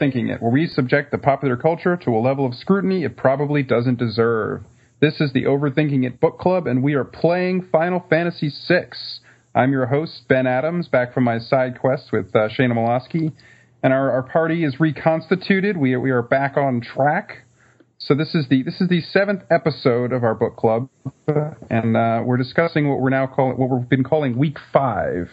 Overthinking 0.00 0.34
It, 0.34 0.40
where 0.40 0.50
we 0.50 0.66
subject 0.66 1.10
the 1.10 1.18
popular 1.18 1.56
culture 1.56 1.96
to 1.96 2.10
a 2.10 2.20
level 2.20 2.46
of 2.46 2.54
scrutiny 2.54 3.04
it 3.04 3.16
probably 3.16 3.62
doesn't 3.62 3.98
deserve. 3.98 4.62
This 5.00 5.20
is 5.20 5.32
the 5.32 5.44
Overthinking 5.44 6.06
It 6.06 6.20
Book 6.20 6.38
Club, 6.38 6.66
and 6.66 6.82
we 6.82 6.94
are 6.94 7.04
playing 7.04 7.68
Final 7.70 8.04
Fantasy 8.08 8.50
VI. 8.68 8.88
I'm 9.54 9.72
your 9.72 9.86
host, 9.86 10.22
Ben 10.28 10.46
Adams, 10.46 10.88
back 10.88 11.12
from 11.12 11.24
my 11.24 11.38
side 11.38 11.78
quest 11.78 12.12
with 12.12 12.34
uh, 12.34 12.48
Shana 12.48 12.72
Molosky, 12.72 13.32
and 13.82 13.92
our, 13.92 14.10
our 14.10 14.22
party 14.22 14.64
is 14.64 14.80
reconstituted. 14.80 15.76
We, 15.76 15.96
we 15.96 16.10
are 16.10 16.22
back 16.22 16.56
on 16.56 16.80
track. 16.80 17.44
So 17.98 18.14
this 18.14 18.34
is 18.34 18.48
the 18.48 18.62
this 18.62 18.80
is 18.80 18.88
the 18.88 19.02
seventh 19.02 19.42
episode 19.50 20.12
of 20.12 20.24
our 20.24 20.34
book 20.34 20.56
club, 20.56 20.88
and 21.68 21.94
uh, 21.94 22.22
we're 22.24 22.38
discussing 22.38 22.88
what 22.88 23.00
we're 23.00 23.10
now 23.10 23.26
calling 23.26 23.58
what 23.58 23.68
we've 23.68 23.88
been 23.88 24.04
calling 24.04 24.38
week 24.38 24.56
five 24.72 25.28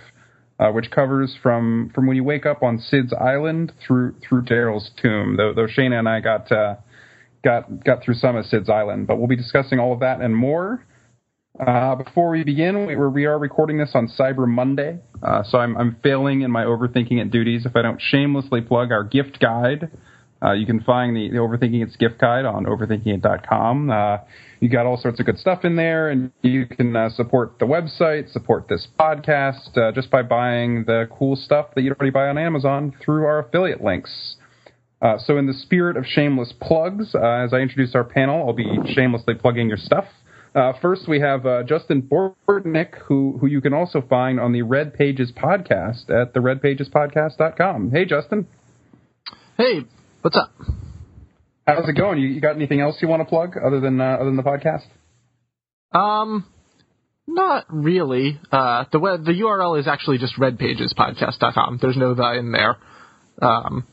uh, 0.59 0.71
which 0.71 0.89
covers 0.91 1.35
from 1.41 1.91
from 1.93 2.07
when 2.07 2.15
you 2.15 2.23
wake 2.23 2.45
up 2.45 2.63
on 2.63 2.79
Cid's 2.79 3.13
Island 3.13 3.73
through 3.85 4.15
through 4.27 4.43
Daryl's 4.43 4.91
tomb. 5.01 5.37
Though, 5.37 5.53
though 5.53 5.67
Shana 5.67 5.99
and 5.99 6.09
I 6.09 6.19
got 6.19 6.51
uh, 6.51 6.75
got 7.43 7.83
got 7.83 8.03
through 8.03 8.15
some 8.15 8.35
of 8.35 8.45
Cid's 8.45 8.69
Island, 8.69 9.07
but 9.07 9.17
we'll 9.17 9.27
be 9.27 9.35
discussing 9.35 9.79
all 9.79 9.93
of 9.93 9.99
that 9.99 10.21
and 10.21 10.35
more. 10.35 10.83
Uh, 11.59 11.95
before 11.95 12.29
we 12.29 12.43
begin, 12.43 12.85
we, 12.85 12.95
we 12.95 13.25
are 13.25 13.39
recording 13.39 13.79
this 13.79 13.89
on 13.95 14.07
Cyber 14.07 14.47
Monday, 14.47 14.99
uh, 15.23 15.41
so 15.43 15.57
I'm, 15.57 15.75
I'm 15.75 15.97
failing 16.03 16.41
in 16.41 16.51
my 16.51 16.65
overthinking 16.65 17.19
it 17.19 17.31
duties 17.31 17.65
if 17.65 17.75
I 17.75 17.81
don't 17.81 17.99
shamelessly 17.99 18.61
plug 18.61 18.91
our 18.91 19.03
gift 19.03 19.39
guide. 19.39 19.89
Uh, 20.43 20.51
you 20.51 20.65
can 20.65 20.81
find 20.81 21.15
the, 21.15 21.29
the 21.29 21.37
Overthinking 21.37 21.83
It's 21.83 21.95
gift 21.95 22.19
guide 22.19 22.45
on 22.45 22.65
overthinkingit.com. 22.65 23.89
Uh, 23.89 24.17
you 24.59 24.69
got 24.69 24.85
all 24.85 24.97
sorts 24.97 25.19
of 25.19 25.25
good 25.25 25.39
stuff 25.39 25.65
in 25.65 25.75
there, 25.75 26.09
and 26.09 26.31
you 26.41 26.65
can 26.65 26.95
uh, 26.95 27.09
support 27.09 27.57
the 27.59 27.65
website, 27.65 28.31
support 28.31 28.67
this 28.67 28.87
podcast 28.99 29.77
uh, 29.77 29.91
just 29.91 30.09
by 30.09 30.21
buying 30.21 30.85
the 30.85 31.07
cool 31.11 31.35
stuff 31.35 31.67
that 31.75 31.81
you 31.81 31.91
already 31.91 32.11
buy 32.11 32.27
on 32.27 32.37
Amazon 32.37 32.93
through 33.03 33.25
our 33.25 33.39
affiliate 33.39 33.83
links. 33.83 34.35
Uh, 35.01 35.17
so, 35.17 35.37
in 35.37 35.45
the 35.45 35.53
spirit 35.53 35.95
of 35.95 36.05
shameless 36.05 36.53
plugs, 36.59 37.13
uh, 37.13 37.19
as 37.19 37.53
I 37.53 37.57
introduce 37.57 37.93
our 37.93 38.03
panel, 38.03 38.47
I'll 38.47 38.53
be 38.53 38.79
shamelessly 38.93 39.35
plugging 39.35 39.67
your 39.67 39.77
stuff. 39.77 40.05
Uh, 40.55 40.73
first, 40.81 41.07
we 41.07 41.19
have 41.19 41.43
Justin 41.67 42.01
Bortnick, 42.01 42.95
who 43.05 43.37
who 43.39 43.45
you 43.45 43.61
can 43.61 43.73
also 43.73 44.01
find 44.01 44.39
on 44.39 44.53
the 44.53 44.63
Red 44.63 44.95
Pages 44.95 45.31
podcast 45.31 46.09
at 46.09 46.33
the 46.33 46.39
redpagespodcast.com. 46.39 47.91
Hey, 47.91 48.05
Justin. 48.05 48.47
Hey, 49.55 49.85
what's 50.21 50.37
up? 50.37 50.51
How's 51.65 51.87
it 51.87 51.93
going? 51.97 52.19
You, 52.19 52.27
you 52.29 52.41
got 52.41 52.55
anything 52.55 52.79
else 52.79 52.95
you 53.01 53.07
want 53.07 53.21
to 53.21 53.25
plug 53.25 53.55
other 53.57 53.79
than 53.79 53.99
uh, 53.99 54.15
other 54.15 54.25
than 54.25 54.37
the 54.37 54.43
podcast? 54.43 54.85
Um, 55.97 56.45
not 57.27 57.65
really. 57.69 58.39
Uh, 58.51 58.85
the 58.91 58.99
web, 58.99 59.25
the 59.25 59.33
URL 59.33 59.79
is 59.79 59.87
actually 59.87 60.17
just 60.17 60.35
redpagespodcast.com. 60.37 61.79
There's 61.81 61.97
no 61.97 62.13
the 62.13 62.33
in 62.33 62.51
there. 62.51 62.77
Um, 63.41 63.85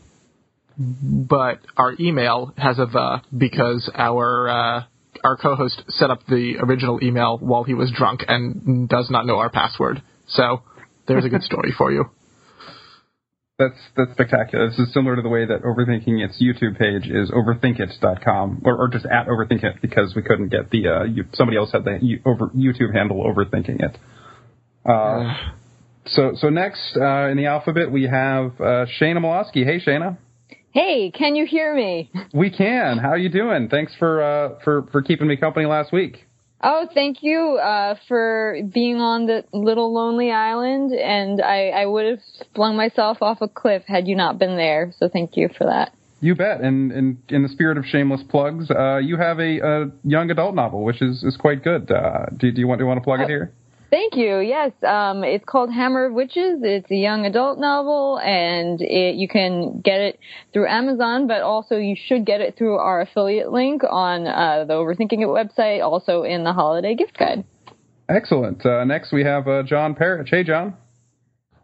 but 0.76 1.60
our 1.76 1.94
email 1.98 2.52
has 2.56 2.78
a 2.78 2.86
the 2.86 3.22
because 3.36 3.90
our 3.94 4.48
uh, 4.48 4.84
our 5.22 5.36
co-host 5.36 5.82
set 5.88 6.10
up 6.10 6.20
the 6.28 6.56
original 6.60 7.02
email 7.02 7.38
while 7.38 7.64
he 7.64 7.74
was 7.74 7.92
drunk 7.94 8.22
and 8.26 8.88
does 8.88 9.10
not 9.10 9.26
know 9.26 9.38
our 9.38 9.50
password. 9.50 10.02
So 10.28 10.62
there's 11.06 11.24
a 11.24 11.28
good 11.28 11.42
story 11.42 11.72
for 11.76 11.92
you. 11.92 12.06
That's 13.56 13.78
that's 13.96 14.10
spectacular. 14.12 14.68
This 14.68 14.80
is 14.80 14.92
similar 14.92 15.14
to 15.14 15.22
the 15.22 15.28
way 15.28 15.46
that 15.46 15.62
Overthinking 15.62 16.18
its 16.24 16.42
YouTube 16.42 16.76
page 16.76 17.08
is 17.08 17.30
overthinkit.com 17.30 18.62
or, 18.64 18.76
or 18.76 18.88
just 18.88 19.06
at 19.06 19.28
overthinkit 19.28 19.80
because 19.80 20.12
we 20.16 20.22
couldn't 20.22 20.48
get 20.48 20.70
the 20.70 20.88
uh, 20.88 21.04
you, 21.04 21.24
somebody 21.34 21.56
else 21.56 21.70
had 21.70 21.84
the 21.84 22.18
over 22.26 22.48
YouTube 22.48 22.92
handle 22.92 23.22
overthinking 23.22 23.80
it. 23.80 23.96
Uh, 24.84 25.34
so 26.06 26.32
so 26.34 26.48
next 26.48 26.96
uh, 26.96 27.28
in 27.28 27.36
the 27.36 27.46
alphabet 27.46 27.92
we 27.92 28.04
have 28.04 28.60
uh, 28.60 28.86
Shana 29.00 29.18
Molosky. 29.18 29.64
Hey 29.64 29.78
Shana. 29.78 30.18
Hey, 30.72 31.12
can 31.12 31.36
you 31.36 31.46
hear 31.46 31.72
me? 31.76 32.10
We 32.32 32.50
can. 32.50 32.98
How 32.98 33.10
are 33.10 33.18
you 33.18 33.28
doing? 33.28 33.68
Thanks 33.68 33.94
for 34.00 34.20
uh, 34.20 34.58
for 34.64 34.88
for 34.90 35.00
keeping 35.00 35.28
me 35.28 35.36
company 35.36 35.66
last 35.66 35.92
week. 35.92 36.26
Oh, 36.66 36.88
thank 36.94 37.22
you 37.22 37.58
uh, 37.62 37.96
for 38.08 38.56
being 38.72 38.96
on 38.96 39.26
the 39.26 39.44
little 39.52 39.92
lonely 39.92 40.32
island, 40.32 40.94
and 40.94 41.42
I, 41.42 41.68
I 41.68 41.84
would 41.84 42.06
have 42.06 42.20
flung 42.54 42.74
myself 42.74 43.18
off 43.20 43.42
a 43.42 43.48
cliff 43.48 43.82
had 43.86 44.08
you 44.08 44.16
not 44.16 44.38
been 44.38 44.56
there. 44.56 44.90
So 44.98 45.10
thank 45.10 45.36
you 45.36 45.50
for 45.58 45.64
that. 45.64 45.92
You 46.22 46.34
bet. 46.34 46.62
And, 46.62 46.90
and 46.90 47.18
in 47.28 47.42
the 47.42 47.50
spirit 47.50 47.76
of 47.76 47.84
shameless 47.84 48.22
plugs, 48.30 48.70
uh, 48.70 48.96
you 48.96 49.18
have 49.18 49.40
a, 49.40 49.58
a, 49.58 49.90
young 50.04 50.30
adult 50.30 50.54
novel, 50.54 50.84
which 50.84 51.02
is, 51.02 51.22
is 51.22 51.36
quite 51.36 51.62
good. 51.62 51.90
Uh, 51.90 52.26
do, 52.34 52.50
do, 52.50 52.62
you 52.62 52.66
want 52.66 52.78
do 52.78 52.84
you 52.84 52.88
want 52.88 52.96
to 52.96 53.04
plug 53.04 53.20
it 53.20 53.28
here? 53.28 53.52
Thank 53.94 54.16
you. 54.16 54.40
Yes, 54.40 54.72
um, 54.82 55.22
it's 55.22 55.44
called 55.44 55.72
Hammer 55.72 56.06
of 56.06 56.14
Witches. 56.14 56.58
It's 56.64 56.90
a 56.90 56.96
young 56.96 57.26
adult 57.26 57.60
novel, 57.60 58.18
and 58.18 58.80
it, 58.80 59.14
you 59.14 59.28
can 59.28 59.82
get 59.84 60.00
it 60.00 60.18
through 60.52 60.66
Amazon, 60.66 61.28
but 61.28 61.42
also 61.42 61.76
you 61.76 61.94
should 61.94 62.26
get 62.26 62.40
it 62.40 62.58
through 62.58 62.74
our 62.74 63.02
affiliate 63.02 63.52
link 63.52 63.82
on 63.88 64.26
uh, 64.26 64.64
the 64.66 64.72
Overthinking 64.72 65.22
It 65.22 65.28
website, 65.28 65.80
also 65.80 66.24
in 66.24 66.42
the 66.42 66.52
holiday 66.52 66.96
gift 66.96 67.16
guide. 67.16 67.44
Excellent. 68.08 68.66
Uh, 68.66 68.82
next, 68.84 69.12
we 69.12 69.22
have 69.22 69.46
uh, 69.46 69.62
John 69.62 69.94
Parrish. 69.94 70.28
Hey, 70.28 70.42
John. 70.42 70.74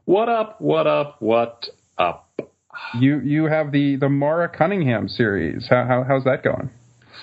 What 0.05 0.29
up? 0.29 0.61
What 0.61 0.87
up? 0.87 1.17
What 1.19 1.67
up? 1.99 2.31
You 2.97 3.19
you 3.19 3.47
have 3.47 3.73
the 3.73 3.97
the 3.97 4.09
Mara 4.09 4.49
Cunningham 4.49 5.09
series. 5.09 5.67
How, 5.69 5.85
how 5.85 6.05
how's 6.07 6.23
that 6.23 6.45
going? 6.45 6.71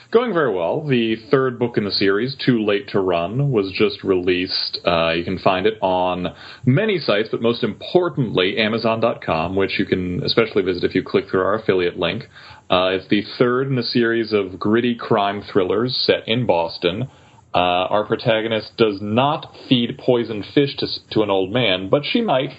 Going 0.09 0.33
very 0.33 0.53
well. 0.53 0.87
The 0.87 1.17
third 1.29 1.59
book 1.59 1.77
in 1.77 1.83
the 1.83 1.91
series, 1.91 2.33
Too 2.45 2.63
Late 2.63 2.87
to 2.89 2.99
Run, 3.01 3.51
was 3.51 3.73
just 3.73 4.05
released. 4.05 4.79
Uh, 4.85 5.11
you 5.11 5.25
can 5.25 5.37
find 5.37 5.65
it 5.65 5.73
on 5.81 6.33
many 6.65 6.97
sites, 6.97 7.27
but 7.29 7.41
most 7.41 7.61
importantly, 7.61 8.57
Amazon.com, 8.57 9.57
which 9.57 9.77
you 9.77 9.85
can 9.85 10.23
especially 10.23 10.63
visit 10.63 10.85
if 10.85 10.95
you 10.95 11.03
click 11.03 11.25
through 11.29 11.41
our 11.41 11.55
affiliate 11.55 11.99
link. 11.99 12.23
Uh, 12.69 12.91
it's 12.91 13.07
the 13.09 13.23
third 13.37 13.67
in 13.67 13.77
a 13.77 13.83
series 13.83 14.31
of 14.31 14.57
gritty 14.57 14.95
crime 14.95 15.43
thrillers 15.51 15.93
set 16.05 16.25
in 16.25 16.45
Boston. 16.45 17.09
Uh, 17.53 17.57
our 17.57 18.05
protagonist 18.05 18.77
does 18.77 18.99
not 19.01 19.53
feed 19.67 19.97
poisoned 19.97 20.45
fish 20.53 20.77
to, 20.77 20.87
to 21.11 21.21
an 21.21 21.29
old 21.29 21.51
man, 21.51 21.89
but 21.89 22.03
she 22.05 22.21
might. 22.21 22.51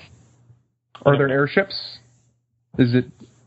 Are 1.07 1.17
there 1.17 1.31
airships? 1.31 1.99
Is 2.79 2.95
it 2.95 3.07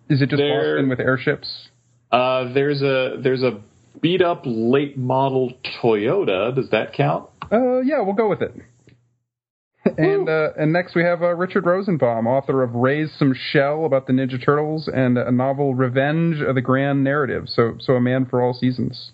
is 0.10 0.22
it 0.22 0.30
just 0.30 0.38
there, 0.38 0.76
Boston 0.76 0.90
with 0.90 1.00
airships? 1.00 1.70
Uh, 2.12 2.52
there's 2.54 2.82
a 2.82 3.18
there's 3.22 3.44
a 3.44 3.62
beat 4.00 4.22
up 4.22 4.44
late 4.46 4.98
model 4.98 5.54
Toyota. 5.82 6.56
Does 6.56 6.70
that 6.72 6.94
count? 6.94 7.30
Uh, 7.52 7.82
yeah, 7.82 8.02
we'll 8.02 8.14
go 8.14 8.30
with 8.30 8.42
it. 8.42 8.54
And 9.84 10.30
uh, 10.30 10.50
and 10.58 10.72
next 10.72 10.96
we 10.96 11.04
have 11.04 11.24
uh, 11.24 11.34
Richard 11.36 11.66
Rosenbaum, 11.66 12.28
author 12.28 12.62
of 12.62 12.76
Raise 12.76 13.12
Some 13.18 13.34
Shell 13.34 13.86
about 13.86 14.06
the 14.06 14.14
Ninja 14.14 14.44
Turtles 14.44 14.88
and 14.88 15.18
a 15.18 15.32
novel 15.32 15.74
Revenge 15.74 16.40
of 16.40 16.54
the 16.54 16.62
Grand 16.62 17.04
Narrative. 17.04 17.46
So 17.48 17.78
so 17.80 17.94
a 17.94 18.02
man 18.02 18.28
for 18.28 18.44
all 18.44 18.54
seasons. 18.54 19.12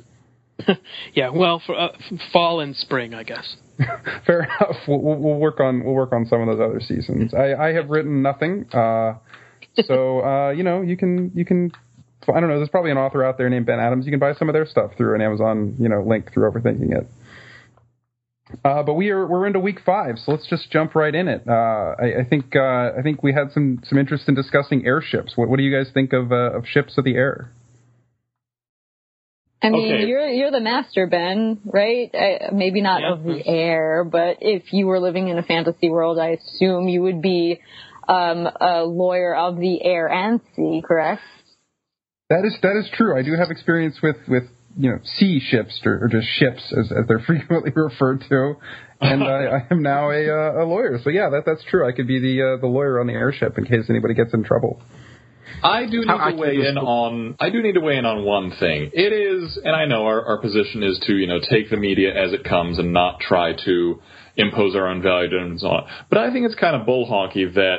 yeah, 1.14 1.30
well, 1.30 1.62
for 1.66 1.80
uh, 1.80 1.90
fall 2.34 2.60
and 2.60 2.76
spring, 2.76 3.14
I 3.14 3.24
guess. 3.24 3.56
Fair 4.26 4.42
enough. 4.42 4.76
We'll, 4.88 5.00
we'll, 5.00 5.36
work 5.36 5.60
on 5.60 5.84
we'll 5.84 5.94
work 5.94 6.12
on 6.12 6.26
some 6.26 6.42
of 6.42 6.48
those 6.48 6.64
other 6.64 6.82
seasons. 6.82 7.34
I, 7.34 7.54
I 7.54 7.74
have 7.74 7.90
written 7.90 8.22
nothing, 8.22 8.66
uh, 8.74 9.16
so 9.86 10.22
uh, 10.22 10.50
you 10.50 10.64
know 10.64 10.82
you 10.82 10.98
can 10.98 11.32
you 11.34 11.46
can 11.46 11.72
I 12.28 12.40
don't 12.40 12.50
know. 12.50 12.58
There's 12.58 12.70
probably 12.70 12.92
an 12.92 12.98
author 12.98 13.24
out 13.24 13.38
there 13.38 13.50
named 13.50 13.66
Ben 13.66 13.80
Adams. 13.80 14.06
You 14.06 14.12
can 14.12 14.20
buy 14.20 14.34
some 14.34 14.50
of 14.50 14.54
their 14.54 14.66
stuff 14.66 14.92
through 14.98 15.16
an 15.16 15.22
Amazon, 15.22 15.76
you 15.80 15.88
know, 15.88 16.02
link 16.02 16.34
through 16.34 16.52
Overthinking 16.52 16.92
It. 16.92 17.08
Uh, 18.64 18.82
but 18.84 18.94
we 18.94 19.10
are 19.10 19.28
we're 19.28 19.46
into 19.46 19.60
week 19.60 19.80
five, 19.86 20.18
so 20.18 20.32
let's 20.32 20.48
just 20.48 20.72
jump 20.72 20.96
right 20.96 21.14
in 21.14 21.28
it. 21.28 21.44
Uh, 21.48 21.52
I, 22.00 22.22
I, 22.22 22.24
think 22.30 22.56
uh, 22.56 22.92
I 22.98 23.02
think 23.04 23.22
we 23.22 23.34
had 23.34 23.52
some 23.52 23.82
some 23.84 23.98
interest 23.98 24.30
in 24.30 24.36
discussing 24.36 24.86
airships. 24.86 25.34
What, 25.36 25.50
what 25.50 25.58
do 25.58 25.64
you 25.64 25.76
guys 25.76 25.92
think 25.94 26.14
of 26.14 26.32
uh, 26.32 26.58
of 26.58 26.66
ships 26.66 26.98
of 26.98 27.04
the 27.04 27.16
air? 27.16 27.52
I 29.62 29.70
mean, 29.70 29.94
okay. 29.94 30.06
you're 30.06 30.28
you're 30.28 30.52
the 30.52 30.62
master, 30.62 31.08
Ben, 31.08 31.60
right? 31.66 32.10
I, 32.14 32.54
maybe 32.54 32.80
not 32.80 33.02
yeah. 33.02 33.14
of 33.14 33.24
the 33.24 33.46
air, 33.46 34.06
but 34.06 34.38
if 34.40 34.72
you 34.72 34.88
were 34.88 35.00
living 35.02 35.28
in 35.28 35.38
a 35.38 35.44
fantasy 35.44 35.90
world, 35.90 36.18
I 36.18 36.38
assume 36.40 36.88
you 36.88 37.02
would 37.02 37.22
be 37.22 37.60
um, 38.08 38.48
a 38.62 38.84
lawyer 38.84 39.36
of 39.36 39.58
the 39.58 39.84
air 39.84 40.08
and 40.08 40.40
sea, 40.56 40.82
correct? 40.88 41.22
That 42.30 42.44
is 42.44 42.58
that 42.62 42.76
is 42.78 42.90
true. 42.94 43.18
I 43.18 43.22
do 43.24 43.34
have 43.40 43.52
experience 43.52 44.00
with 44.04 44.18
with 44.28 44.44
you 44.78 44.92
know 44.92 45.00
sea 45.18 45.40
ships 45.40 45.80
or, 45.86 46.04
or 46.04 46.08
just 46.10 46.28
ships 46.38 46.62
as, 46.78 46.92
as 46.92 47.08
they're 47.08 47.20
frequently 47.26 47.72
referred 47.74 48.22
to, 48.28 48.56
and 49.00 49.24
I, 49.24 49.46
I 49.46 49.68
am 49.72 49.82
now 49.82 50.12
a 50.12 50.28
uh, 50.28 50.64
a 50.64 50.66
lawyer. 50.66 51.00
So 51.04 51.10
yeah, 51.10 51.30
that 51.30 51.44
that's 51.46 51.64
true. 51.70 51.88
I 51.88 51.94
could 51.94 52.08
be 52.08 52.20
the 52.20 52.56
uh, 52.56 52.62
the 52.62 52.68
lawyer 52.68 53.00
on 53.00 53.08
the 53.08 53.14
airship 53.14 53.58
in 53.58 53.64
case 53.64 53.86
anybody 53.90 54.14
gets 54.14 54.34
in 54.34 54.44
trouble. 54.44 54.82
I 55.64 55.86
do 55.86 56.00
need 56.00 56.06
to 56.06 56.36
weigh 56.38 56.68
in 56.68 56.78
on 56.78 57.38
I 57.40 57.50
do 57.50 57.62
need 57.64 57.74
to 57.74 57.80
weigh 57.80 57.98
in 57.98 58.06
on 58.06 58.26
one 58.26 58.52
thing. 58.60 58.92
It 58.94 59.14
is, 59.14 59.58
and 59.64 59.74
I 59.74 59.86
know 59.86 60.06
our, 60.06 60.24
our 60.26 60.38
position 60.40 60.84
is 60.84 61.00
to 61.08 61.14
you 61.14 61.28
know 61.28 61.40
take 61.40 61.70
the 61.70 61.78
media 61.78 62.14
as 62.14 62.34
it 62.34 62.44
comes 62.44 62.78
and 62.78 62.92
not 62.92 63.22
try 63.22 63.54
to 63.64 64.02
impose 64.36 64.76
our 64.76 64.90
own 64.90 65.02
values 65.02 65.64
on 65.64 65.84
it. 65.84 65.90
But 66.10 66.20
I 66.20 66.34
think 66.34 66.46
it's 66.46 66.56
kind 66.56 66.76
of 66.76 66.86
bull 66.86 67.08
honky 67.10 67.54
that 67.54 67.78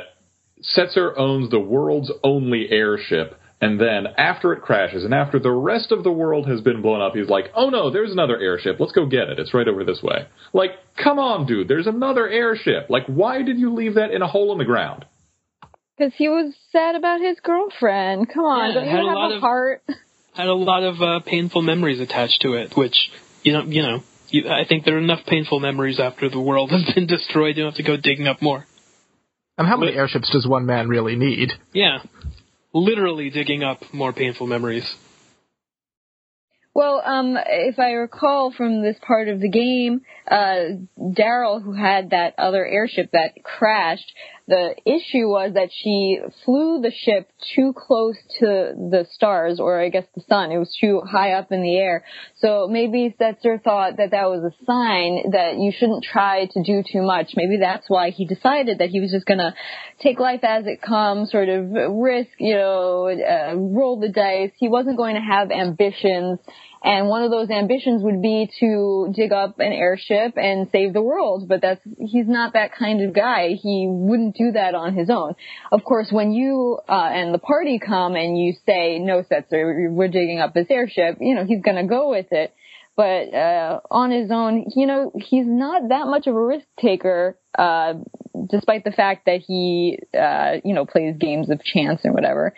Setzer 0.75 1.15
owns 1.15 1.51
the 1.51 1.59
world's 1.59 2.11
only 2.23 2.67
airship 2.71 3.35
and 3.61 3.79
then 3.79 4.07
after 4.17 4.53
it 4.53 4.61
crashes 4.61 5.03
and 5.03 5.13
after 5.13 5.39
the 5.39 5.51
rest 5.51 5.91
of 5.91 6.03
the 6.03 6.11
world 6.11 6.47
has 6.47 6.61
been 6.61 6.81
blown 6.81 7.01
up, 7.01 7.13
he's 7.15 7.27
like, 7.29 7.51
oh 7.55 7.69
no, 7.69 7.89
there's 7.91 8.11
another 8.11 8.37
airship. 8.39 8.77
Let's 8.79 8.91
go 8.93 9.05
get 9.05 9.29
it. 9.29 9.39
It's 9.39 9.53
right 9.53 9.67
over 9.67 9.83
this 9.83 10.01
way. 10.01 10.27
Like, 10.53 10.71
come 11.01 11.19
on, 11.19 11.45
dude. 11.45 11.67
There's 11.67 11.87
another 11.87 12.27
airship. 12.27 12.89
Like, 12.89 13.05
why 13.07 13.41
did 13.41 13.57
you 13.59 13.73
leave 13.73 13.95
that 13.95 14.11
in 14.11 14.21
a 14.21 14.27
hole 14.27 14.51
in 14.53 14.57
the 14.57 14.65
ground? 14.65 15.05
Because 15.97 16.13
he 16.17 16.29
was 16.29 16.53
sad 16.71 16.95
about 16.95 17.19
his 17.19 17.37
girlfriend. 17.41 18.29
Come 18.33 18.45
on, 18.45 18.69
Yeah, 18.69 18.73
don't 18.75 18.83
you 18.85 18.89
had 18.91 18.99
a 19.03 19.07
have 19.07 19.15
lot 19.15 19.31
a 19.31 19.35
of- 19.35 19.41
heart? 19.41 19.83
Had 20.35 20.47
a 20.47 20.53
lot 20.53 20.83
of 20.83 21.01
uh, 21.01 21.19
painful 21.25 21.61
memories 21.63 21.99
attached 21.99 22.41
to 22.43 22.53
it, 22.53 22.71
which 22.77 22.95
you 23.43 23.51
know, 23.51 23.63
you 23.63 23.81
know, 23.81 24.03
you, 24.29 24.47
I 24.47 24.63
think 24.63 24.85
there 24.85 24.95
are 24.95 24.99
enough 24.99 25.25
painful 25.25 25.59
memories 25.59 25.99
after 25.99 26.29
the 26.29 26.39
world 26.39 26.71
has 26.71 26.85
been 26.95 27.07
destroyed. 27.07 27.57
You 27.57 27.63
don't 27.63 27.71
have 27.73 27.77
to 27.77 27.83
go 27.83 27.97
digging 27.97 28.27
up 28.27 28.41
more. 28.41 28.65
And 29.57 29.67
how 29.67 29.75
many 29.75 29.91
But- 29.91 29.97
airships 29.97 30.29
does 30.31 30.47
one 30.47 30.65
man 30.65 30.87
really 30.87 31.17
need? 31.17 31.51
Yeah, 31.73 31.97
literally 32.73 33.29
digging 33.29 33.63
up 33.63 33.93
more 33.93 34.13
painful 34.13 34.47
memories. 34.47 34.95
Well, 36.73 37.01
um, 37.03 37.35
if 37.35 37.79
I 37.79 37.91
recall 37.91 38.53
from 38.55 38.81
this 38.81 38.95
part 39.05 39.27
of 39.27 39.41
the 39.41 39.49
game, 39.49 40.01
uh, 40.29 40.77
Daryl, 40.97 41.61
who 41.61 41.73
had 41.73 42.11
that 42.11 42.35
other 42.37 42.65
airship 42.65 43.11
that 43.11 43.43
crashed, 43.43 44.13
the 44.49 44.75
issue 44.83 45.29
was 45.29 45.53
that 45.53 45.69
she 45.71 46.19
flew 46.43 46.81
the 46.81 46.91
ship 46.91 47.29
too 47.55 47.73
close 47.77 48.17
to 48.39 48.73
the 48.75 49.05
stars, 49.11 49.59
or 49.59 49.79
I 49.79 49.89
guess 49.89 50.05
the 50.15 50.23
sun. 50.27 50.51
It 50.51 50.57
was 50.57 50.75
too 50.81 51.01
high 51.01 51.33
up 51.33 51.51
in 51.51 51.61
the 51.61 51.77
air. 51.77 52.03
So 52.37 52.67
maybe 52.67 53.15
Setzer 53.19 53.61
thought 53.63 53.97
that 53.97 54.11
that 54.11 54.25
was 54.25 54.43
a 54.43 54.65
sign 54.65 55.31
that 55.31 55.59
you 55.59 55.71
shouldn't 55.71 56.03
try 56.03 56.47
to 56.47 56.63
do 56.63 56.83
too 56.91 57.03
much. 57.03 57.33
Maybe 57.35 57.57
that's 57.61 57.87
why 57.87 58.09
he 58.09 58.25
decided 58.25 58.79
that 58.79 58.89
he 58.89 58.99
was 58.99 59.11
just 59.11 59.27
gonna 59.27 59.53
take 60.01 60.19
life 60.19 60.43
as 60.43 60.65
it 60.65 60.81
comes, 60.81 61.31
sort 61.31 61.49
of 61.49 61.69
risk, 61.69 62.31
you 62.39 62.55
know, 62.55 63.07
uh, 63.07 63.55
roll 63.55 63.99
the 63.99 64.09
dice. 64.09 64.51
He 64.57 64.67
wasn't 64.67 64.97
going 64.97 65.15
to 65.15 65.21
have 65.21 65.51
ambitions. 65.51 66.39
And 66.81 67.09
one 67.09 67.23
of 67.23 67.31
those 67.31 67.49
ambitions 67.49 68.03
would 68.03 68.21
be 68.21 68.49
to 68.61 69.11
dig 69.13 69.33
up 69.33 69.59
an 69.59 69.73
airship 69.73 70.37
and 70.37 70.69
save 70.71 70.93
the 70.93 71.01
world. 71.01 71.47
But 71.47 71.61
that's, 71.61 71.81
he's 71.99 72.27
not 72.27 72.53
that 72.53 72.73
kind 72.73 73.01
of 73.03 73.13
guy. 73.13 73.49
He 73.61 73.85
wouldn't 73.89 74.35
do 74.35 74.53
that 74.53 74.75
on 74.75 74.95
his 74.95 75.09
own. 75.09 75.35
Of 75.71 75.83
course, 75.83 76.07
when 76.09 76.31
you, 76.31 76.79
uh, 76.87 77.09
and 77.11 77.33
the 77.33 77.39
party 77.39 77.79
come 77.79 78.15
and 78.15 78.37
you 78.37 78.53
say, 78.65 78.99
no, 78.99 79.23
Setzer, 79.23 79.91
we're 79.91 80.07
digging 80.07 80.39
up 80.39 80.53
this 80.53 80.67
airship, 80.69 81.17
you 81.19 81.35
know, 81.35 81.45
he's 81.45 81.61
gonna 81.61 81.85
go 81.85 82.11
with 82.11 82.27
it. 82.31 82.53
But, 82.95 83.33
uh, 83.33 83.79
on 83.91 84.11
his 84.11 84.29
own, 84.31 84.65
you 84.75 84.85
know, 84.85 85.11
he's 85.15 85.45
not 85.47 85.89
that 85.89 86.07
much 86.07 86.27
of 86.27 86.35
a 86.35 86.45
risk 86.45 86.65
taker, 86.79 87.37
uh, 87.57 87.93
despite 88.49 88.83
the 88.83 88.91
fact 88.91 89.25
that 89.25 89.41
he, 89.45 89.99
uh, 90.17 90.57
you 90.63 90.73
know, 90.73 90.85
plays 90.85 91.15
games 91.17 91.49
of 91.49 91.63
chance 91.63 92.01
and 92.03 92.13
whatever. 92.13 92.53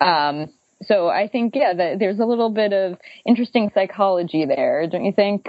Um, 0.00 0.50
so 0.86 1.08
I 1.08 1.28
think, 1.28 1.54
yeah, 1.54 1.72
that 1.74 1.98
there's 1.98 2.18
a 2.18 2.24
little 2.24 2.50
bit 2.50 2.72
of 2.72 2.98
interesting 3.26 3.70
psychology 3.74 4.44
there, 4.46 4.86
don't 4.90 5.04
you 5.04 5.12
think? 5.12 5.46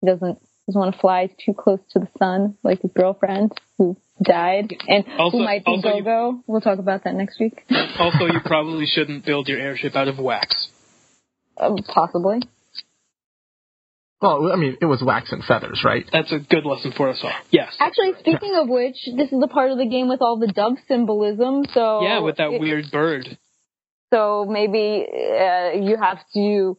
He 0.00 0.06
doesn't 0.08 0.38
doesn't 0.66 0.80
want 0.80 0.94
to 0.94 1.00
fly 1.00 1.28
too 1.44 1.54
close 1.54 1.78
to 1.92 2.00
the 2.00 2.08
sun 2.18 2.56
like 2.64 2.82
his 2.82 2.90
girlfriend 2.92 3.52
who 3.78 3.96
died 4.20 4.74
and 4.88 5.04
Also- 5.16 5.38
who 5.38 5.44
might 5.44 5.64
be 5.64 5.70
also 5.72 5.88
you- 5.94 6.02
Go-Go. 6.02 6.42
We'll 6.48 6.60
talk 6.60 6.78
about 6.80 7.04
that 7.04 7.14
next 7.14 7.38
week. 7.38 7.64
Also, 7.98 8.26
you 8.26 8.40
probably 8.44 8.84
shouldn't 8.86 9.24
build 9.24 9.48
your 9.48 9.58
airship 9.58 9.94
out 9.96 10.08
of 10.08 10.18
wax. 10.18 10.68
Uh, 11.56 11.70
possibly. 11.86 12.40
Well, 14.20 14.50
I 14.52 14.56
mean, 14.56 14.76
it 14.80 14.86
was 14.86 15.02
wax 15.02 15.30
and 15.32 15.44
feathers, 15.44 15.82
right? 15.84 16.04
That's 16.12 16.32
a 16.32 16.38
good 16.38 16.64
lesson 16.66 16.92
for 16.96 17.10
us 17.10 17.20
all. 17.22 17.32
Yes. 17.50 17.74
Actually, 17.78 18.12
speaking 18.18 18.54
of 18.56 18.68
which, 18.68 18.96
this 19.16 19.30
is 19.30 19.40
the 19.40 19.48
part 19.48 19.70
of 19.70 19.78
the 19.78 19.86
game 19.86 20.08
with 20.08 20.20
all 20.22 20.38
the 20.38 20.46
dove 20.46 20.76
symbolism. 20.88 21.64
So 21.74 22.02
Yeah, 22.02 22.20
with 22.20 22.36
that 22.38 22.50
it- 22.52 22.60
weird 22.60 22.90
bird. 22.90 23.38
So 24.10 24.46
maybe 24.48 25.06
uh, 25.08 25.72
you 25.72 25.96
have 26.00 26.18
to 26.34 26.78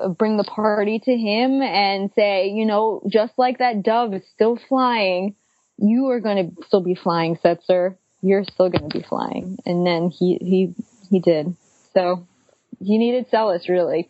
uh, 0.00 0.08
bring 0.08 0.36
the 0.36 0.44
party 0.44 0.98
to 0.98 1.16
him 1.16 1.62
and 1.62 2.10
say, 2.16 2.48
you 2.48 2.66
know, 2.66 3.02
just 3.08 3.32
like 3.36 3.58
that 3.58 3.82
dove 3.82 4.14
is 4.14 4.22
still 4.34 4.58
flying, 4.68 5.36
you 5.76 6.08
are 6.08 6.20
going 6.20 6.50
to 6.56 6.66
still 6.66 6.82
be 6.82 6.94
flying, 6.94 7.36
Setzer. 7.36 7.96
You're 8.22 8.44
still 8.44 8.70
going 8.70 8.88
to 8.88 8.98
be 8.98 9.04
flying. 9.04 9.58
And 9.66 9.86
then 9.86 10.10
he 10.10 10.38
he 10.40 10.74
he 11.10 11.20
did. 11.20 11.54
So 11.92 12.26
he 12.80 12.98
needed 12.98 13.26
Celes 13.30 13.68
really 13.68 14.08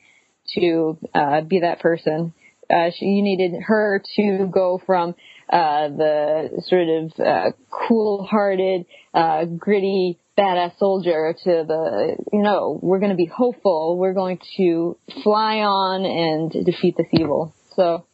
to 0.55 0.99
uh, 1.13 1.41
be 1.43 1.61
that 1.61 1.81
person. 1.81 2.33
Uh, 2.71 2.91
she, 2.97 3.07
you 3.07 3.23
needed 3.23 3.61
her 3.61 4.03
to 4.17 4.47
go 4.51 4.81
from 4.87 5.15
uh, 5.51 5.89
the 5.89 6.63
sort 6.67 6.89
of 6.89 7.21
uh, 7.21 7.53
cool-hearted, 7.71 8.87
uh, 9.13 9.45
gritty, 9.45 10.19
badass 10.39 10.79
soldier 10.79 11.35
to 11.45 11.65
the, 11.67 12.17
you 12.33 12.43
know, 12.43 12.79
we're 12.83 12.99
going 12.99 13.11
to 13.11 13.17
be 13.17 13.27
hopeful. 13.27 13.97
We're 13.99 14.15
going 14.15 14.39
to 14.57 14.97
fly 15.23 15.59
on 15.59 16.05
and 16.05 16.65
defeat 16.65 16.97
this 16.97 17.07
evil. 17.13 17.55
So, 17.77 18.07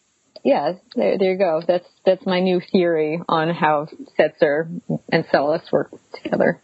yeah, 0.44 0.72
there, 0.94 1.18
there 1.18 1.32
you 1.32 1.38
go. 1.38 1.62
That's 1.66 1.86
that's 2.04 2.24
my 2.24 2.40
new 2.40 2.60
theory 2.72 3.20
on 3.28 3.50
how 3.54 3.88
Setzer 4.18 4.80
and 5.10 5.24
Celes 5.30 5.62
work 5.70 5.90
together. 6.22 6.60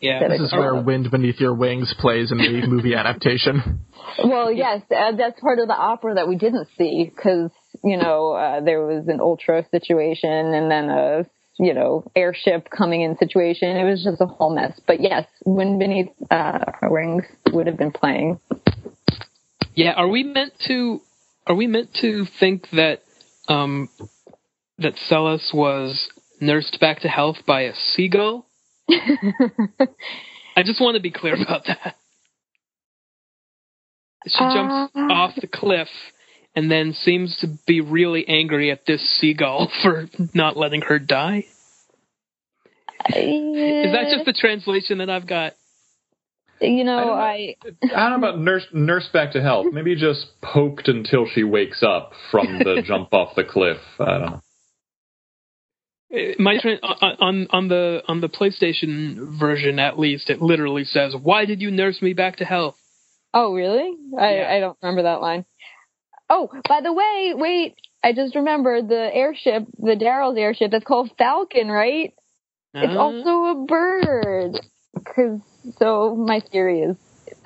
Yeah. 0.00 0.26
This 0.28 0.40
is 0.40 0.52
where 0.52 0.74
Wind 0.82 1.10
Beneath 1.10 1.38
Your 1.40 1.54
Wings 1.54 1.94
plays 1.98 2.32
in 2.32 2.38
the 2.38 2.66
movie 2.68 2.94
adaptation. 2.94 3.80
Well, 4.24 4.50
yes, 4.50 4.82
uh, 4.90 5.12
that's 5.16 5.38
part 5.40 5.58
of 5.58 5.68
the 5.68 5.74
opera 5.74 6.14
that 6.14 6.28
we 6.28 6.36
didn't 6.36 6.68
see 6.78 7.10
because 7.14 7.50
you 7.84 7.98
know 7.98 8.32
uh, 8.32 8.60
there 8.62 8.84
was 8.84 9.06
an 9.08 9.18
Ultros 9.18 9.70
situation 9.70 10.54
and 10.54 10.70
then 10.70 10.88
a 10.88 11.26
you 11.60 11.74
know 11.74 12.10
airship 12.16 12.68
coming 12.70 13.02
in 13.02 13.16
situation. 13.18 13.76
It 13.76 13.84
was 13.84 14.02
just 14.02 14.20
a 14.20 14.26
whole 14.26 14.54
mess. 14.54 14.80
But 14.86 15.00
yes, 15.00 15.26
Wind 15.44 15.78
Beneath 15.78 16.08
uh, 16.30 16.58
Our 16.82 16.90
Wings 16.90 17.24
would 17.52 17.66
have 17.66 17.76
been 17.76 17.92
playing. 17.92 18.40
Yeah, 19.74 19.92
are 19.92 20.08
we 20.08 20.22
meant 20.24 20.52
to 20.66 21.00
are 21.46 21.54
we 21.54 21.66
meant 21.66 21.94
to 21.94 22.24
think 22.38 22.68
that 22.70 23.02
um 23.48 23.88
that 24.78 24.94
Celes 25.08 25.50
was 25.54 26.08
nursed 26.40 26.80
back 26.80 27.00
to 27.00 27.08
health 27.08 27.38
by 27.46 27.62
a 27.62 27.74
seagull? 27.74 28.46
I 28.90 30.62
just 30.64 30.80
want 30.80 30.96
to 30.96 31.00
be 31.02 31.10
clear 31.10 31.34
about 31.40 31.66
that. 31.66 31.96
She 34.26 34.38
jumps 34.38 34.92
Uh. 34.94 35.00
off 35.12 35.34
the 35.40 35.46
cliff 35.46 35.88
and 36.54 36.70
then 36.70 36.92
seems 36.92 37.36
to 37.38 37.48
be 37.66 37.80
really 37.80 38.26
angry 38.28 38.70
at 38.70 38.84
this 38.86 39.00
seagull 39.20 39.70
for 39.82 40.08
not 40.34 40.56
letting 40.56 40.82
her 40.82 40.98
die. 40.98 41.44
Is 43.08 43.92
that 43.92 44.12
just 44.12 44.26
the 44.26 44.34
translation 44.38 44.98
that 44.98 45.08
I've 45.10 45.26
got? 45.26 45.54
you 46.60 46.84
know 46.84 47.12
I 47.14 47.56
I 47.64 47.68
I 47.94 48.10
don't 48.10 48.20
know 48.20 48.28
about 48.28 48.38
nurse 48.38 48.66
nurse 48.72 49.08
back 49.12 49.32
to 49.32 49.40
health. 49.40 49.68
Maybe 49.72 49.96
just 49.96 50.26
poked 50.42 50.88
until 50.88 51.26
she 51.26 51.42
wakes 51.42 51.82
up 51.82 52.12
from 52.30 52.58
the 52.58 52.82
jump 52.86 53.14
off 53.14 53.34
the 53.34 53.44
cliff. 53.44 53.78
I 53.98 54.04
don't 54.04 54.20
know. 54.20 54.42
Uh, 56.12 56.18
My 56.38 56.58
tra- 56.60 56.78
on 56.82 57.16
on- 57.20 57.46
on 57.50 57.68
the 57.68 58.02
on 58.06 58.20
the 58.20 58.28
PlayStation 58.28 59.38
version 59.38 59.78
at 59.78 59.98
least, 59.98 60.28
it 60.28 60.42
literally 60.42 60.84
says, 60.84 61.14
"Why 61.16 61.46
did 61.46 61.62
you 61.62 61.70
nurse 61.70 62.02
me 62.02 62.12
back 62.12 62.36
to 62.36 62.44
health?" 62.44 62.76
oh 63.32 63.54
really 63.54 63.94
I 64.18 64.34
Yeah. 64.34 64.52
I 64.52 64.60
don't 64.60 64.76
remember 64.82 65.04
that 65.04 65.22
line. 65.22 65.46
Oh, 66.30 66.48
by 66.68 66.80
the 66.80 66.92
way, 66.92 67.32
wait. 67.34 67.74
I 68.02 68.14
just 68.14 68.34
remembered 68.34 68.88
the 68.88 69.10
airship, 69.14 69.64
the 69.78 69.96
Daryl's 69.96 70.38
airship. 70.38 70.70
That's 70.70 70.84
called 70.84 71.10
Falcon, 71.18 71.68
right? 71.68 72.14
It's 72.72 72.94
Uh, 72.94 72.98
also 72.98 73.60
a 73.60 73.66
bird. 73.66 74.52
Cause 75.04 75.40
so 75.76 76.14
my 76.16 76.40
theory 76.40 76.80
is 76.80 76.96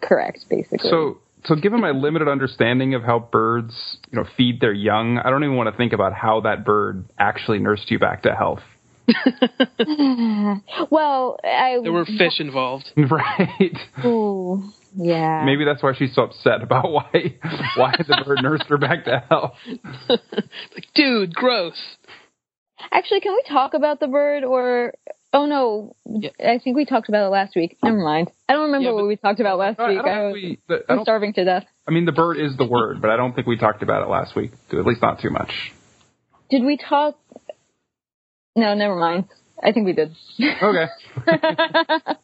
correct, 0.00 0.44
basically. 0.48 0.90
So, 0.90 1.18
so 1.44 1.56
given 1.56 1.80
my 1.80 1.90
limited 1.90 2.28
understanding 2.28 2.94
of 2.94 3.02
how 3.02 3.18
birds, 3.18 3.98
you 4.12 4.18
know, 4.18 4.26
feed 4.36 4.60
their 4.60 4.72
young, 4.72 5.18
I 5.18 5.30
don't 5.30 5.42
even 5.42 5.56
want 5.56 5.70
to 5.70 5.76
think 5.76 5.92
about 5.92 6.12
how 6.12 6.40
that 6.42 6.64
bird 6.64 7.06
actually 7.18 7.58
nursed 7.58 7.90
you 7.90 7.98
back 7.98 8.22
to 8.22 8.34
health. 8.34 8.60
well, 10.90 11.38
I 11.44 11.78
there 11.82 11.92
were 11.92 12.06
fish 12.06 12.38
involved. 12.40 12.90
Right. 12.96 13.76
Ooh, 14.04 14.72
yeah. 14.94 15.44
Maybe 15.44 15.64
that's 15.64 15.82
why 15.82 15.92
she's 15.96 16.14
so 16.14 16.22
upset 16.22 16.62
about 16.62 16.90
why 16.90 17.10
why 17.76 17.94
the 17.98 18.22
bird 18.26 18.38
nursed 18.42 18.64
her 18.68 18.78
back 18.78 19.04
to 19.04 19.24
health. 19.28 19.54
Like, 20.08 20.86
dude, 20.94 21.34
gross. 21.34 21.74
Actually, 22.92 23.20
can 23.20 23.32
we 23.32 23.42
talk 23.48 23.74
about 23.74 24.00
the 24.00 24.08
bird 24.08 24.44
or? 24.44 24.94
Oh 25.32 25.46
no, 25.46 25.96
I 26.38 26.58
think 26.62 26.76
we 26.76 26.84
talked 26.84 27.08
about 27.08 27.26
it 27.26 27.30
last 27.30 27.56
week. 27.56 27.76
Never 27.82 27.98
mind. 27.98 28.30
I 28.48 28.52
don't 28.52 28.66
remember 28.66 28.90
Yeah, 28.90 28.94
what 28.94 29.06
we 29.08 29.16
talked 29.16 29.40
about 29.40 29.58
last 29.58 29.80
I, 29.80 29.84
I 29.84 29.88
week. 29.88 29.96
don't 29.98 30.08
I 30.08 30.14
think 30.14 30.24
was 30.26 30.34
we, 30.34 30.58
the, 30.68 30.74
I, 30.74 30.78
I'm 30.92 30.96
don't, 30.98 31.04
starving 31.04 31.32
to 31.32 31.44
death. 31.44 31.64
I 31.88 31.90
mean, 31.90 32.04
the 32.04 32.12
bird 32.12 32.38
is 32.38 32.56
the 32.56 32.66
word, 32.66 33.00
but 33.00 33.10
I 33.10 33.16
don't 33.16 33.34
think 33.34 33.46
we 33.48 33.56
talked 33.56 33.82
about 33.82 34.02
it 34.02 34.08
last 34.08 34.36
week. 34.36 34.52
At 34.72 34.86
least 34.86 35.02
not 35.02 35.20
too 35.20 35.30
much. 35.30 35.50
Did 36.50 36.62
we 36.62 36.76
talk? 36.76 37.18
No, 38.54 38.74
never 38.74 38.94
mind. 38.94 39.24
I 39.62 39.72
think 39.72 39.86
we 39.86 39.92
did. 39.92 40.14
Okay. 40.40 40.86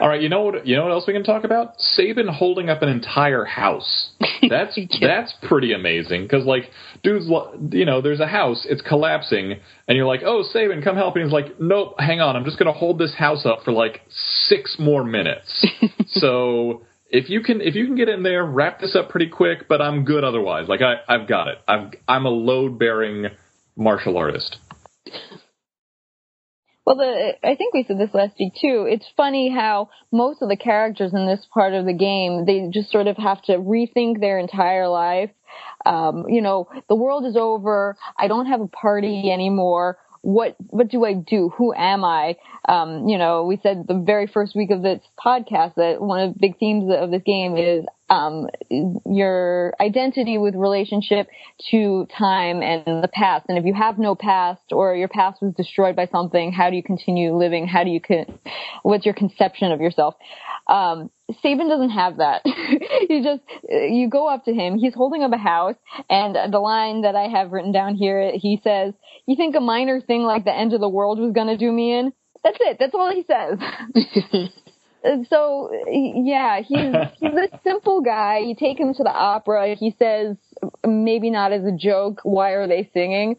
All 0.00 0.08
right, 0.08 0.20
you 0.20 0.28
know 0.28 0.42
what? 0.42 0.66
You 0.66 0.76
know 0.76 0.82
what 0.84 0.92
else 0.92 1.04
we 1.06 1.12
can 1.12 1.24
talk 1.24 1.44
about? 1.44 1.74
Sabin 1.80 2.28
holding 2.28 2.68
up 2.68 2.82
an 2.82 2.88
entire 2.88 3.44
house. 3.44 4.10
That's 4.48 4.76
Yeah. 4.76 5.08
that's 5.08 5.32
pretty 5.42 5.72
amazing 5.72 6.22
because 6.22 6.44
like, 6.44 6.70
dude's, 7.02 7.28
you 7.72 7.84
know, 7.84 8.00
there's 8.00 8.20
a 8.20 8.26
house, 8.26 8.66
it's 8.68 8.82
collapsing, 8.82 9.56
and 9.88 9.96
you're 9.96 10.06
like, 10.06 10.20
oh, 10.24 10.42
Sabin, 10.42 10.82
come 10.82 10.96
help. 10.96 11.16
And 11.16 11.24
he's 11.24 11.32
like, 11.32 11.58
nope, 11.60 11.94
hang 11.98 12.20
on, 12.20 12.36
I'm 12.36 12.44
just 12.44 12.58
gonna 12.58 12.72
hold 12.72 12.98
this 12.98 13.14
house 13.14 13.44
up 13.46 13.60
for 13.64 13.72
like 13.72 14.02
six 14.10 14.76
more 14.78 15.02
minutes. 15.04 15.66
so 16.06 16.82
if 17.10 17.28
you 17.30 17.40
can 17.42 17.60
if 17.60 17.74
you 17.74 17.86
can 17.86 17.96
get 17.96 18.08
in 18.08 18.22
there, 18.22 18.44
wrap 18.44 18.80
this 18.80 18.94
up 18.94 19.08
pretty 19.08 19.28
quick, 19.28 19.66
but 19.68 19.80
I'm 19.82 20.04
good 20.04 20.22
otherwise. 20.22 20.68
Like 20.68 20.82
I 20.82 20.96
I've 21.08 21.26
got 21.26 21.48
it. 21.48 21.58
I've 21.66 21.92
I'm 22.06 22.26
a 22.26 22.30
load 22.30 22.78
bearing 22.78 23.26
martial 23.76 24.16
artist. 24.18 24.58
Well, 26.88 26.96
the, 26.96 27.34
I 27.46 27.54
think 27.54 27.74
we 27.74 27.84
said 27.86 27.98
this 27.98 28.14
last 28.14 28.36
week 28.40 28.54
too. 28.58 28.86
It's 28.88 29.04
funny 29.14 29.50
how 29.50 29.90
most 30.10 30.40
of 30.40 30.48
the 30.48 30.56
characters 30.56 31.12
in 31.12 31.26
this 31.26 31.46
part 31.52 31.74
of 31.74 31.84
the 31.84 31.92
game, 31.92 32.46
they 32.46 32.66
just 32.72 32.90
sort 32.90 33.08
of 33.08 33.18
have 33.18 33.42
to 33.42 33.58
rethink 33.58 34.20
their 34.20 34.38
entire 34.38 34.88
life. 34.88 35.28
Um, 35.84 36.24
you 36.30 36.40
know, 36.40 36.66
the 36.88 36.94
world 36.94 37.26
is 37.26 37.36
over. 37.36 37.98
I 38.18 38.26
don't 38.26 38.46
have 38.46 38.62
a 38.62 38.68
party 38.68 39.30
anymore 39.30 39.98
what 40.22 40.56
what 40.66 40.88
do 40.88 41.04
I 41.04 41.14
do? 41.14 41.50
Who 41.56 41.72
am 41.72 42.04
I? 42.04 42.36
Um, 42.68 43.08
you 43.08 43.18
know, 43.18 43.44
we 43.44 43.58
said 43.62 43.86
the 43.86 44.02
very 44.04 44.26
first 44.26 44.56
week 44.56 44.70
of 44.70 44.82
this 44.82 45.00
podcast 45.18 45.76
that 45.76 46.00
one 46.00 46.20
of 46.20 46.34
the 46.34 46.40
big 46.40 46.58
themes 46.58 46.92
of 46.94 47.10
this 47.10 47.22
game 47.22 47.56
is 47.56 47.84
um, 48.10 48.48
your 48.70 49.74
identity 49.80 50.38
with 50.38 50.54
relationship 50.54 51.28
to 51.70 52.06
time 52.16 52.62
and 52.62 53.02
the 53.02 53.10
past. 53.12 53.46
And 53.48 53.58
if 53.58 53.64
you 53.64 53.74
have 53.74 53.98
no 53.98 54.14
past 54.14 54.72
or 54.72 54.94
your 54.94 55.08
past 55.08 55.42
was 55.42 55.54
destroyed 55.54 55.96
by 55.96 56.06
something, 56.06 56.52
how 56.52 56.70
do 56.70 56.76
you 56.76 56.82
continue 56.82 57.36
living? 57.36 57.66
How 57.66 57.84
do 57.84 57.90
you 57.90 58.00
con- 58.00 58.38
what's 58.82 59.04
your 59.04 59.14
conception 59.14 59.72
of 59.72 59.80
yourself? 59.80 60.14
Um, 60.66 61.10
Sabin 61.42 61.68
doesn't 61.68 61.90
have 61.90 62.18
that. 62.18 62.42
you 63.08 63.22
just 63.22 63.42
you 63.68 64.08
go 64.08 64.28
up 64.28 64.44
to 64.46 64.52
him. 64.52 64.78
He's 64.78 64.94
holding 64.94 65.22
up 65.22 65.32
a 65.32 65.38
house, 65.38 65.76
and 66.08 66.52
the 66.52 66.58
line 66.58 67.02
that 67.02 67.14
I 67.14 67.28
have 67.28 67.52
written 67.52 67.72
down 67.72 67.94
here, 67.94 68.32
he 68.34 68.60
says, 68.64 68.94
"You 69.26 69.36
think 69.36 69.54
a 69.54 69.60
minor 69.60 70.00
thing 70.00 70.22
like 70.22 70.44
the 70.44 70.54
end 70.54 70.72
of 70.72 70.80
the 70.80 70.88
world 70.88 71.18
was 71.18 71.34
to 71.34 71.56
do 71.56 71.70
me 71.70 71.98
in?" 71.98 72.12
That's 72.44 72.58
it. 72.60 72.76
That's 72.78 72.94
all 72.94 73.12
he 73.12 73.24
says. 73.24 74.50
so 75.28 75.70
yeah, 75.90 76.60
he's 76.60 76.94
he's 77.20 77.32
a 77.32 77.60
simple 77.62 78.00
guy. 78.00 78.38
You 78.38 78.54
take 78.54 78.78
him 78.78 78.94
to 78.94 79.02
the 79.02 79.12
opera. 79.12 79.74
He 79.74 79.94
says 79.98 80.36
maybe 80.86 81.30
not 81.30 81.52
as 81.52 81.64
a 81.64 81.72
joke. 81.72 82.20
Why 82.22 82.52
are 82.52 82.66
they 82.66 82.90
singing? 82.92 83.36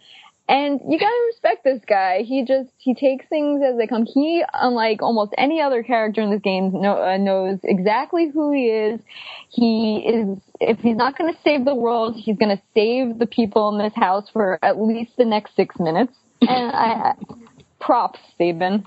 And 0.47 0.81
you 0.89 0.97
gotta 0.97 1.21
respect 1.27 1.63
this 1.63 1.81
guy. 1.87 2.23
He 2.23 2.43
just 2.43 2.69
he 2.77 2.95
takes 2.95 3.27
things 3.27 3.61
as 3.63 3.77
they 3.77 3.85
come. 3.85 4.05
He, 4.11 4.43
unlike 4.51 5.03
almost 5.03 5.31
any 5.37 5.61
other 5.61 5.83
character 5.83 6.21
in 6.21 6.31
this 6.31 6.41
game, 6.41 6.71
know, 6.81 6.99
uh, 6.99 7.17
knows 7.17 7.59
exactly 7.63 8.31
who 8.33 8.51
he 8.51 8.65
is. 8.65 8.99
He 9.49 9.97
is 9.97 10.39
if 10.59 10.79
he's 10.79 10.97
not 10.97 11.15
going 11.15 11.31
to 11.31 11.39
save 11.43 11.65
the 11.65 11.75
world, 11.75 12.15
he's 12.17 12.37
going 12.37 12.55
to 12.55 12.63
save 12.73 13.19
the 13.19 13.27
people 13.27 13.69
in 13.69 13.77
this 13.77 13.93
house 13.93 14.27
for 14.33 14.57
at 14.65 14.81
least 14.81 15.11
the 15.17 15.25
next 15.25 15.55
six 15.55 15.75
minutes. 15.79 16.13
And 16.41 16.71
I 16.71 17.13
props, 17.79 18.19
Sabin. 18.37 18.85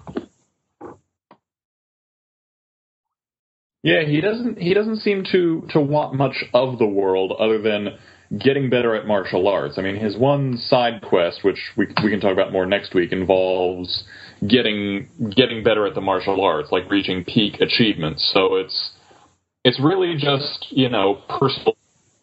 Yeah, 3.82 4.04
he 4.04 4.20
doesn't 4.20 4.58
he 4.58 4.74
doesn't 4.74 4.98
seem 4.98 5.24
to 5.32 5.66
to 5.70 5.80
want 5.80 6.14
much 6.14 6.44
of 6.54 6.78
the 6.78 6.86
world 6.86 7.32
other 7.38 7.60
than 7.60 7.98
getting 8.38 8.70
better 8.70 8.94
at 8.94 9.06
martial 9.06 9.48
arts. 9.48 9.74
I 9.76 9.82
mean, 9.82 9.96
his 9.96 10.16
one 10.16 10.56
side 10.56 11.02
quest, 11.02 11.42
which 11.42 11.58
we 11.76 11.86
we 12.02 12.10
can 12.10 12.20
talk 12.20 12.32
about 12.32 12.52
more 12.52 12.64
next 12.64 12.94
week, 12.94 13.12
involves 13.12 14.04
getting 14.46 15.08
getting 15.36 15.64
better 15.64 15.86
at 15.86 15.94
the 15.94 16.00
martial 16.00 16.40
arts, 16.44 16.70
like 16.70 16.88
reaching 16.90 17.24
peak 17.24 17.60
achievements. 17.60 18.30
So 18.32 18.56
it's 18.56 18.92
it's 19.64 19.80
really 19.80 20.14
just 20.16 20.68
you 20.70 20.88
know 20.88 21.20
personal 21.28 21.74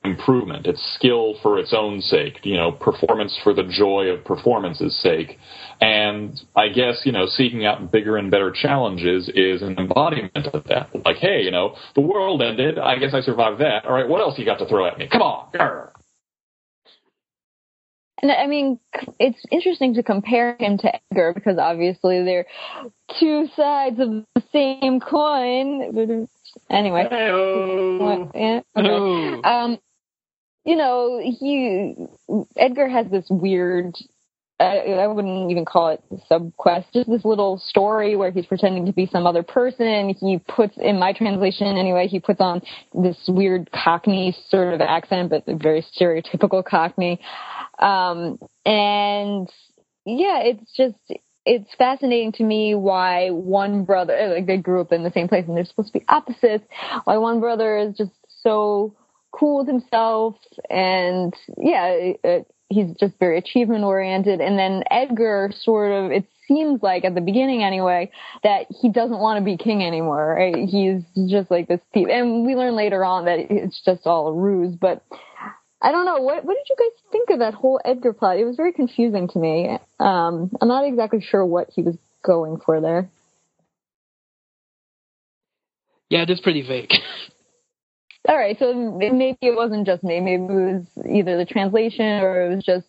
improvement. 0.10 0.66
It's 0.66 0.82
skill 0.96 1.36
for 1.42 1.60
its 1.60 1.74
own 1.76 2.02
sake, 2.02 2.40
you 2.44 2.58
know, 2.58 2.72
performance 2.72 3.38
for 3.44 3.54
the 3.54 3.64
joy 3.64 4.08
of 4.08 4.26
performance's 4.26 4.96
sake. 5.02 5.38
And 5.82 6.40
I 6.56 6.70
guess, 6.70 7.02
you 7.06 7.12
know, 7.12 7.26
seeking 7.26 7.66
out 7.66 7.92
bigger 7.92 8.18
and 8.18 8.30
better 8.30 8.52
challenges 8.52 9.30
is 9.34 9.62
an 9.62 9.78
embodiment 9.78 10.48
of 10.54 10.66
that. 10.66 10.90
Like, 11.06 11.18
hey, 11.18 11.42
you 11.44 11.52
know, 11.52 11.76
the 11.96 12.02
world 12.02 12.42
ended. 12.42 12.78
I 12.78 12.98
guess 12.98 13.14
I 13.14 13.22
survived 13.22 13.62
that. 13.62 13.86
All 13.86 13.94
right, 13.94 14.08
what 14.08 14.22
else 14.22 14.38
you 14.38 14.46
got 14.46 14.60
to 14.60 14.68
throw 14.68 14.86
at 14.88 14.98
me? 14.98 15.08
Come 15.10 15.22
on. 15.22 15.52
Grr. 15.54 15.92
And 18.22 18.32
I 18.32 18.48
mean, 18.48 18.80
it's 19.20 19.42
interesting 19.52 19.94
to 19.96 20.04
compare 20.04 20.58
him 20.60 20.78
to 20.80 20.92
Edgar 21.12 21.34
because 21.34 21.58
obviously 21.58 22.24
they're 22.24 22.46
two 23.20 23.48
sides 23.56 24.00
of 24.00 24.10
the 24.10 24.44
same 24.52 25.00
coin. 25.00 26.28
Anyway, 26.70 27.08
yeah, 27.10 28.62
okay. 28.76 29.42
um, 29.44 29.80
you 30.66 30.76
know, 30.76 31.20
he 31.22 31.96
Edgar 32.58 32.88
has 32.88 33.08
this 33.10 33.26
weird. 33.30 33.96
I, 34.62 34.80
I 35.00 35.08
wouldn't 35.08 35.52
even 35.52 35.64
call 35.64 35.88
it 35.88 36.04
subquest. 36.30 36.88
Just 36.94 37.10
this 37.10 37.24
little 37.24 37.62
story 37.66 38.18
where 38.18 38.30
he's 38.30 38.46
pretending 38.46 38.86
to 38.88 38.92
be 38.92 39.06
some 39.10 39.26
other 39.26 39.42
person. 39.42 40.14
He 40.20 40.38
puts, 40.38 40.74
in 40.78 41.00
my 41.00 41.14
translation 41.14 41.78
anyway, 41.78 42.08
he 42.08 42.20
puts 42.20 42.42
on 42.42 42.62
this 42.94 43.16
weird 43.30 43.70
Cockney 43.72 44.36
sort 44.50 44.74
of 44.74 44.82
accent, 44.82 45.30
but 45.30 45.46
very 45.46 45.86
stereotypical 45.98 46.62
Cockney. 46.66 47.22
Um, 47.80 48.38
and 48.66 49.50
yeah, 50.06 50.42
it's 50.42 50.70
just, 50.76 50.98
it's 51.46 51.74
fascinating 51.78 52.34
to 52.34 52.44
me 52.44 52.76
why 52.76 53.30
one 53.30 53.86
brother, 53.86 54.34
like 54.36 54.46
they 54.46 54.58
grew 54.58 54.82
up 54.82 54.92
in 54.92 55.04
the 55.04 55.12
same 55.12 55.30
place 55.30 55.46
and 55.48 55.56
they're 55.56 55.64
supposed 55.64 55.94
to 55.94 56.00
be 56.00 56.06
opposites, 56.10 56.66
why 57.06 57.16
one 57.16 57.40
brother 57.40 57.78
is 57.78 57.96
just 57.96 58.12
so 58.44 58.94
cool 59.32 59.60
with 59.60 59.68
himself 59.68 60.36
and 60.70 61.34
yeah 61.58 62.14
it, 62.24 62.52
he's 62.70 62.96
just 63.00 63.18
very 63.20 63.38
achievement 63.38 63.84
oriented 63.84 64.42
and 64.42 64.58
then 64.58 64.84
edgar 64.90 65.52
sort 65.62 65.92
of 65.92 66.12
it 66.12 66.26
seems 66.48 66.82
like 66.82 67.06
at 67.06 67.14
the 67.14 67.22
beginning 67.22 67.64
anyway 67.64 68.10
that 68.44 68.66
he 68.82 68.90
doesn't 68.90 69.20
want 69.20 69.38
to 69.38 69.46
be 69.46 69.56
king 69.56 69.84
anymore 69.84 70.36
right? 70.36 70.68
he's 70.68 71.04
just 71.30 71.52
like 71.52 71.68
this 71.68 71.82
thief 71.94 72.08
and 72.10 72.46
we 72.46 72.56
learn 72.56 72.76
later 72.76 73.06
on 73.06 73.26
that 73.26 73.40
it's 73.50 73.82
just 73.86 74.06
all 74.06 74.28
a 74.28 74.34
ruse 74.34 74.76
but 74.76 75.04
I 75.82 75.94
don't 75.94 76.06
know. 76.06 76.18
What 76.18 76.44
what 76.44 76.56
did 76.56 76.68
you 76.70 76.76
guys 76.78 77.04
think 77.10 77.30
of 77.30 77.40
that 77.40 77.54
whole 77.54 77.80
Edgar 77.86 78.12
plot? 78.12 78.38
It 78.38 78.44
was 78.44 78.58
very 78.58 78.74
confusing 78.74 79.30
to 79.30 79.40
me. 79.40 79.78
Um, 80.00 80.52
I'm 80.60 80.68
not 80.68 80.86
exactly 80.86 81.22
sure 81.22 81.46
what 81.46 81.70
he 81.74 81.82
was 81.82 81.98
going 82.22 82.60
for 82.66 82.82
there. 82.82 83.10
Yeah, 86.10 86.24
it 86.24 86.30
is 86.30 86.42
pretty 86.42 86.64
vague. 86.68 86.92
All 88.28 88.38
right, 88.38 88.58
so 88.60 88.74
maybe 88.74 89.38
it 89.42 89.56
wasn't 89.56 89.86
just 89.86 90.04
me. 90.04 90.20
Maybe 90.20 90.44
it 90.44 90.50
was 90.50 90.86
either 91.10 91.38
the 91.38 91.46
translation 91.46 92.22
or 92.22 92.46
it 92.46 92.56
was 92.56 92.64
just 92.64 92.88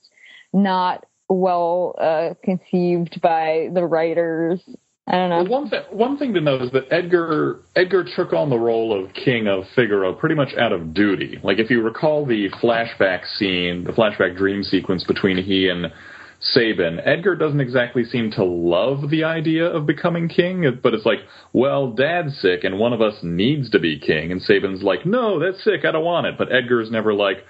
not 0.52 1.06
well 1.28 1.94
uh, 1.98 2.34
conceived 2.42 3.20
by 3.20 3.68
the 3.72 3.84
writers. 3.84 4.60
I 5.06 5.12
don't 5.12 5.30
know. 5.30 5.42
Well, 5.42 5.62
one, 5.62 5.70
th- 5.70 5.84
one 5.90 6.18
thing 6.18 6.34
to 6.34 6.40
note 6.40 6.62
is 6.62 6.70
that 6.72 6.92
Edgar 6.92 7.60
Edgar 7.74 8.04
took 8.16 8.32
on 8.32 8.50
the 8.50 8.58
role 8.58 8.92
of 8.92 9.12
King 9.12 9.48
of 9.48 9.64
Figaro 9.74 10.12
pretty 10.12 10.34
much 10.34 10.50
out 10.58 10.72
of 10.72 10.94
duty. 10.94 11.38
Like 11.42 11.58
if 11.58 11.70
you 11.70 11.82
recall 11.82 12.26
the 12.26 12.48
flashback 12.62 13.26
scene, 13.36 13.84
the 13.84 13.92
flashback 13.92 14.36
dream 14.36 14.62
sequence 14.62 15.04
between 15.04 15.42
he 15.42 15.68
and 15.68 15.92
Sabin, 16.40 16.98
Edgar 17.04 17.36
doesn't 17.36 17.60
exactly 17.60 18.04
seem 18.04 18.30
to 18.32 18.44
love 18.44 19.10
the 19.10 19.24
idea 19.24 19.66
of 19.66 19.86
becoming 19.86 20.28
king, 20.28 20.80
but 20.82 20.94
it's 20.94 21.04
like, 21.04 21.18
well, 21.52 21.92
dad's 21.92 22.38
sick 22.40 22.64
and 22.64 22.78
one 22.78 22.94
of 22.94 23.02
us 23.02 23.14
needs 23.22 23.68
to 23.70 23.78
be 23.78 24.00
king. 24.00 24.32
And 24.32 24.40
Sabin's 24.40 24.82
like, 24.82 25.04
no, 25.04 25.38
that's 25.38 25.62
sick, 25.62 25.84
I 25.84 25.92
don't 25.92 26.04
want 26.04 26.26
it. 26.26 26.38
But 26.38 26.50
Edgar's 26.50 26.90
never 26.90 27.12
like, 27.12 27.44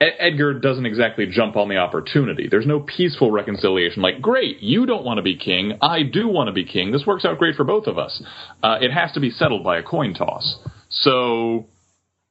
Edgar 0.00 0.54
doesn't 0.54 0.86
exactly 0.86 1.26
jump 1.26 1.56
on 1.56 1.68
the 1.68 1.76
opportunity. 1.76 2.48
There's 2.48 2.66
no 2.66 2.80
peaceful 2.80 3.32
reconciliation 3.32 4.02
like, 4.02 4.22
great, 4.22 4.60
you 4.60 4.86
don't 4.86 5.04
want 5.04 5.18
to 5.18 5.22
be 5.22 5.36
king, 5.36 5.76
I 5.82 6.04
do 6.04 6.28
want 6.28 6.46
to 6.46 6.52
be 6.52 6.64
king. 6.64 6.92
This 6.92 7.04
works 7.06 7.24
out 7.24 7.38
great 7.38 7.56
for 7.56 7.64
both 7.64 7.86
of 7.88 7.98
us. 7.98 8.22
Uh, 8.62 8.78
it 8.80 8.92
has 8.92 9.12
to 9.12 9.20
be 9.20 9.30
settled 9.30 9.64
by 9.64 9.78
a 9.78 9.82
coin 9.82 10.14
toss. 10.14 10.58
So, 10.88 11.66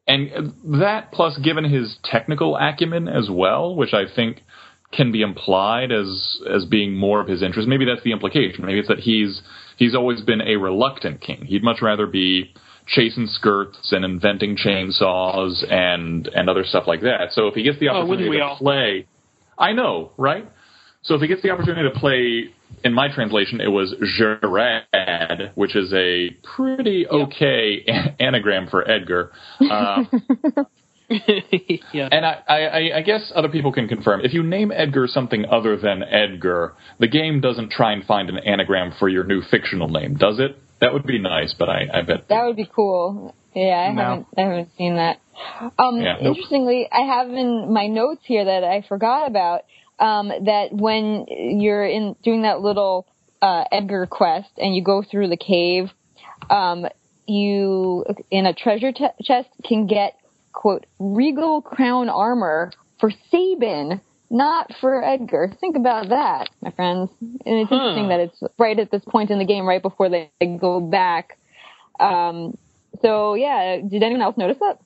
and 0.08 0.54
that 0.82 1.12
plus 1.12 1.38
given 1.38 1.66
his 1.66 1.98
technical 2.04 2.58
acumen 2.58 3.08
as 3.08 3.30
well, 3.30 3.76
which 3.76 3.94
I 3.94 4.06
think 4.16 4.42
can 4.92 5.12
be 5.12 5.22
implied 5.22 5.92
as 5.92 6.40
as 6.52 6.66
being 6.66 6.96
more 6.96 7.22
of 7.22 7.28
his 7.28 7.44
interest. 7.44 7.68
Maybe 7.68 7.86
that's 7.86 8.04
the 8.04 8.12
implication. 8.12 8.66
Maybe 8.66 8.80
it's 8.80 8.88
that 8.88 9.00
he's 9.00 9.42
he's 9.78 9.96
always 9.96 10.22
been 10.22 10.42
a 10.42 10.56
reluctant 10.58 11.22
king. 11.22 11.46
He'd 11.46 11.64
much 11.64 11.82
rather 11.82 12.08
be 12.08 12.54
chasing 12.88 13.28
skirts 13.28 13.92
and 13.92 14.04
inventing 14.04 14.58
chainsaws 14.58 15.64
and 15.72 16.28
and 16.28 16.50
other 16.50 16.64
stuff 16.64 16.86
like 16.88 17.02
that. 17.02 17.32
So 17.32 17.48
if 17.48 17.54
he 17.54 17.64
gets 17.64 17.80
the 17.80 17.90
oh, 17.90 18.02
opportunity 18.02 18.38
oh, 18.38 18.40
to 18.40 18.46
all? 18.46 18.58
play, 18.58 19.08
I 19.58 19.74
know, 19.74 20.12
right? 20.18 20.50
So 21.02 21.16
if 21.16 21.22
he 21.22 21.28
gets 21.28 21.42
the 21.42 21.52
opportunity 21.52 21.90
to 21.90 21.98
play, 21.98 22.54
in 22.84 22.94
my 22.94 23.08
translation, 23.14 23.62
it 23.62 23.70
was 23.70 23.96
Gerard, 24.18 25.52
which 25.56 25.76
is 25.76 25.94
a 25.94 26.30
pretty 26.56 27.08
okay 27.08 27.86
anagram 28.20 28.68
for 28.70 28.90
Edgar. 28.90 29.32
Uh, 29.62 30.04
yeah. 31.94 32.08
And 32.12 32.26
I, 32.26 32.44
I, 32.48 32.98
I 32.98 33.02
guess 33.02 33.32
other 33.36 33.50
people 33.50 33.72
can 33.72 33.88
confirm. 33.88 34.22
If 34.22 34.34
you 34.34 34.44
name 34.44 34.72
Edgar 34.72 35.08
something 35.08 35.46
other 35.46 35.76
than 35.76 36.04
Edgar, 36.04 36.76
the 37.00 37.08
game 37.08 37.42
doesn't 37.42 37.72
try 37.72 37.94
and 37.94 38.04
find 38.06 38.30
an 38.30 38.38
anagram 38.38 38.94
for 39.00 39.10
your 39.10 39.24
new 39.24 39.42
fictional 39.50 39.90
name, 39.90 40.16
does 40.16 40.40
it? 40.40 40.58
That 40.82 40.94
would 40.94 41.06
be 41.06 41.20
nice, 41.20 41.54
but 41.58 41.68
I, 41.68 41.88
I 41.94 42.02
bet 42.04 42.30
that 42.30 42.46
would 42.46 42.56
be 42.56 42.70
cool. 42.74 43.36
Yeah, 43.54 43.64
I 43.90 43.92
no. 43.92 44.02
haven't 44.02 44.28
I 44.38 44.42
haven't 44.42 44.70
seen 44.78 44.96
that. 44.96 45.20
Um, 45.78 45.98
yeah, 45.98 46.18
nope. 46.22 46.38
Interestingly, 46.38 46.88
I 46.92 47.02
have 47.02 47.30
in 47.30 47.74
my 47.74 47.88
notes 47.88 48.22
here 48.26 48.46
that 48.46 48.64
I 48.64 48.86
forgot 48.88 49.28
about 49.28 49.62
um, 50.00 50.28
that 50.28 50.68
when 50.72 51.26
you're 51.28 51.86
in 51.86 52.16
doing 52.24 52.44
that 52.44 52.62
little 52.62 53.08
uh, 53.42 53.66
Edgar 53.72 54.06
quest 54.06 54.50
and 54.58 54.76
you 54.76 54.84
go 54.84 55.04
through 55.04 55.30
the 55.30 55.38
cave, 55.38 55.90
um, 56.50 56.86
you 57.28 58.06
in 58.32 58.46
a 58.46 58.54
treasure 58.54 58.92
t- 58.92 59.06
chest 59.24 59.50
can 59.66 59.88
get 59.88 60.19
quote, 60.60 60.86
regal 61.00 61.62
crown 61.62 62.10
armor 62.10 62.70
for 63.00 63.10
Sabin 63.32 64.02
not 64.30 64.72
for 64.82 65.02
Edgar. 65.02 65.52
Think 65.62 65.78
about 65.78 66.10
that, 66.10 66.50
my 66.62 66.72
friends. 66.72 67.10
And 67.22 67.40
it's 67.46 67.70
huh. 67.70 67.76
interesting 67.76 68.10
that 68.10 68.20
it's 68.20 68.44
right 68.60 68.78
at 68.78 68.92
this 68.92 69.02
point 69.08 69.32
in 69.32 69.40
the 69.40 69.46
game, 69.46 69.66
right 69.66 69.82
before 69.82 70.10
they 70.10 70.30
go 70.60 70.82
back. 70.82 71.38
Um, 71.98 72.58
so 73.02 73.36
yeah, 73.36 73.78
did 73.78 74.04
anyone 74.04 74.22
else 74.22 74.38
notice 74.38 74.58
that? 74.60 74.80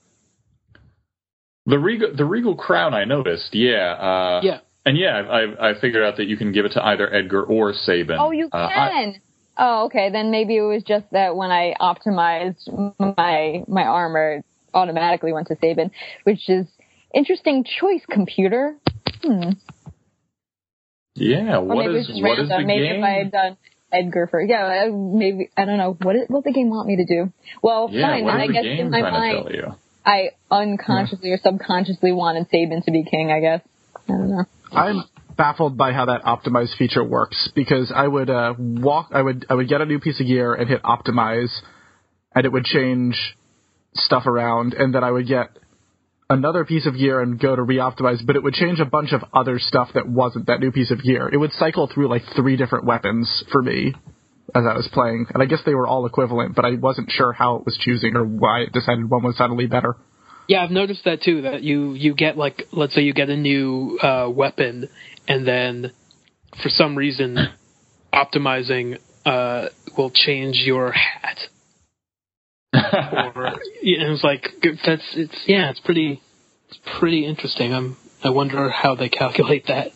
The 1.66 1.80
regal, 1.80 2.16
the 2.16 2.24
regal 2.24 2.56
crown, 2.56 2.94
I 2.94 3.06
noticed. 3.06 3.50
Yeah. 3.54 3.94
Uh, 3.94 4.42
yeah. 4.44 4.60
And 4.86 4.96
yeah, 4.96 5.24
I, 5.28 5.72
I 5.72 5.80
figured 5.82 6.04
out 6.04 6.18
that 6.18 6.28
you 6.28 6.38
can 6.38 6.52
give 6.52 6.66
it 6.66 6.74
to 6.74 6.86
either 6.86 7.12
Edgar 7.12 7.42
or 7.44 7.74
Sabin. 7.74 8.18
Oh, 8.20 8.30
you 8.30 8.50
can. 8.50 8.62
Uh, 8.62 8.66
I, 8.66 9.22
oh, 9.58 9.86
okay. 9.86 10.12
Then 10.12 10.30
maybe 10.30 10.56
it 10.56 10.62
was 10.62 10.84
just 10.84 11.06
that 11.14 11.36
when 11.36 11.50
I 11.50 11.74
optimized 11.82 12.70
my 13.00 13.64
my 13.68 13.84
armor, 13.84 14.36
it 14.36 14.46
automatically 14.74 15.34
went 15.34 15.48
to 15.48 15.56
Sabin, 15.62 15.92
which 16.24 16.50
is 16.50 16.68
interesting 17.14 17.64
choice, 17.64 18.02
computer. 18.10 18.76
Hmm. 19.22 19.52
Yeah. 21.16 21.60
What 21.60 21.94
is 21.96 22.10
what 22.22 22.40
is 22.40 22.50
the 22.50 22.64
maybe 22.66 22.88
game? 22.88 22.98
if 22.98 23.04
I 23.04 23.12
had 23.12 23.32
done 23.32 23.58
Edgar 23.92 24.28
for 24.28 24.42
yeah, 24.42 24.90
maybe 24.92 25.50
I 25.56 25.66
don't 25.66 25.78
know 25.78 25.96
what 26.02 26.16
it, 26.16 26.30
what 26.30 26.44
the 26.44 26.52
game 26.52 26.70
want 26.70 26.88
me 26.88 26.98
to 26.98 27.06
do. 27.06 27.32
Well, 27.62 27.90
yeah, 27.92 28.08
fine. 28.08 28.26
Then 28.26 28.36
I 28.36 28.48
guess 28.48 28.66
in 28.66 28.90
my 28.90 29.02
mind. 29.02 29.76
I 30.06 30.32
unconsciously 30.52 31.30
yeah. 31.30 31.36
or 31.36 31.40
subconsciously 31.42 32.12
wanted 32.12 32.48
Sabin 32.48 32.82
to 32.84 32.92
be 32.92 33.06
king. 33.06 33.32
I 33.32 33.40
guess. 33.40 33.62
I 34.10 34.12
don't 34.12 34.30
know. 34.30 34.46
I'm 34.72 35.04
baffled 35.38 35.78
by 35.78 35.94
how 35.94 36.06
that 36.06 36.24
optimize 36.24 36.76
feature 36.78 37.04
works 37.04 37.50
because 37.56 37.92
I 37.96 38.08
would 38.08 38.30
uh, 38.30 38.54
walk, 38.58 39.10
I 39.12 39.22
would 39.22 39.46
I 39.50 39.56
would 39.56 39.70
get 39.70 39.82
a 39.82 39.86
new 39.86 40.00
piece 40.00 40.20
of 40.20 40.28
gear 40.28 40.54
and 40.54 40.70
hit 40.70 40.82
optimize, 40.84 41.52
and 42.36 42.46
it 42.46 42.52
would 42.52 42.66
change 42.66 43.38
stuff 43.96 44.26
around, 44.26 44.74
and 44.74 44.94
then 44.94 45.04
I 45.04 45.12
would 45.12 45.28
get 45.28 45.58
another 46.30 46.66
piece 46.66 46.86
of 46.88 46.98
gear 46.98 47.22
and 47.22 47.40
go 47.40 47.56
to 47.56 47.62
re-optimize, 47.62 48.26
but 48.26 48.36
it 48.36 48.44
would 48.44 48.54
change 48.54 48.80
a 48.80 48.86
bunch 48.86 49.12
of 49.14 49.24
other 49.34 49.60
stuff 49.60 49.90
that 49.94 50.08
wasn't 50.08 50.48
that 50.48 50.60
new 50.60 50.72
piece 50.72 50.92
of 50.92 51.04
gear. 51.04 51.30
It 51.32 51.38
would 51.38 51.52
cycle 51.54 51.90
through 51.94 52.10
like 52.10 52.24
three 52.36 52.56
different 52.58 52.86
weapons 52.86 53.44
for 53.52 53.62
me 53.62 53.94
as 54.56 54.64
I 54.70 54.74
was 54.74 54.90
playing, 54.92 55.28
and 55.34 55.42
I 55.42 55.46
guess 55.46 55.60
they 55.66 55.74
were 55.74 55.88
all 55.88 56.06
equivalent, 56.06 56.56
but 56.56 56.66
I 56.66 56.76
wasn't 56.76 57.12
sure 57.12 57.34
how 57.34 57.58
it 57.58 57.66
was 57.66 57.78
choosing 57.80 58.16
or 58.16 58.24
why 58.24 58.62
it 58.62 58.74
decided 58.74 59.10
one 59.10 59.24
was 59.24 59.38
suddenly 59.38 59.68
better. 59.68 59.96
Yeah, 60.48 60.64
I've 60.64 60.72
noticed 60.72 61.06
that 61.06 61.22
too. 61.22 61.44
That 61.44 61.64
you 61.64 61.94
you 61.94 62.14
get 62.14 62.38
like 62.38 62.64
let's 62.74 62.94
say 62.94 63.02
you 63.02 63.14
get 63.14 63.30
a 63.30 63.38
new 63.38 63.98
uh, 64.02 64.30
weapon, 64.30 64.90
and 65.28 65.48
then 65.48 65.92
for 66.62 66.70
some 66.70 66.96
reason 66.96 67.38
optimizing 68.14 69.00
uh, 69.26 69.70
will 69.98 70.12
change 70.12 70.58
your 70.66 70.92
hat. 70.92 71.38
Or 72.74 73.54
it 73.82 74.10
was 74.10 74.24
like 74.24 74.50
that's 74.86 75.04
it's 75.16 75.44
yeah 75.48 75.70
it's 75.70 75.80
pretty 75.80 76.22
it's 76.70 76.80
pretty 77.00 77.26
interesting. 77.26 77.74
I'm 77.74 77.98
I 78.24 78.30
wonder 78.30 78.70
how 78.70 78.96
they 78.96 79.10
calculate 79.10 79.68
that. 79.68 79.92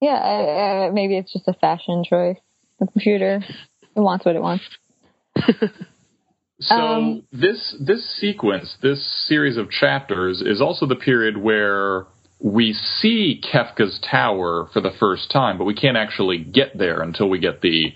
Yeah, 0.00 0.88
uh, 0.88 0.92
maybe 0.92 1.16
it's 1.16 1.32
just 1.32 1.48
a 1.48 1.54
fashion 1.54 2.04
choice. 2.08 2.36
The 2.78 2.86
computer 2.86 3.42
it 3.96 4.00
wants 4.00 4.24
what 4.24 4.36
it 4.36 4.42
wants. 4.42 4.64
So 6.60 6.74
um, 6.74 7.24
this 7.32 7.76
this 7.80 8.08
sequence, 8.20 8.76
this 8.80 9.04
series 9.26 9.56
of 9.56 9.70
chapters, 9.70 10.40
is 10.40 10.60
also 10.60 10.86
the 10.86 10.94
period 10.96 11.36
where 11.36 12.06
we 12.40 12.72
see 12.72 13.40
Kefka's 13.42 13.98
tower 14.08 14.68
for 14.72 14.80
the 14.80 14.92
first 15.00 15.30
time, 15.30 15.58
but 15.58 15.64
we 15.64 15.74
can't 15.74 15.96
actually 15.96 16.38
get 16.38 16.78
there 16.78 17.02
until 17.02 17.28
we 17.28 17.38
get 17.38 17.60
the 17.60 17.92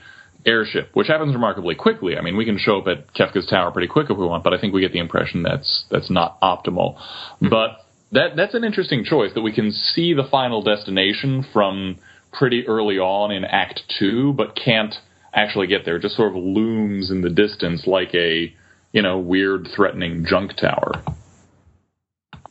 airship, 0.49 0.91
which 0.95 1.09
happens 1.09 1.35
remarkably 1.35 1.75
quickly. 1.75 2.17
I 2.17 2.23
mean, 2.23 2.37
we 2.37 2.45
can 2.45 2.59
show 2.59 2.81
up 2.81 2.87
at 2.89 3.15
Kefka's 3.15 3.47
tower 3.47 3.71
pretty 3.71 3.89
quick 3.89 4.09
if 4.11 4.17
we 4.17 4.27
want, 4.27 4.43
but 4.43 4.55
I 4.55 4.61
think 4.61 4.73
we 4.73 4.81
get 4.81 4.93
the 4.93 4.99
impression 4.99 5.43
that's 5.43 5.85
that's 5.91 6.11
not 6.11 6.41
optimal. 6.41 6.97
Mm-hmm. 6.97 7.49
But 7.51 7.85
that 8.13 8.37
that's 8.37 8.55
an 8.55 8.65
interesting 8.65 9.05
choice 9.05 9.33
that 9.35 9.43
we 9.43 9.53
can 9.53 9.71
see 9.71 10.15
the 10.15 10.25
final 10.25 10.63
destination 10.63 11.45
from 11.53 11.99
pretty 12.33 12.67
early 12.67 12.99
on 12.99 13.31
in 13.31 13.45
Act 13.45 13.83
Two, 13.99 14.33
but 14.33 14.57
can't 14.57 14.95
actually 15.35 15.67
get 15.67 15.85
there. 15.85 15.97
It 15.97 16.03
just 16.03 16.17
sort 16.17 16.31
of 16.31 16.43
looms 16.43 17.11
in 17.11 17.21
the 17.21 17.31
distance 17.31 17.87
like 17.87 18.15
a, 18.15 18.53
you 18.93 19.03
know, 19.03 19.19
weird, 19.19 19.69
threatening 19.75 20.25
junk 20.27 20.57
tower. 20.57 21.03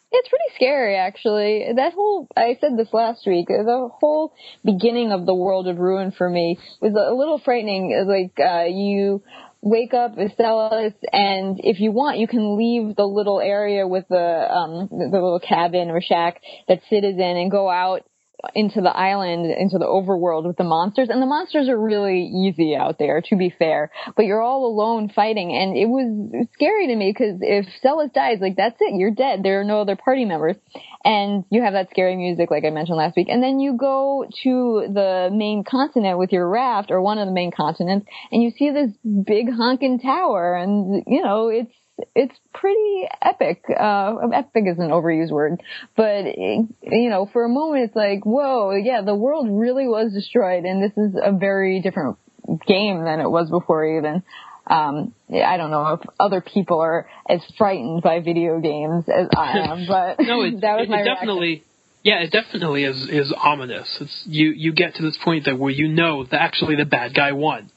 It's 0.10 0.30
pretty 0.30 0.56
scary, 0.56 0.96
actually. 0.96 1.66
That 1.76 1.94
whole, 1.94 2.28
I 2.36 2.58
said 2.62 2.78
this 2.78 2.94
last 2.94 3.28
week, 3.28 3.48
the 3.50 3.90
whole 4.00 4.34
beginning 4.64 5.12
of 5.12 5.26
the 5.26 5.36
world 5.36 5.68
of 5.68 5.78
Ruin 5.78 6.12
for 6.12 6.30
me 6.30 6.58
was 6.82 6.94
a 6.94 7.14
little 7.14 7.40
frightening. 7.44 7.94
Like, 8.08 8.40
uh, 8.40 8.66
you 8.70 9.22
wake 9.62 9.94
up 9.94 10.16
Celes, 10.16 10.94
and 11.12 11.60
if 11.62 11.82
you 11.82 11.92
want, 11.92 12.20
you 12.20 12.28
can 12.28 12.58
leave 12.58 12.96
the 12.96 13.06
little 13.06 13.42
area 13.42 13.86
with 13.86 14.08
the, 14.08 14.16
um, 14.18 14.88
the 14.90 15.10
little 15.12 15.42
cabin 15.42 15.90
or 15.90 16.02
shack 16.02 16.42
that 16.70 16.80
Cid 16.90 17.04
is 17.04 17.16
in 17.16 17.38
and 17.38 17.52
go 17.52 17.70
out 17.70 18.07
into 18.54 18.82
the 18.82 18.96
island, 18.96 19.46
into 19.46 19.78
the 19.78 19.86
overworld 19.86 20.46
with 20.46 20.58
the 20.58 20.64
monsters, 20.64 21.10
and 21.10 21.22
the 21.22 21.26
monsters 21.26 21.68
are 21.70 21.78
really 21.78 22.22
easy 22.22 22.76
out 22.76 23.00
there, 23.00 23.22
to 23.22 23.36
be 23.36 23.50
fair. 23.50 23.92
But 24.16 24.26
you're 24.26 24.42
all 24.42 24.66
alone 24.66 25.10
fighting, 25.10 25.52
and 25.54 25.76
it 25.76 25.88
was 25.88 26.48
scary 26.54 26.88
to 26.88 26.96
me 26.96 27.12
because 27.12 27.40
if 27.42 27.66
Celes 27.82 28.12
dies, 28.14 28.38
like 28.40 28.56
that's 28.56 28.78
it, 28.80 28.96
you're 28.96 29.12
dead. 29.12 29.42
There 29.42 29.60
are 29.60 29.64
no 29.64 29.82
other 29.82 29.96
party 29.96 30.24
members, 30.24 30.56
and 31.04 31.46
you 31.50 31.64
have 31.64 31.74
that 31.74 31.90
scary 31.90 32.16
music, 32.16 32.52
like 32.52 32.64
I 32.64 32.70
mentioned 32.70 32.98
last 32.98 33.16
week, 33.18 33.28
and 33.30 33.42
then 33.42 33.60
you 33.60 33.76
go 33.76 34.28
to 34.44 34.88
the 34.94 35.30
main 35.32 35.64
continent 35.64 36.20
with 36.20 36.32
your 36.32 36.48
raft, 36.48 36.92
or 36.92 37.02
one 37.02 37.18
of 37.18 37.28
the 37.28 37.34
main 37.34 37.52
continents, 37.52 38.08
and 38.32 38.44
you 38.44 38.52
see 38.52 38.70
this 38.70 38.92
big 39.26 39.52
honking 39.52 40.00
tower, 40.00 40.56
and 40.56 41.04
you 41.08 41.24
know 41.24 41.48
it's 41.48 41.74
it's 42.16 42.36
pretty 42.54 43.08
epic. 43.22 43.64
Uh, 43.70 44.16
epic 44.34 44.66
is 44.68 44.78
an 44.80 44.90
overused 44.90 45.32
word, 45.32 45.62
but 45.96 46.26
you 46.38 47.10
know, 47.10 47.30
for 47.32 47.46
a 47.46 47.50
moment, 47.50 47.86
it's 47.86 47.96
like, 47.96 48.26
whoa, 48.26 48.76
yeah, 48.76 49.02
the 49.02 49.16
world 49.16 49.48
really 49.50 49.88
was 49.88 50.14
destroyed, 50.14 50.64
and 50.66 50.84
this 50.84 50.96
is 50.98 51.16
a 51.22 51.32
very 51.32 51.82
different 51.82 52.18
game 52.66 53.04
than 53.04 53.20
it 53.20 53.30
was 53.30 53.50
before 53.50 53.98
even. 53.98 54.24
Um, 54.70 55.14
I 55.34 55.58
don't 55.58 55.72
know 55.72 55.94
if 55.94 56.02
other 56.20 56.42
people 56.42 56.82
are 56.82 57.08
as 57.30 57.40
frightened 57.58 58.04
by 58.04 58.20
video 58.20 58.60
games 58.60 59.06
as 59.08 59.28
I 59.36 59.60
am, 59.70 59.86
but 59.88 60.20
no, 60.20 60.42
it, 60.42 60.62
that 60.62 60.78
was 60.78 60.84
it, 60.84 60.90
my 60.90 61.02
it 61.02 61.06
definitely. 61.06 61.64
Yeah, 62.04 62.20
it 62.20 62.32
definitely 62.32 62.84
is 62.84 63.10
is 63.10 63.34
ominous. 63.34 63.98
It's 64.00 64.24
you 64.28 64.52
you 64.52 64.74
get 64.74 64.96
to 64.96 65.04
this 65.04 65.18
point 65.24 65.46
that 65.46 65.58
where 65.58 65.72
you 65.72 65.88
know 65.88 66.24
that 66.26 66.42
actually 66.42 66.76
the 66.76 66.86
bad 66.86 67.14
guy 67.14 67.32
won, 67.32 67.70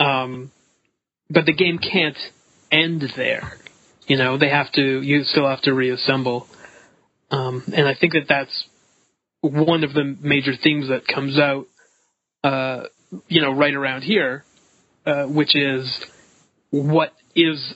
um, 0.00 0.50
but 1.30 1.46
the 1.46 1.52
game 1.54 1.78
can't 1.78 2.16
end 2.74 3.04
there. 3.16 3.52
You 4.06 4.16
know, 4.16 4.36
they 4.36 4.50
have 4.50 4.70
to. 4.72 5.00
You 5.00 5.24
still 5.24 5.48
have 5.48 5.62
to 5.62 5.72
reassemble, 5.72 6.46
um, 7.30 7.62
and 7.74 7.88
I 7.88 7.94
think 7.94 8.12
that 8.12 8.26
that's 8.28 8.64
one 9.40 9.84
of 9.84 9.94
the 9.94 10.16
major 10.20 10.52
themes 10.62 10.88
that 10.88 11.06
comes 11.06 11.38
out. 11.38 11.66
Uh, 12.42 12.84
you 13.28 13.40
know, 13.40 13.52
right 13.52 13.74
around 13.74 14.02
here, 14.02 14.44
uh, 15.06 15.24
which 15.24 15.56
is 15.56 16.04
what 16.70 17.14
is 17.34 17.74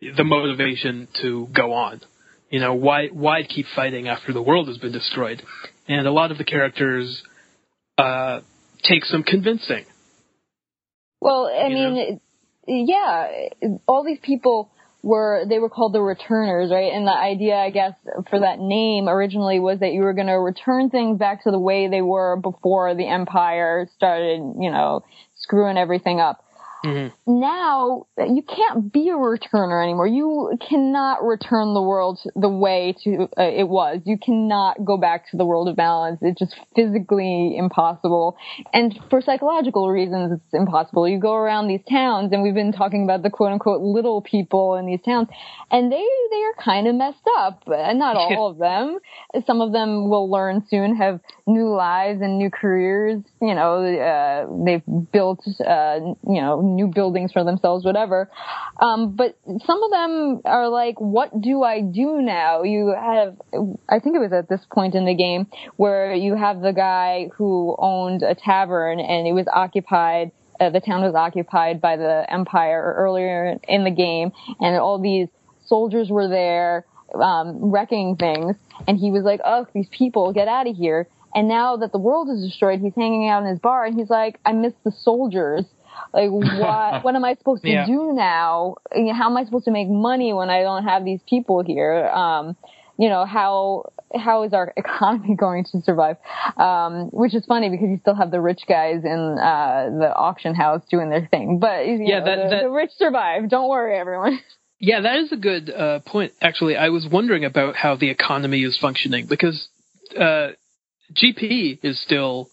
the 0.00 0.24
motivation 0.24 1.08
to 1.22 1.48
go 1.54 1.72
on. 1.72 2.02
You 2.50 2.60
know, 2.60 2.74
why 2.74 3.08
why 3.08 3.42
keep 3.42 3.66
fighting 3.74 4.08
after 4.08 4.32
the 4.32 4.42
world 4.42 4.68
has 4.68 4.78
been 4.78 4.92
destroyed? 4.92 5.42
And 5.88 6.06
a 6.06 6.10
lot 6.10 6.30
of 6.30 6.38
the 6.38 6.44
characters 6.44 7.22
uh, 7.96 8.40
take 8.82 9.04
some 9.04 9.22
convincing. 9.22 9.86
Well, 11.20 11.46
I 11.46 11.68
mean? 11.68 12.20
Yeah, 12.66 13.28
all 13.86 14.04
these 14.04 14.18
people 14.22 14.70
were 15.02 15.44
they 15.48 15.58
were 15.58 15.70
called 15.70 15.92
the 15.92 16.00
returners, 16.00 16.70
right? 16.70 16.92
And 16.92 17.06
the 17.06 17.12
idea, 17.12 17.54
I 17.54 17.70
guess, 17.70 17.92
for 18.28 18.40
that 18.40 18.58
name 18.58 19.08
originally 19.08 19.60
was 19.60 19.80
that 19.80 19.92
you 19.92 20.02
were 20.02 20.14
going 20.14 20.26
to 20.26 20.34
return 20.34 20.90
things 20.90 21.18
back 21.18 21.44
to 21.44 21.50
the 21.50 21.58
way 21.58 21.88
they 21.88 22.02
were 22.02 22.36
before 22.36 22.94
the 22.94 23.06
empire 23.06 23.88
started, 23.94 24.40
you 24.58 24.70
know, 24.70 25.04
screwing 25.36 25.76
everything 25.76 26.20
up. 26.20 26.42
Mm-hmm. 26.86 27.40
Now 27.40 28.06
you 28.18 28.42
can't 28.42 28.92
be 28.92 29.08
a 29.08 29.14
returner 29.14 29.82
anymore. 29.82 30.06
You 30.06 30.56
cannot 30.68 31.24
return 31.24 31.74
the 31.74 31.82
world 31.82 32.20
the 32.36 32.48
way 32.48 32.94
to 33.02 33.28
uh, 33.36 33.42
it 33.42 33.68
was. 33.68 34.00
You 34.04 34.18
cannot 34.18 34.84
go 34.84 34.96
back 34.96 35.28
to 35.30 35.36
the 35.36 35.44
world 35.44 35.68
of 35.68 35.74
balance. 35.74 36.20
It's 36.22 36.38
just 36.38 36.54
physically 36.76 37.56
impossible. 37.56 38.36
And 38.72 38.98
for 39.10 39.20
psychological 39.20 39.90
reasons, 39.90 40.32
it's 40.34 40.54
impossible. 40.54 41.08
You 41.08 41.18
go 41.18 41.34
around 41.34 41.66
these 41.66 41.84
towns, 41.90 42.32
and 42.32 42.42
we've 42.42 42.54
been 42.54 42.72
talking 42.72 43.02
about 43.02 43.22
the 43.22 43.30
quote 43.30 43.52
unquote 43.52 43.80
little 43.80 44.22
people 44.22 44.76
in 44.76 44.86
these 44.86 45.02
towns, 45.04 45.28
and 45.70 45.90
they 45.90 46.06
they 46.30 46.42
are 46.42 46.54
kind 46.62 46.86
of 46.86 46.94
messed 46.94 47.28
up. 47.38 47.64
Not 47.66 48.16
all 48.16 48.48
of 48.50 48.58
them. 48.58 48.98
Some 49.46 49.60
of 49.60 49.72
them 49.72 50.08
will 50.08 50.30
learn 50.30 50.64
soon, 50.70 50.94
have 50.96 51.20
new 51.46 51.74
lives 51.74 52.20
and 52.22 52.38
new 52.38 52.50
careers. 52.50 53.22
You 53.40 53.54
know, 53.54 53.84
uh, 53.84 54.64
they've 54.64 54.82
built, 55.12 55.44
uh, 55.66 55.98
you 56.28 56.40
know, 56.40 56.60
new 56.76 56.86
buildings 56.86 57.32
for 57.32 57.42
themselves, 57.42 57.84
whatever. 57.84 58.30
Um, 58.80 59.16
but 59.16 59.38
some 59.66 59.82
of 59.82 59.90
them 59.90 60.42
are 60.44 60.68
like, 60.68 61.00
what 61.00 61.40
do 61.40 61.62
I 61.62 61.80
do 61.80 62.20
now? 62.20 62.62
You 62.62 62.94
have, 62.94 63.36
I 63.88 63.98
think 63.98 64.16
it 64.16 64.20
was 64.20 64.32
at 64.32 64.48
this 64.48 64.60
point 64.70 64.94
in 64.94 65.06
the 65.06 65.14
game 65.14 65.46
where 65.76 66.14
you 66.14 66.36
have 66.36 66.60
the 66.60 66.72
guy 66.72 67.30
who 67.36 67.74
owned 67.78 68.22
a 68.22 68.34
tavern 68.34 69.00
and 69.00 69.26
it 69.26 69.32
was 69.32 69.46
occupied 69.52 70.32
uh, 70.58 70.70
the 70.70 70.80
town 70.80 71.02
was 71.02 71.14
occupied 71.14 71.82
by 71.82 71.98
the 71.98 72.24
empire 72.30 72.94
earlier 72.96 73.58
in 73.68 73.84
the 73.84 73.90
game 73.90 74.32
and 74.58 74.76
all 74.78 74.98
these 74.98 75.28
soldiers 75.66 76.08
were 76.08 76.28
there 76.28 76.86
um, 77.14 77.70
wrecking 77.70 78.16
things, 78.16 78.56
and 78.86 78.98
he 78.98 79.10
was 79.10 79.22
like, 79.24 79.40
"Oh, 79.44 79.66
these 79.72 79.88
people, 79.90 80.32
get 80.32 80.48
out 80.48 80.66
of 80.66 80.76
here!" 80.76 81.08
And 81.34 81.48
now 81.48 81.76
that 81.76 81.92
the 81.92 81.98
world 81.98 82.28
is 82.30 82.42
destroyed, 82.42 82.80
he's 82.80 82.94
hanging 82.94 83.28
out 83.28 83.42
in 83.42 83.48
his 83.48 83.58
bar, 83.58 83.84
and 83.84 83.98
he's 83.98 84.10
like, 84.10 84.38
"I 84.44 84.52
miss 84.52 84.72
the 84.84 84.90
soldiers." 84.90 85.64
Like 86.12 86.30
what? 86.30 87.04
what 87.04 87.14
am 87.14 87.24
I 87.24 87.34
supposed 87.34 87.62
to 87.62 87.70
yeah. 87.70 87.86
do 87.86 88.12
now? 88.12 88.76
How 88.90 89.30
am 89.30 89.36
I 89.36 89.44
supposed 89.44 89.66
to 89.66 89.70
make 89.70 89.88
money 89.88 90.32
when 90.32 90.50
I 90.50 90.62
don't 90.62 90.84
have 90.84 91.04
these 91.04 91.20
people 91.28 91.62
here? 91.62 92.06
Um, 92.08 92.56
you 92.98 93.08
know 93.08 93.24
how 93.24 93.92
how 94.14 94.44
is 94.44 94.52
our 94.52 94.72
economy 94.76 95.34
going 95.34 95.64
to 95.72 95.82
survive? 95.82 96.16
Um, 96.56 97.08
which 97.12 97.34
is 97.34 97.44
funny 97.46 97.68
because 97.68 97.88
you 97.88 97.98
still 98.00 98.14
have 98.14 98.30
the 98.30 98.40
rich 98.40 98.62
guys 98.68 99.04
in 99.04 99.38
uh, 99.38 99.90
the 99.98 100.12
auction 100.14 100.54
house 100.54 100.82
doing 100.90 101.10
their 101.10 101.26
thing, 101.26 101.58
but 101.58 101.86
yeah, 101.86 102.20
know, 102.20 102.24
that, 102.24 102.36
the, 102.36 102.50
that, 102.50 102.62
the 102.64 102.70
rich 102.70 102.90
survive. 102.96 103.48
Don't 103.48 103.68
worry, 103.68 103.98
everyone. 103.98 104.40
Yeah, 104.78 105.00
that 105.00 105.20
is 105.20 105.32
a 105.32 105.36
good 105.36 105.70
uh, 105.70 106.00
point. 106.00 106.32
Actually, 106.42 106.76
I 106.76 106.90
was 106.90 107.08
wondering 107.10 107.46
about 107.46 107.76
how 107.76 107.96
the 107.96 108.10
economy 108.10 108.62
is 108.62 108.76
functioning 108.78 109.26
because 109.26 109.68
uh, 110.14 110.48
GP 111.14 111.78
is 111.82 111.98
still 112.02 112.50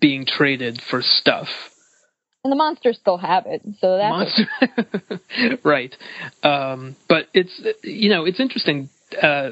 being 0.00 0.24
traded 0.24 0.80
for 0.80 1.02
stuff. 1.02 1.48
And 2.46 2.52
the 2.52 2.56
monsters 2.56 2.96
still 3.00 3.16
have 3.16 3.46
it, 3.46 3.60
so 3.80 3.96
that's 3.96 4.40
Monster- 4.60 5.58
right. 5.64 5.92
Um, 6.44 6.94
but 7.08 7.26
it's 7.34 7.60
you 7.82 8.08
know 8.08 8.24
it's 8.24 8.38
interesting 8.38 8.88
uh, 9.20 9.50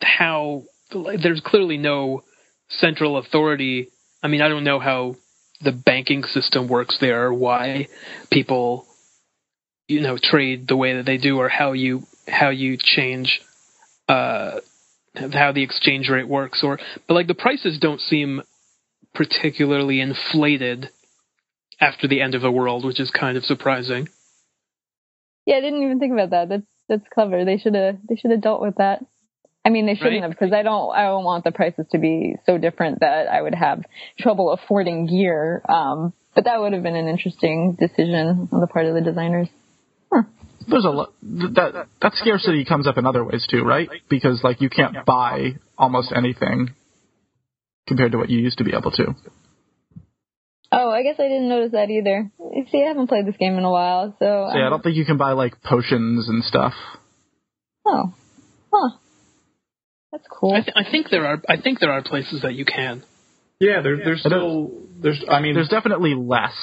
how 0.00 0.64
there's 0.90 1.40
clearly 1.40 1.76
no 1.76 2.24
central 2.68 3.16
authority. 3.16 3.90
I 4.24 4.26
mean, 4.26 4.42
I 4.42 4.48
don't 4.48 4.64
know 4.64 4.80
how 4.80 5.14
the 5.60 5.70
banking 5.70 6.24
system 6.24 6.66
works 6.66 6.98
there, 7.00 7.26
or 7.26 7.32
why 7.32 7.86
people, 8.32 8.86
you 9.86 10.00
know, 10.00 10.18
trade 10.20 10.66
the 10.66 10.76
way 10.76 10.96
that 10.96 11.06
they 11.06 11.18
do, 11.18 11.38
or 11.38 11.48
how 11.48 11.74
you 11.74 12.02
how 12.26 12.48
you 12.48 12.76
change, 12.76 13.40
uh, 14.08 14.58
how 15.32 15.52
the 15.52 15.62
exchange 15.62 16.08
rate 16.08 16.26
works, 16.26 16.64
or 16.64 16.80
but 17.06 17.14
like 17.14 17.28
the 17.28 17.34
prices 17.34 17.78
don't 17.78 18.00
seem 18.00 18.42
particularly 19.14 20.00
inflated 20.00 20.90
after 21.82 22.06
the 22.06 22.22
end 22.22 22.34
of 22.34 22.42
the 22.42 22.50
world, 22.50 22.84
which 22.84 23.00
is 23.00 23.10
kind 23.10 23.36
of 23.36 23.44
surprising. 23.44 24.08
Yeah, 25.44 25.56
I 25.56 25.60
didn't 25.60 25.82
even 25.82 25.98
think 25.98 26.12
about 26.12 26.30
that. 26.30 26.48
That's 26.48 26.62
that's 26.88 27.04
clever. 27.12 27.44
They 27.44 27.58
should 27.58 27.74
have 27.74 27.98
they 28.08 28.16
should 28.16 28.30
have 28.30 28.40
dealt 28.40 28.62
with 28.62 28.76
that. 28.76 29.04
I 29.64 29.70
mean, 29.70 29.86
they 29.86 29.94
shouldn't 29.94 30.14
right? 30.14 30.22
have 30.22 30.30
because 30.30 30.52
I 30.52 30.62
don't. 30.62 30.94
I 30.94 31.02
don't 31.02 31.24
want 31.24 31.44
the 31.44 31.52
prices 31.52 31.86
to 31.92 31.98
be 31.98 32.36
so 32.46 32.58
different 32.58 33.00
that 33.00 33.28
I 33.28 33.42
would 33.42 33.54
have 33.54 33.82
trouble 34.18 34.52
affording 34.52 35.06
gear. 35.06 35.62
Um, 35.68 36.12
but 36.34 36.44
that 36.44 36.60
would 36.60 36.72
have 36.72 36.82
been 36.82 36.96
an 36.96 37.08
interesting 37.08 37.76
decision 37.78 38.48
on 38.50 38.60
the 38.60 38.66
part 38.66 38.86
of 38.86 38.94
the 38.94 39.00
designers. 39.00 39.48
Huh. 40.12 40.22
There's 40.68 40.84
a 40.84 40.90
lot 40.90 41.12
that 41.22 41.86
that 42.00 42.14
scarcity 42.14 42.64
comes 42.64 42.86
up 42.86 42.96
in 42.96 43.06
other 43.06 43.24
ways 43.24 43.46
too, 43.50 43.64
right? 43.64 43.88
Because 44.08 44.40
like 44.44 44.60
you 44.60 44.70
can't 44.70 45.04
buy 45.04 45.56
almost 45.76 46.12
anything 46.14 46.70
compared 47.88 48.12
to 48.12 48.18
what 48.18 48.30
you 48.30 48.38
used 48.38 48.58
to 48.58 48.64
be 48.64 48.72
able 48.72 48.92
to. 48.92 49.14
Oh, 50.74 50.90
I 50.90 51.02
guess 51.02 51.16
I 51.18 51.24
didn't 51.24 51.50
notice 51.50 51.72
that 51.72 51.90
either. 51.90 52.30
See, 52.70 52.82
I 52.82 52.88
haven't 52.88 53.08
played 53.08 53.26
this 53.26 53.36
game 53.36 53.58
in 53.58 53.64
a 53.64 53.70
while, 53.70 54.16
so. 54.18 54.48
so 54.50 54.58
yeah, 54.58 54.66
I 54.66 54.70
don't 54.70 54.82
think 54.82 54.96
you 54.96 55.04
can 55.04 55.18
buy 55.18 55.32
like 55.32 55.62
potions 55.62 56.28
and 56.28 56.42
stuff. 56.42 56.72
Oh, 57.86 58.14
huh. 58.72 58.96
That's 60.12 60.24
cool. 60.30 60.54
I, 60.54 60.60
th- 60.60 60.74
I, 60.74 60.90
think 60.90 61.08
there 61.10 61.26
are. 61.26 61.42
I 61.48 61.60
think 61.60 61.80
there 61.80 61.92
are 61.92 62.02
places 62.02 62.42
that 62.42 62.54
you 62.54 62.64
can. 62.64 63.02
Yeah, 63.60 63.82
there, 63.82 63.96
there's 63.96 64.20
still. 64.20 64.70
There's. 65.00 65.22
I 65.28 65.40
mean, 65.40 65.54
there's 65.54 65.68
definitely 65.68 66.14
less. 66.14 66.54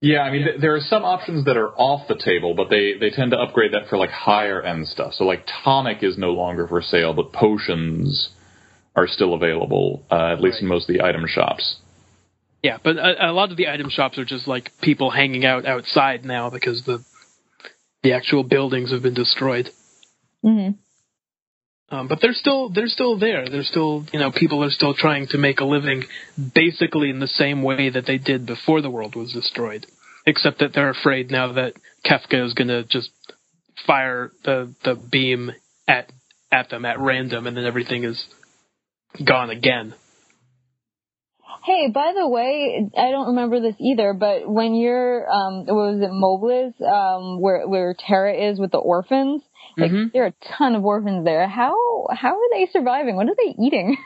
Yeah, 0.00 0.20
I 0.20 0.30
mean, 0.30 0.44
th- 0.44 0.60
there 0.60 0.76
are 0.76 0.80
some 0.80 1.04
options 1.04 1.46
that 1.46 1.56
are 1.56 1.70
off 1.70 2.06
the 2.06 2.16
table, 2.16 2.54
but 2.54 2.70
they 2.70 2.94
they 2.98 3.10
tend 3.10 3.32
to 3.32 3.38
upgrade 3.38 3.72
that 3.72 3.88
for 3.88 3.98
like 3.98 4.10
higher 4.10 4.62
end 4.62 4.86
stuff. 4.86 5.14
So 5.14 5.24
like 5.24 5.46
tonic 5.64 6.02
is 6.02 6.16
no 6.16 6.30
longer 6.30 6.68
for 6.68 6.80
sale, 6.80 7.12
but 7.12 7.32
potions 7.32 8.30
are 8.94 9.08
still 9.08 9.34
available, 9.34 10.04
uh, 10.10 10.32
at 10.32 10.40
least 10.40 10.54
right. 10.54 10.62
in 10.62 10.68
most 10.68 10.88
of 10.88 10.94
the 10.94 11.02
item 11.02 11.24
shops. 11.26 11.76
Yeah, 12.62 12.78
but 12.82 12.96
a, 12.96 13.30
a, 13.30 13.32
lot 13.32 13.50
of 13.50 13.56
the 13.56 13.68
item 13.68 13.88
shops 13.88 14.18
are 14.18 14.24
just 14.24 14.48
like 14.48 14.72
people 14.82 15.10
hanging 15.10 15.44
out 15.44 15.64
outside 15.64 16.24
now 16.24 16.50
because 16.50 16.84
the 16.84 17.04
the 18.02 18.12
actual 18.12 18.42
buildings 18.42 18.90
have 18.90 19.02
been 19.02 19.14
destroyed. 19.14 19.70
Mm-hmm. 20.44 20.72
Um, 21.90 22.06
but 22.08 22.18
they're 22.20 22.34
still 22.34 22.68
they're 22.68 22.88
still 22.88 23.18
there. 23.18 23.48
They're 23.48 23.62
still 23.62 24.04
you 24.12 24.18
know 24.18 24.30
people 24.30 24.62
are 24.64 24.70
still 24.70 24.92
trying 24.92 25.28
to 25.28 25.38
make 25.38 25.60
a 25.60 25.64
living, 25.64 26.04
basically 26.54 27.10
in 27.10 27.20
the 27.20 27.28
same 27.28 27.62
way 27.62 27.90
that 27.90 28.06
they 28.06 28.18
did 28.18 28.44
before 28.44 28.82
the 28.82 28.90
world 28.90 29.14
was 29.14 29.32
destroyed, 29.32 29.86
except 30.26 30.58
that 30.58 30.72
they're 30.74 30.90
afraid 30.90 31.30
now 31.30 31.52
that 31.52 31.74
Kefka 32.04 32.44
is 32.44 32.54
going 32.54 32.68
to 32.68 32.84
just 32.84 33.10
fire 33.86 34.32
the 34.44 34.74
the 34.84 34.96
beam 34.96 35.52
at 35.86 36.10
at 36.52 36.68
them 36.70 36.84
at 36.84 36.98
random, 36.98 37.46
and 37.46 37.56
then 37.56 37.64
everything 37.64 38.04
is 38.04 38.22
gone 39.24 39.50
again. 39.50 39.94
Hey, 41.68 41.90
by 41.92 42.14
the 42.16 42.26
way, 42.26 42.88
I 42.96 43.10
don't 43.10 43.26
remember 43.28 43.60
this 43.60 43.74
either, 43.78 44.14
but 44.14 44.48
when 44.48 44.74
you're, 44.74 45.30
um, 45.30 45.66
what 45.66 45.74
was 45.74 46.00
it, 46.00 46.10
Mobliz, 46.10 46.80
um, 46.80 47.42
where 47.42 47.68
where 47.68 47.94
Terra 47.94 48.32
is 48.32 48.58
with 48.58 48.70
the 48.70 48.78
orphans, 48.78 49.42
like 49.76 49.90
mm-hmm. 49.90 50.08
there 50.14 50.24
are 50.24 50.28
a 50.28 50.56
ton 50.56 50.74
of 50.74 50.82
orphans 50.82 51.26
there. 51.26 51.46
How 51.46 52.06
how 52.10 52.36
are 52.36 52.50
they 52.52 52.68
surviving? 52.72 53.16
What 53.16 53.28
are 53.28 53.36
they 53.36 53.54
eating? 53.62 53.98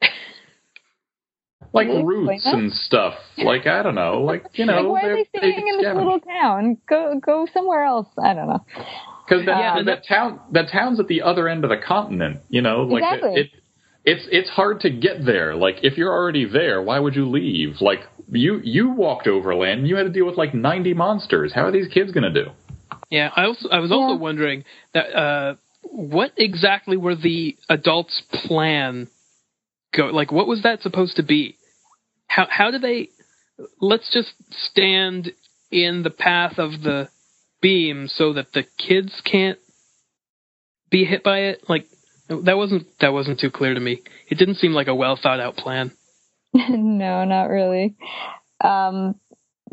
like 1.74 1.88
roots 1.88 2.46
and 2.46 2.72
stuff. 2.72 3.14
Like 3.36 3.66
I 3.66 3.82
don't 3.82 3.96
know. 3.96 4.22
Like 4.22 4.46
you 4.54 4.64
know, 4.64 4.80
like, 4.80 5.02
why 5.02 5.08
are 5.10 5.16
they 5.16 5.28
staying 5.36 5.68
in 5.68 5.76
this 5.76 5.94
little 5.94 6.20
town? 6.20 6.78
Go 6.88 7.20
go 7.20 7.46
somewhere 7.52 7.84
else. 7.84 8.08
I 8.16 8.32
don't 8.32 8.48
know. 8.48 8.64
Because 9.28 9.44
that, 9.44 9.58
yeah, 9.58 9.82
that 9.84 10.06
town 10.08 10.40
that 10.52 10.70
town's 10.72 11.00
at 11.00 11.08
the 11.08 11.20
other 11.20 11.48
end 11.48 11.64
of 11.64 11.70
the 11.70 11.76
continent. 11.76 12.40
You 12.48 12.62
know, 12.62 12.82
like 12.82 13.02
exactly. 13.02 13.40
it, 13.40 13.50
it 13.52 13.63
it's 14.04 14.26
it's 14.30 14.50
hard 14.50 14.80
to 14.80 14.90
get 14.90 15.24
there. 15.24 15.54
Like 15.54 15.76
if 15.82 15.96
you're 15.96 16.12
already 16.12 16.44
there, 16.44 16.82
why 16.82 16.98
would 16.98 17.14
you 17.14 17.28
leave? 17.28 17.80
Like 17.80 18.00
you 18.30 18.60
you 18.62 18.90
walked 18.90 19.26
overland 19.26 19.80
and 19.80 19.88
you 19.88 19.96
had 19.96 20.04
to 20.04 20.10
deal 20.10 20.26
with 20.26 20.36
like 20.36 20.54
90 20.54 20.94
monsters. 20.94 21.52
How 21.54 21.66
are 21.66 21.72
these 21.72 21.88
kids 21.88 22.12
going 22.12 22.30
to 22.32 22.44
do? 22.44 22.50
Yeah, 23.10 23.30
I 23.34 23.44
also 23.44 23.68
I 23.70 23.78
was 23.78 23.90
yeah. 23.90 23.96
also 23.96 24.16
wondering 24.16 24.64
that 24.92 25.16
uh, 25.16 25.54
what 25.82 26.32
exactly 26.36 26.96
were 26.96 27.16
the 27.16 27.56
adults' 27.68 28.22
plan? 28.46 29.08
Go 29.96 30.06
like 30.06 30.30
what 30.30 30.46
was 30.46 30.62
that 30.62 30.82
supposed 30.82 31.16
to 31.16 31.22
be? 31.22 31.56
How 32.26 32.46
how 32.48 32.70
do 32.70 32.78
they? 32.78 33.08
Let's 33.80 34.12
just 34.12 34.32
stand 34.50 35.32
in 35.70 36.02
the 36.02 36.10
path 36.10 36.58
of 36.58 36.82
the 36.82 37.08
beam 37.62 38.08
so 38.08 38.34
that 38.34 38.52
the 38.52 38.64
kids 38.76 39.22
can't 39.24 39.58
be 40.90 41.04
hit 41.04 41.22
by 41.22 41.38
it. 41.38 41.64
Like 41.68 41.86
that 42.28 42.56
wasn't 42.56 42.86
that 43.00 43.12
wasn't 43.12 43.40
too 43.40 43.50
clear 43.50 43.74
to 43.74 43.80
me. 43.80 44.02
It 44.28 44.36
didn't 44.36 44.56
seem 44.56 44.72
like 44.72 44.88
a 44.88 44.94
well 44.94 45.18
thought 45.20 45.40
out 45.40 45.56
plan. 45.56 45.92
no, 46.54 47.24
not 47.24 47.48
really. 47.48 47.96
Um, 48.62 49.16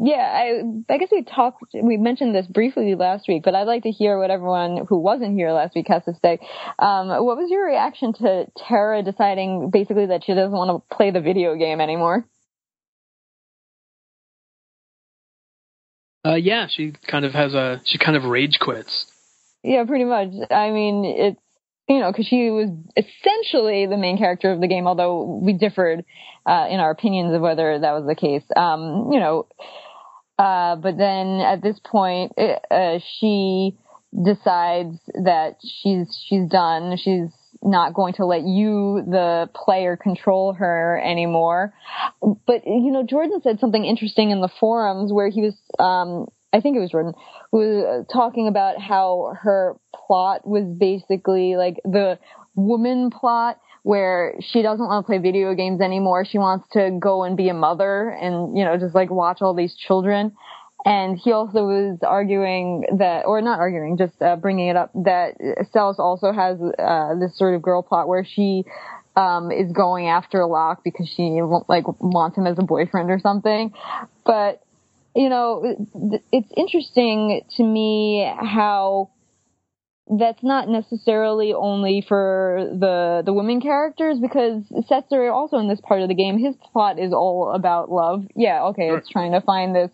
yeah, 0.03 0.15
I, 0.15 0.61
I 0.91 0.97
guess 0.97 1.09
we 1.11 1.23
talked, 1.23 1.63
we 1.73 1.97
mentioned 1.97 2.33
this 2.33 2.47
briefly 2.47 2.95
last 2.95 3.27
week, 3.27 3.43
but 3.43 3.53
I'd 3.53 3.67
like 3.67 3.83
to 3.83 3.91
hear 3.91 4.17
what 4.17 4.31
everyone 4.31 4.85
who 4.89 4.97
wasn't 4.97 5.35
here 5.35 5.51
last 5.51 5.75
week 5.75 5.87
has 5.89 6.03
to 6.05 6.13
say. 6.23 6.39
Um, 6.79 7.09
what 7.09 7.37
was 7.37 7.51
your 7.51 7.67
reaction 7.67 8.13
to 8.13 8.45
Terra 8.57 9.03
deciding 9.03 9.69
basically 9.69 10.07
that 10.07 10.23
she 10.25 10.33
doesn't 10.33 10.51
want 10.51 10.71
to 10.89 10.95
play 10.95 11.11
the 11.11 11.21
video 11.21 11.55
game 11.55 11.79
anymore? 11.79 12.25
Uh, 16.25 16.35
yeah, 16.35 16.67
she 16.67 16.93
kind 17.05 17.25
of 17.25 17.33
has 17.33 17.53
a, 17.53 17.81
she 17.85 17.99
kind 17.99 18.17
of 18.17 18.23
rage 18.23 18.57
quits. 18.59 19.05
Yeah, 19.63 19.83
pretty 19.85 20.05
much. 20.05 20.29
I 20.49 20.71
mean, 20.71 21.05
it's, 21.05 21.41
you 21.91 21.99
know, 21.99 22.09
because 22.09 22.25
she 22.25 22.49
was 22.49 22.69
essentially 22.95 23.85
the 23.85 23.97
main 23.97 24.17
character 24.17 24.51
of 24.51 24.61
the 24.61 24.67
game, 24.67 24.87
although 24.87 25.41
we 25.43 25.51
differed 25.51 26.05
uh, 26.45 26.67
in 26.69 26.79
our 26.79 26.89
opinions 26.89 27.35
of 27.35 27.41
whether 27.41 27.79
that 27.79 27.91
was 27.91 28.05
the 28.07 28.15
case. 28.15 28.43
Um, 28.55 29.09
you 29.11 29.19
know, 29.19 29.47
uh, 30.39 30.77
but 30.77 30.97
then 30.97 31.41
at 31.41 31.61
this 31.61 31.77
point, 31.83 32.31
it, 32.37 32.63
uh, 32.71 32.99
she 33.19 33.77
decides 34.15 34.99
that 35.25 35.57
she's 35.61 36.07
she's 36.29 36.47
done. 36.49 36.95
She's 36.95 37.29
not 37.61 37.93
going 37.93 38.13
to 38.13 38.25
let 38.25 38.43
you, 38.43 39.03
the 39.05 39.49
player, 39.53 39.97
control 39.97 40.53
her 40.53 40.97
anymore. 41.03 41.73
But 42.21 42.65
you 42.65 42.91
know, 42.91 43.03
Jordan 43.03 43.41
said 43.43 43.59
something 43.59 43.83
interesting 43.83 44.31
in 44.31 44.39
the 44.39 44.49
forums 44.61 45.11
where 45.11 45.29
he 45.29 45.41
was, 45.41 45.55
um, 45.77 46.27
I 46.53 46.59
think 46.59 46.75
it 46.75 46.79
was 46.79 46.91
Jordan, 46.91 47.13
was 47.51 48.05
talking 48.11 48.47
about 48.47 48.79
how 48.79 49.33
her 49.41 49.77
plot 49.95 50.45
was 50.45 50.65
basically 50.65 51.55
like 51.55 51.79
the 51.85 52.19
woman 52.55 53.09
plot 53.09 53.59
where 53.83 54.35
she 54.41 54.61
doesn't 54.61 54.85
want 54.85 55.05
to 55.05 55.07
play 55.07 55.17
video 55.17 55.55
games 55.55 55.81
anymore. 55.81 56.25
She 56.25 56.37
wants 56.37 56.67
to 56.73 56.97
go 56.99 57.23
and 57.23 57.35
be 57.35 57.49
a 57.49 57.53
mother 57.53 58.09
and, 58.09 58.57
you 58.57 58.63
know, 58.63 58.77
just 58.77 58.93
like 58.93 59.09
watch 59.09 59.41
all 59.41 59.55
these 59.55 59.75
children. 59.75 60.33
And 60.83 61.17
he 61.17 61.31
also 61.31 61.63
was 61.63 61.99
arguing 62.01 62.85
that, 62.97 63.25
or 63.25 63.41
not 63.41 63.59
arguing, 63.59 63.97
just 63.97 64.19
uh, 64.21 64.35
bringing 64.35 64.67
it 64.67 64.75
up 64.75 64.91
that 64.93 65.35
Celes 65.71 65.99
also 65.99 66.31
has 66.31 66.59
uh, 66.59 67.15
this 67.19 67.37
sort 67.37 67.55
of 67.55 67.61
girl 67.61 67.83
plot 67.83 68.07
where 68.07 68.25
she 68.25 68.65
um, 69.15 69.51
is 69.51 69.71
going 69.71 70.07
after 70.07 70.45
Locke 70.45 70.83
because 70.83 71.07
she 71.07 71.41
like 71.67 71.85
wants 71.99 72.37
him 72.37 72.47
as 72.47 72.57
a 72.57 72.63
boyfriend 72.63 73.11
or 73.11 73.19
something. 73.19 73.73
But 74.25 74.63
you 75.15 75.29
know, 75.29 75.75
it's 76.31 76.51
interesting 76.55 77.41
to 77.57 77.63
me 77.63 78.29
how 78.39 79.09
that's 80.09 80.43
not 80.43 80.67
necessarily 80.67 81.53
only 81.53 82.03
for 82.05 82.67
the 82.71 83.21
the 83.25 83.31
women 83.31 83.61
characters 83.61 84.17
because 84.19 84.63
Setzer 84.89 85.33
also 85.33 85.57
in 85.57 85.69
this 85.69 85.79
part 85.81 86.01
of 86.01 86.09
the 86.09 86.15
game 86.15 86.37
his 86.37 86.55
plot 86.71 86.99
is 86.99 87.13
all 87.13 87.53
about 87.53 87.89
love. 87.89 88.25
Yeah, 88.35 88.63
okay, 88.65 88.89
it's 88.89 89.09
trying 89.09 89.31
to 89.31 89.41
find 89.41 89.73
this 89.73 89.91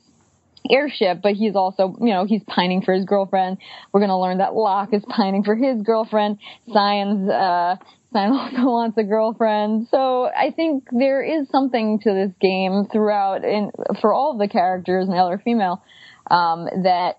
airship, 0.69 1.19
but 1.21 1.33
he's 1.33 1.55
also, 1.55 1.95
you 1.99 2.13
know, 2.13 2.25
he's 2.25 2.43
pining 2.47 2.81
for 2.81 2.93
his 2.93 3.05
girlfriend. 3.05 3.57
We're 3.91 4.01
going 4.01 4.09
to 4.09 4.17
learn 4.17 4.39
that 4.39 4.53
Locke 4.53 4.93
is 4.93 5.03
pining 5.07 5.43
for 5.43 5.55
his 5.55 5.81
girlfriend. 5.81 6.39
Cyan's, 6.71 7.29
uh, 7.29 7.75
Cyan 8.13 8.31
also 8.33 8.63
wants 8.63 8.97
a 8.97 9.03
girlfriend. 9.03 9.87
So 9.89 10.25
I 10.25 10.51
think 10.55 10.85
there 10.91 11.23
is 11.23 11.47
something 11.49 11.99
to 11.99 12.13
this 12.13 12.31
game 12.41 12.85
throughout, 12.91 13.41
for 14.01 14.13
all 14.13 14.33
of 14.33 14.39
the 14.39 14.47
characters, 14.47 15.07
male 15.07 15.29
or 15.29 15.37
female, 15.37 15.83
um, 16.29 16.65
that 16.83 17.17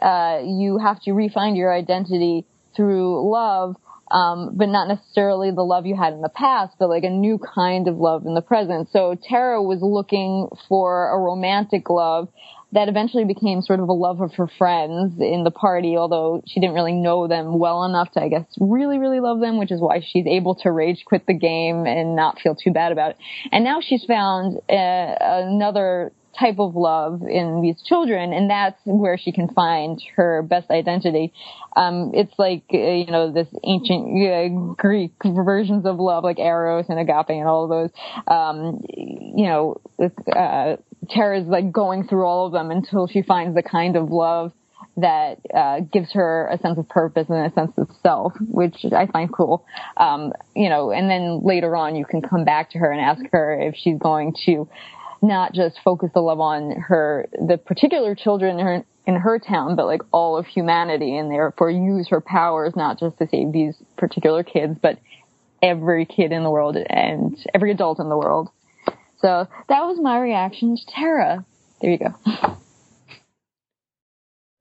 uh, 0.00 0.40
you 0.44 0.78
have 0.78 1.00
to 1.02 1.12
refine 1.12 1.56
your 1.56 1.72
identity 1.72 2.46
through 2.74 3.30
love, 3.30 3.76
um, 4.10 4.56
but 4.56 4.68
not 4.68 4.88
necessarily 4.88 5.50
the 5.50 5.62
love 5.62 5.86
you 5.86 5.96
had 5.96 6.12
in 6.12 6.22
the 6.22 6.30
past, 6.30 6.74
but 6.78 6.88
like 6.88 7.04
a 7.04 7.10
new 7.10 7.38
kind 7.38 7.86
of 7.86 7.96
love 7.96 8.24
in 8.26 8.34
the 8.34 8.40
present. 8.40 8.88
So 8.92 9.14
Terra 9.14 9.62
was 9.62 9.80
looking 9.82 10.48
for 10.68 11.10
a 11.10 11.18
romantic 11.18 11.90
love 11.90 12.28
that 12.72 12.88
eventually 12.88 13.24
became 13.24 13.62
sort 13.62 13.80
of 13.80 13.88
a 13.88 13.92
love 13.92 14.20
of 14.20 14.34
her 14.34 14.46
friends 14.46 15.14
in 15.18 15.42
the 15.44 15.50
party, 15.50 15.96
although 15.96 16.42
she 16.46 16.60
didn't 16.60 16.74
really 16.74 16.92
know 16.92 17.26
them 17.26 17.58
well 17.58 17.84
enough 17.84 18.12
to, 18.12 18.22
I 18.22 18.28
guess, 18.28 18.44
really, 18.60 18.98
really 18.98 19.20
love 19.20 19.40
them, 19.40 19.58
which 19.58 19.72
is 19.72 19.80
why 19.80 20.00
she's 20.00 20.26
able 20.26 20.54
to 20.56 20.70
rage 20.70 21.04
quit 21.04 21.26
the 21.26 21.34
game 21.34 21.86
and 21.86 22.14
not 22.14 22.38
feel 22.40 22.54
too 22.54 22.70
bad 22.72 22.92
about 22.92 23.12
it. 23.12 23.16
And 23.50 23.64
now 23.64 23.80
she's 23.80 24.04
found 24.04 24.58
uh, 24.68 25.14
another 25.20 26.12
type 26.38 26.58
of 26.58 26.76
love 26.76 27.22
in 27.28 27.60
these 27.60 27.82
children, 27.82 28.32
and 28.32 28.48
that's 28.48 28.78
where 28.84 29.18
she 29.18 29.32
can 29.32 29.48
find 29.48 30.00
her 30.16 30.42
best 30.42 30.70
identity. 30.70 31.32
Um, 31.76 32.12
it's 32.14 32.32
like 32.38 32.64
uh, 32.72 32.76
you 32.76 33.10
know 33.10 33.32
this 33.32 33.48
ancient 33.64 34.06
uh, 34.26 34.74
Greek 34.74 35.12
versions 35.24 35.86
of 35.86 35.98
love, 35.98 36.24
like 36.24 36.38
eros 36.38 36.86
and 36.88 36.98
agape, 36.98 37.30
and 37.30 37.48
all 37.48 37.68
those. 37.68 37.90
Um, 38.26 38.80
you 38.88 39.46
know, 39.46 39.80
uh, 40.00 40.76
Terra's 41.08 41.46
like 41.46 41.72
going 41.72 42.06
through 42.06 42.24
all 42.24 42.46
of 42.46 42.52
them 42.52 42.70
until 42.70 43.06
she 43.06 43.22
finds 43.22 43.54
the 43.54 43.62
kind 43.62 43.96
of 43.96 44.10
love 44.10 44.52
that 44.96 45.38
uh, 45.54 45.80
gives 45.80 46.12
her 46.12 46.48
a 46.52 46.58
sense 46.58 46.78
of 46.78 46.88
purpose 46.88 47.26
and 47.28 47.46
a 47.46 47.54
sense 47.54 47.72
of 47.78 47.88
self, 48.02 48.32
which 48.40 48.76
I 48.94 49.06
find 49.06 49.32
cool. 49.32 49.64
Um, 49.96 50.32
you 50.54 50.68
know, 50.68 50.90
and 50.90 51.10
then 51.10 51.40
later 51.42 51.74
on, 51.76 51.96
you 51.96 52.04
can 52.04 52.22
come 52.22 52.44
back 52.44 52.70
to 52.70 52.78
her 52.78 52.90
and 52.90 53.00
ask 53.00 53.22
her 53.32 53.58
if 53.60 53.74
she's 53.76 53.98
going 53.98 54.34
to 54.46 54.68
not 55.22 55.52
just 55.52 55.78
focus 55.84 56.10
the 56.14 56.20
love 56.20 56.40
on 56.40 56.72
her, 56.72 57.28
the 57.46 57.58
particular 57.58 58.14
children 58.14 58.58
in 58.58 58.66
her, 58.66 58.84
in 59.06 59.14
her 59.16 59.38
town, 59.38 59.76
but 59.76 59.86
like 59.86 60.00
all 60.12 60.36
of 60.36 60.46
humanity 60.46 61.16
and 61.16 61.30
therefore 61.30 61.70
use 61.70 62.08
her 62.08 62.20
powers 62.20 62.74
not 62.74 62.98
just 62.98 63.18
to 63.18 63.28
save 63.30 63.52
these 63.52 63.74
particular 63.96 64.42
kids, 64.42 64.78
but 64.80 64.98
every 65.62 66.06
kid 66.06 66.32
in 66.32 66.42
the 66.42 66.50
world 66.50 66.76
and 66.76 67.36
every 67.54 67.70
adult 67.70 68.00
in 68.00 68.08
the 68.08 68.16
world. 68.16 68.48
So 69.20 69.46
that 69.68 69.82
was 69.84 69.98
my 70.00 70.18
reaction 70.18 70.76
to 70.76 70.82
Terra. 70.94 71.44
There 71.80 71.90
you 71.90 71.98
go. 71.98 72.56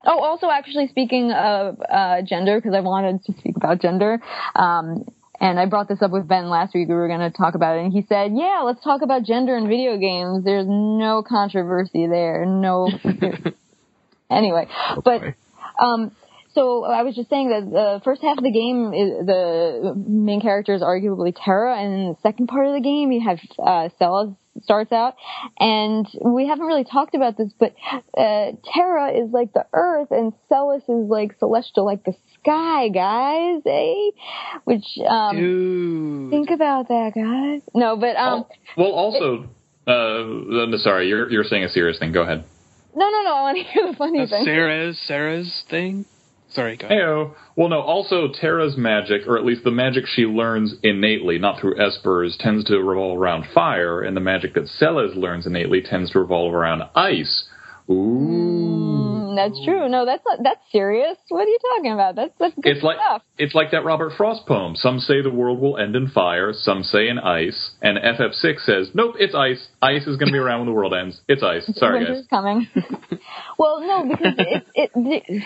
Oh, 0.06 0.24
also, 0.24 0.50
actually, 0.50 0.88
speaking 0.88 1.32
of 1.32 1.78
uh, 1.82 2.22
gender, 2.22 2.58
because 2.58 2.74
I 2.74 2.80
wanted 2.80 3.22
to 3.26 3.34
speak 3.38 3.58
about 3.58 3.82
gender, 3.82 4.22
um, 4.56 5.06
and 5.42 5.60
I 5.60 5.66
brought 5.66 5.90
this 5.90 6.02
up 6.02 6.12
with 6.12 6.26
Ben 6.26 6.50
last 6.50 6.74
week. 6.74 6.88
We 6.88 6.96
were 6.96 7.10
going 7.10 7.20
to 7.20 7.32
talk 7.32 7.54
about 7.54 7.78
it, 7.78 7.84
and 7.84 7.92
he 7.92 8.06
said, 8.08 8.32
"Yeah, 8.34 8.62
let's 8.64 8.82
talk 8.82 9.02
about 9.02 9.24
gender 9.24 9.58
in 9.58 9.68
video 9.68 9.98
games. 9.98 10.46
There's 10.46 10.68
no 10.68 11.22
controversy 11.28 12.08
there. 12.08 12.46
No." 12.46 12.90
anyway, 14.32 14.68
but 15.04 15.22
um, 15.84 16.16
so 16.54 16.86
I 16.86 17.04
was 17.04 17.16
just 17.16 17.30
saying 17.30 17.50
that 17.50 17.70
the 17.70 18.02
first 18.04 18.22
half 18.22 18.38
of 18.38 18.44
the 18.44 18.52
game, 18.52 18.94
is, 18.94 19.26
the 19.26 19.94
main 19.96 20.42
character 20.42 20.74
is 20.74 20.82
arguably 20.82 21.36
Terra, 21.36 21.78
and 21.78 21.94
in 21.94 22.08
the 22.10 22.18
second 22.24 22.48
part 22.48 22.68
of 22.68 22.74
the 22.74 22.82
game, 22.82 23.12
you 23.12 23.22
have 23.22 23.40
uh, 23.60 23.90
starts 24.64 24.92
out. 24.92 25.16
And 25.60 26.08
we 26.24 26.48
haven't 26.48 26.66
really 26.66 26.84
talked 26.84 27.16
about 27.16 27.38
this, 27.38 27.52
but 27.60 27.74
uh, 28.18 28.52
Terra 28.74 29.12
is 29.12 29.32
like 29.32 29.54
the 29.54 29.66
earth 29.74 30.10
and 30.12 30.34
Celes 30.48 30.84
is 30.84 31.10
like 31.10 31.38
celestial, 31.40 31.86
like 31.86 32.04
the 32.04 32.14
sky, 32.42 32.90
guys, 32.90 33.62
eh? 33.66 34.12
Which, 34.66 34.86
um, 35.08 35.36
Dude. 35.36 36.32
think 36.32 36.50
about 36.50 36.88
that, 36.88 37.12
guys. 37.16 37.62
No, 37.74 37.98
but, 37.98 38.16
um. 38.16 38.46
Well, 38.78 38.92
also, 38.92 39.50
uh, 39.88 40.78
sorry, 40.78 41.08
you're, 41.08 41.30
you're 41.32 41.44
saying 41.44 41.64
a 41.64 41.70
serious 41.70 42.00
thing. 42.00 42.12
Go 42.12 42.22
ahead. 42.22 42.46
No, 42.96 43.10
no, 43.10 43.22
no, 43.24 43.34
I 43.36 43.42
want 43.42 43.58
to 43.58 43.64
hear 43.64 43.88
the 43.92 43.98
funny 43.98 44.26
thing. 44.28 44.44
Sarah's, 44.46 45.00
Sarah's 45.08 45.64
thing? 45.70 46.06
Sorry, 46.52 46.78
go 46.78 46.88
ahead. 46.88 47.36
Well, 47.56 47.70
no. 47.70 47.80
Also, 47.80 48.28
Terra's 48.28 48.76
magic, 48.76 49.28
or 49.28 49.38
at 49.38 49.46
least 49.46 49.64
the 49.64 49.72
magic 49.72 50.06
she 50.08 50.24
learns 50.24 50.76
innately, 50.82 51.38
not 51.38 51.60
through 51.60 51.76
espers, 51.76 52.36
tends 52.40 52.66
to 52.66 52.80
revolve 52.82 53.20
around 53.20 53.46
fire, 53.54 54.02
and 54.02 54.18
the 54.18 54.22
magic 54.22 54.56
that 54.56 54.68
Celes 54.68 55.16
learns 55.16 55.46
innately 55.46 55.82
tends 55.82 56.12
to 56.12 56.20
revolve 56.20 56.54
around 56.54 56.84
ice. 56.96 57.46
Ooh. 57.90 59.20
Mm, 59.30 59.36
that's 59.36 59.64
true. 59.64 59.88
No, 59.90 60.06
that's 60.06 60.24
not, 60.26 60.40
that's 60.44 60.62
serious. 60.72 61.18
What 61.30 61.46
are 61.46 61.50
you 61.50 61.60
talking 61.76 61.92
about? 61.92 62.16
That's 62.16 62.34
that's 62.40 62.56
good 62.56 62.78
it's 62.78 62.84
like, 62.84 62.98
stuff. 62.98 63.22
It's 63.38 63.56
like 63.56 63.72
that 63.72 63.86
Robert 63.86 64.14
Frost 64.18 64.46
poem. 64.48 64.76
Some 64.76 65.00
say 65.00 65.22
the 65.22 65.30
world 65.30 65.60
will 65.60 65.78
end 65.78 65.96
in 65.96 66.10
fire. 66.10 66.52
Some 66.54 66.84
say 66.84 67.08
in 67.08 67.20
ice. 67.20 67.72
And 67.82 67.98
FF6 67.98 68.66
says, 68.66 68.90
nope, 68.94 69.16
it's 69.20 69.36
ice. 69.36 69.68
Ice 69.82 70.08
is 70.08 70.18
going 70.18 70.28
to 70.28 70.34
be 70.34 70.40
around 70.40 70.62
when 70.62 70.68
the 70.68 70.74
world 70.74 70.94
ends. 70.94 71.22
It's 71.28 71.44
ice. 71.44 71.70
Sorry, 71.76 72.00
Winter's 72.00 72.26
guys. 72.26 72.28
coming. 72.30 72.68
well, 73.60 73.82
no, 73.82 74.10
because 74.10 74.34
it, 74.38 74.66
it, 74.76 74.92
it 74.96 75.44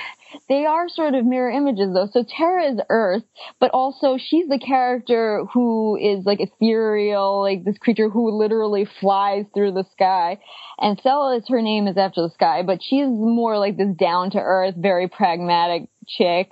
they 0.50 0.66
are 0.66 0.90
sort 0.90 1.16
of 1.16 1.26
mirror 1.26 1.52
images 1.52 1.94
though. 1.94 2.08
So 2.12 2.24
Terra 2.24 2.72
is 2.72 2.80
Earth, 2.90 3.24
but 3.60 3.72
also 3.72 4.18
she's 4.18 4.48
the 4.48 4.60
character 4.60 5.46
who 5.54 5.98
is 5.98 6.26
like 6.26 6.40
ethereal, 6.42 7.42
like 7.42 7.64
this 7.64 7.78
creature 7.78 8.10
who 8.10 8.38
literally 8.38 8.88
flies 9.00 9.46
through 9.54 9.74
the 9.74 9.86
sky. 9.92 10.40
And 10.80 11.00
Celes, 11.02 11.48
her 11.50 11.62
name 11.62 11.88
is 11.88 11.98
after 11.98 12.22
the 12.22 12.30
sky, 12.30 12.64
but 12.64 12.80
she's 12.82 13.08
more 13.08 13.58
like 13.58 13.78
this 13.78 13.96
down 13.96 14.32
to 14.32 14.40
earth, 14.40 14.76
very 14.78 15.08
pragmatic 15.08 15.90
chick. 16.08 16.52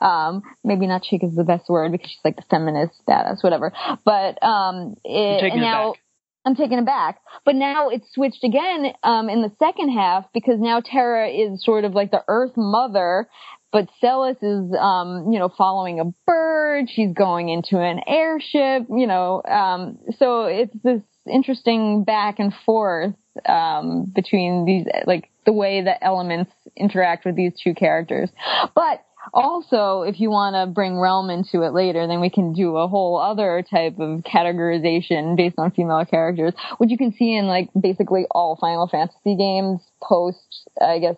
Um, 0.00 0.42
maybe 0.64 0.86
not 0.86 1.02
chick 1.02 1.22
is 1.22 1.34
the 1.34 1.44
best 1.44 1.68
word 1.68 1.92
because 1.92 2.10
she's 2.10 2.24
like 2.24 2.36
the 2.36 2.44
feminist 2.50 2.94
badass, 3.08 3.42
whatever. 3.42 3.72
But 4.04 4.42
um, 4.42 4.96
it, 5.04 5.40
now. 5.56 5.92
It 5.92 5.98
I'm 6.44 6.54
taken 6.54 6.78
aback. 6.78 7.20
But 7.44 7.54
now 7.54 7.88
it's 7.88 8.12
switched 8.12 8.44
again 8.44 8.92
um, 9.02 9.28
in 9.28 9.42
the 9.42 9.52
second 9.58 9.90
half 9.90 10.24
because 10.32 10.58
now 10.58 10.80
Terra 10.80 11.28
is 11.28 11.64
sort 11.64 11.84
of 11.84 11.92
like 11.92 12.10
the 12.10 12.24
Earth 12.28 12.52
Mother, 12.56 13.28
but 13.72 13.88
Celes 14.00 14.36
is, 14.42 14.74
um, 14.78 15.30
you 15.30 15.38
know, 15.38 15.48
following 15.56 16.00
a 16.00 16.04
bird. 16.26 16.86
She's 16.88 17.12
going 17.12 17.48
into 17.48 17.78
an 17.78 18.00
airship, 18.06 18.86
you 18.90 19.06
know. 19.06 19.42
Um, 19.46 19.98
so 20.18 20.44
it's 20.44 20.74
this 20.82 21.02
interesting 21.30 22.04
back 22.04 22.38
and 22.38 22.52
forth 22.66 23.14
um, 23.46 24.10
between 24.12 24.64
these, 24.64 24.86
like 25.06 25.28
the 25.46 25.52
way 25.52 25.82
that 25.82 26.02
elements 26.02 26.50
interact 26.76 27.24
with 27.24 27.36
these 27.36 27.52
two 27.62 27.74
characters. 27.74 28.30
But 28.74 29.04
also, 29.32 30.02
if 30.02 30.20
you 30.20 30.30
want 30.30 30.54
to 30.54 30.72
bring 30.72 30.94
Relm 30.94 31.30
into 31.30 31.62
it 31.62 31.72
later, 31.72 32.06
then 32.06 32.20
we 32.20 32.30
can 32.30 32.52
do 32.52 32.76
a 32.76 32.88
whole 32.88 33.18
other 33.18 33.64
type 33.68 33.98
of 33.98 34.20
categorization 34.20 35.36
based 35.36 35.56
on 35.58 35.70
female 35.70 36.04
characters, 36.04 36.54
which 36.78 36.90
you 36.90 36.98
can 36.98 37.12
see 37.12 37.36
in 37.36 37.46
like 37.46 37.68
basically 37.78 38.26
all 38.30 38.56
Final 38.60 38.88
Fantasy 38.88 39.36
games 39.36 39.80
post, 40.02 40.68
I 40.80 40.98
guess, 40.98 41.16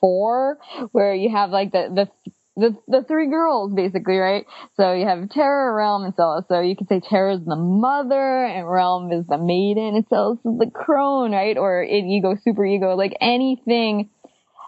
four, 0.00 0.58
where 0.92 1.14
you 1.14 1.30
have 1.30 1.50
like 1.50 1.72
the, 1.72 1.88
the, 1.94 2.30
the 2.56 2.76
the 2.88 3.04
three 3.04 3.28
girls 3.28 3.72
basically, 3.72 4.16
right? 4.16 4.44
So 4.76 4.92
you 4.92 5.06
have 5.06 5.30
Terra, 5.30 5.72
Relm, 5.72 6.04
and 6.04 6.14
Celes. 6.14 6.44
So 6.48 6.60
you 6.60 6.76
could 6.76 6.88
say 6.88 7.00
Terra 7.00 7.36
is 7.36 7.44
the 7.44 7.56
mother, 7.56 8.44
and 8.44 8.66
Relm 8.68 9.12
is 9.12 9.26
the 9.26 9.38
maiden, 9.38 9.94
and 9.94 10.06
Celes 10.08 10.38
is 10.44 10.58
the 10.58 10.70
crone, 10.70 11.32
right? 11.32 11.56
Or 11.56 11.82
ego, 11.82 12.36
super 12.42 12.66
ego, 12.66 12.94
like 12.94 13.16
anything 13.20 14.10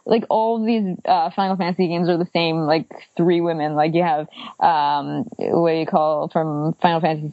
like 0.06 0.24
all 0.28 0.64
these 0.64 0.96
uh, 1.04 1.30
Final 1.34 1.56
Fantasy 1.56 1.88
games 1.88 2.08
are 2.08 2.18
the 2.18 2.28
same, 2.32 2.58
like 2.58 2.88
three 3.16 3.40
women. 3.40 3.74
Like 3.74 3.94
you 3.94 4.02
have 4.02 4.28
um, 4.60 5.24
what 5.36 5.70
do 5.72 5.76
you 5.76 5.86
call 5.86 6.28
from 6.28 6.74
Final 6.82 7.00
Fantasy 7.00 7.32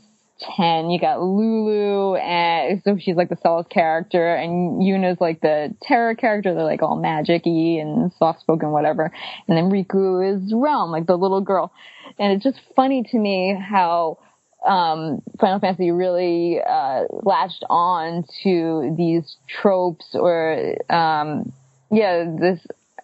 ten? 0.55 0.89
You 0.89 0.99
got 0.99 1.21
Lulu, 1.21 2.15
and 2.15 2.81
so 2.84 2.97
she's 2.99 3.15
like 3.15 3.29
the 3.29 3.38
Celes 3.43 3.65
character, 3.69 4.36
and 4.36 4.81
Yuna's 4.81 5.19
like 5.19 5.41
the 5.41 5.75
Terra 5.81 6.15
character. 6.15 6.53
They're 6.53 6.63
like 6.63 6.81
all 6.81 6.95
magic-y 6.95 7.79
and 7.81 8.12
soft-spoken, 8.17 8.71
whatever. 8.71 9.12
And 9.47 9.57
then 9.57 9.69
Rikku 9.69 10.36
is 10.36 10.53
Relm 10.53 10.91
like 10.91 11.07
the 11.07 11.17
little 11.17 11.41
girl. 11.41 11.71
And 12.17 12.34
it's 12.34 12.43
just 12.43 12.60
funny 12.75 13.03
to 13.12 13.17
me 13.17 13.57
how 13.60 14.19
um, 14.65 15.21
Final 15.39 15.60
Fantasy 15.60 15.91
really 15.91 16.60
uh, 16.62 17.03
latched 17.10 17.63
on 17.69 18.23
to 18.43 18.95
these 18.97 19.38
tropes 19.62 20.05
or 20.13 20.75
um, 20.89 21.51
yeah, 21.91 22.25
this, 22.39 22.60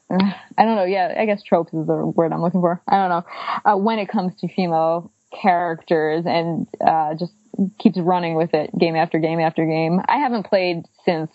I 0.09 0.63
don't 0.63 0.75
know. 0.75 0.85
Yeah, 0.85 1.13
I 1.17 1.25
guess 1.25 1.43
tropes 1.43 1.73
is 1.73 1.85
the 1.85 1.95
word 1.95 2.31
I'm 2.31 2.41
looking 2.41 2.61
for. 2.61 2.81
I 2.87 2.97
don't 2.97 3.09
know. 3.09 3.25
Uh, 3.65 3.77
when 3.77 3.99
it 3.99 4.09
comes 4.09 4.33
to 4.41 4.47
female 4.47 5.11
characters 5.41 6.23
and, 6.25 6.67
uh, 6.85 7.15
just 7.19 7.33
keeps 7.79 7.97
running 7.97 8.35
with 8.35 8.53
it 8.53 8.69
game 8.77 8.95
after 8.95 9.19
game 9.19 9.39
after 9.39 9.65
game. 9.65 9.99
I 10.07 10.17
haven't 10.19 10.45
played 10.45 10.83
since, 11.05 11.31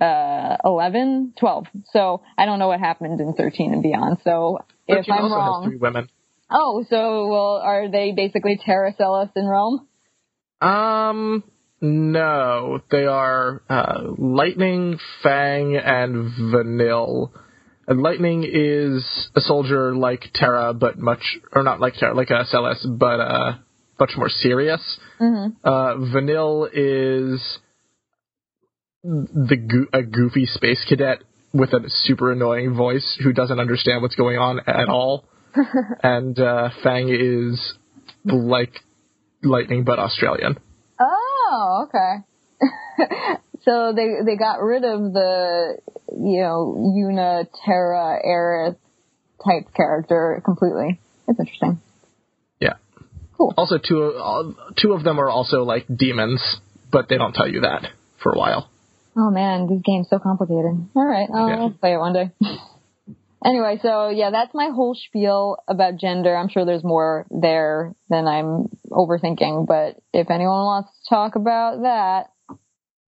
uh, 0.00 0.56
11, 0.64 1.34
12. 1.38 1.66
So 1.92 2.22
I 2.36 2.46
don't 2.46 2.58
know 2.58 2.68
what 2.68 2.80
happened 2.80 3.20
in 3.20 3.34
13 3.34 3.72
and 3.72 3.82
beyond. 3.82 4.18
So 4.24 4.58
if 4.88 5.06
I'm 5.10 5.24
also 5.24 5.34
wrong, 5.36 5.62
has 5.62 5.70
three 5.70 5.78
women. 5.78 6.08
oh, 6.50 6.84
so 6.88 7.28
well, 7.28 7.56
are 7.62 7.88
they 7.88 8.12
basically 8.12 8.58
Terra, 8.62 8.94
Celes, 8.96 9.28
and 9.36 9.48
Rome? 9.48 9.86
Um, 10.60 11.44
no, 11.80 12.80
they 12.90 13.06
are 13.06 13.62
uh, 13.68 14.02
Lightning, 14.18 14.98
Fang, 15.22 15.76
and 15.76 16.30
Vanille. 16.52 17.32
And 17.86 18.02
Lightning 18.02 18.44
is 18.44 19.30
a 19.34 19.40
soldier 19.40 19.94
like 19.94 20.26
Terra, 20.34 20.74
but 20.74 20.98
much, 20.98 21.38
or 21.52 21.62
not 21.62 21.80
like 21.80 21.94
Terra, 21.94 22.14
like 22.14 22.30
uh, 22.30 22.44
Celes, 22.44 22.86
but 22.98 23.20
uh, 23.20 23.52
much 23.98 24.12
more 24.16 24.28
serious. 24.28 24.80
Mm-hmm. 25.20 25.66
Uh, 25.66 26.12
Vanille 26.12 26.68
is 26.72 27.58
the 29.02 29.56
go- 29.56 29.98
a 29.98 30.02
goofy 30.02 30.46
space 30.46 30.84
cadet 30.86 31.22
with 31.52 31.72
a 31.72 31.80
super 32.04 32.30
annoying 32.30 32.74
voice 32.76 33.18
who 33.22 33.32
doesn't 33.32 33.58
understand 33.58 34.02
what's 34.02 34.14
going 34.14 34.38
on 34.38 34.60
at 34.66 34.88
all. 34.88 35.24
and 36.02 36.38
uh, 36.38 36.68
Fang 36.82 37.08
is 37.08 37.74
like 38.24 38.74
Lightning 39.42 39.84
but 39.84 39.98
Australian. 39.98 40.58
Oh, 41.50 41.86
okay. 41.88 42.24
so 43.64 43.92
they 43.94 44.06
they 44.24 44.36
got 44.36 44.62
rid 44.62 44.84
of 44.84 45.12
the 45.12 45.78
you 46.12 46.40
know 46.42 46.76
Una 46.78 47.44
Terra 47.64 48.18
Aerith 48.24 48.76
type 49.44 49.74
character 49.74 50.40
completely. 50.44 51.00
It's 51.26 51.40
interesting. 51.40 51.80
Yeah. 52.60 52.74
Cool. 53.36 53.54
Also, 53.56 53.78
two 53.78 54.02
uh, 54.02 54.52
two 54.80 54.92
of 54.92 55.02
them 55.02 55.18
are 55.18 55.28
also 55.28 55.64
like 55.64 55.86
demons, 55.88 56.42
but 56.92 57.08
they 57.08 57.18
don't 57.18 57.34
tell 57.34 57.48
you 57.48 57.62
that 57.62 57.88
for 58.22 58.32
a 58.32 58.38
while. 58.38 58.70
Oh 59.16 59.30
man, 59.30 59.66
this 59.66 59.80
game's 59.84 60.08
so 60.08 60.18
complicated. 60.20 60.86
All 60.94 61.04
right, 61.04 61.28
I'll, 61.34 61.48
Yeah. 61.48 61.56
I'll 61.56 61.70
play 61.70 61.94
it 61.94 61.98
one 61.98 62.12
day. 62.12 62.30
anyway, 63.44 63.78
so 63.82 64.08
yeah, 64.08 64.30
that's 64.30 64.54
my 64.54 64.70
whole 64.74 64.94
spiel 64.94 65.56
about 65.68 65.96
gender. 65.96 66.36
I'm 66.36 66.48
sure 66.48 66.64
there's 66.64 66.84
more 66.84 67.26
there 67.30 67.94
than 68.08 68.26
I'm 68.26 68.68
overthinking, 68.90 69.66
but 69.66 69.96
if 70.12 70.30
anyone 70.30 70.64
wants 70.64 70.90
to 70.90 71.08
talk 71.14 71.36
about 71.36 71.82
that, 71.82 72.30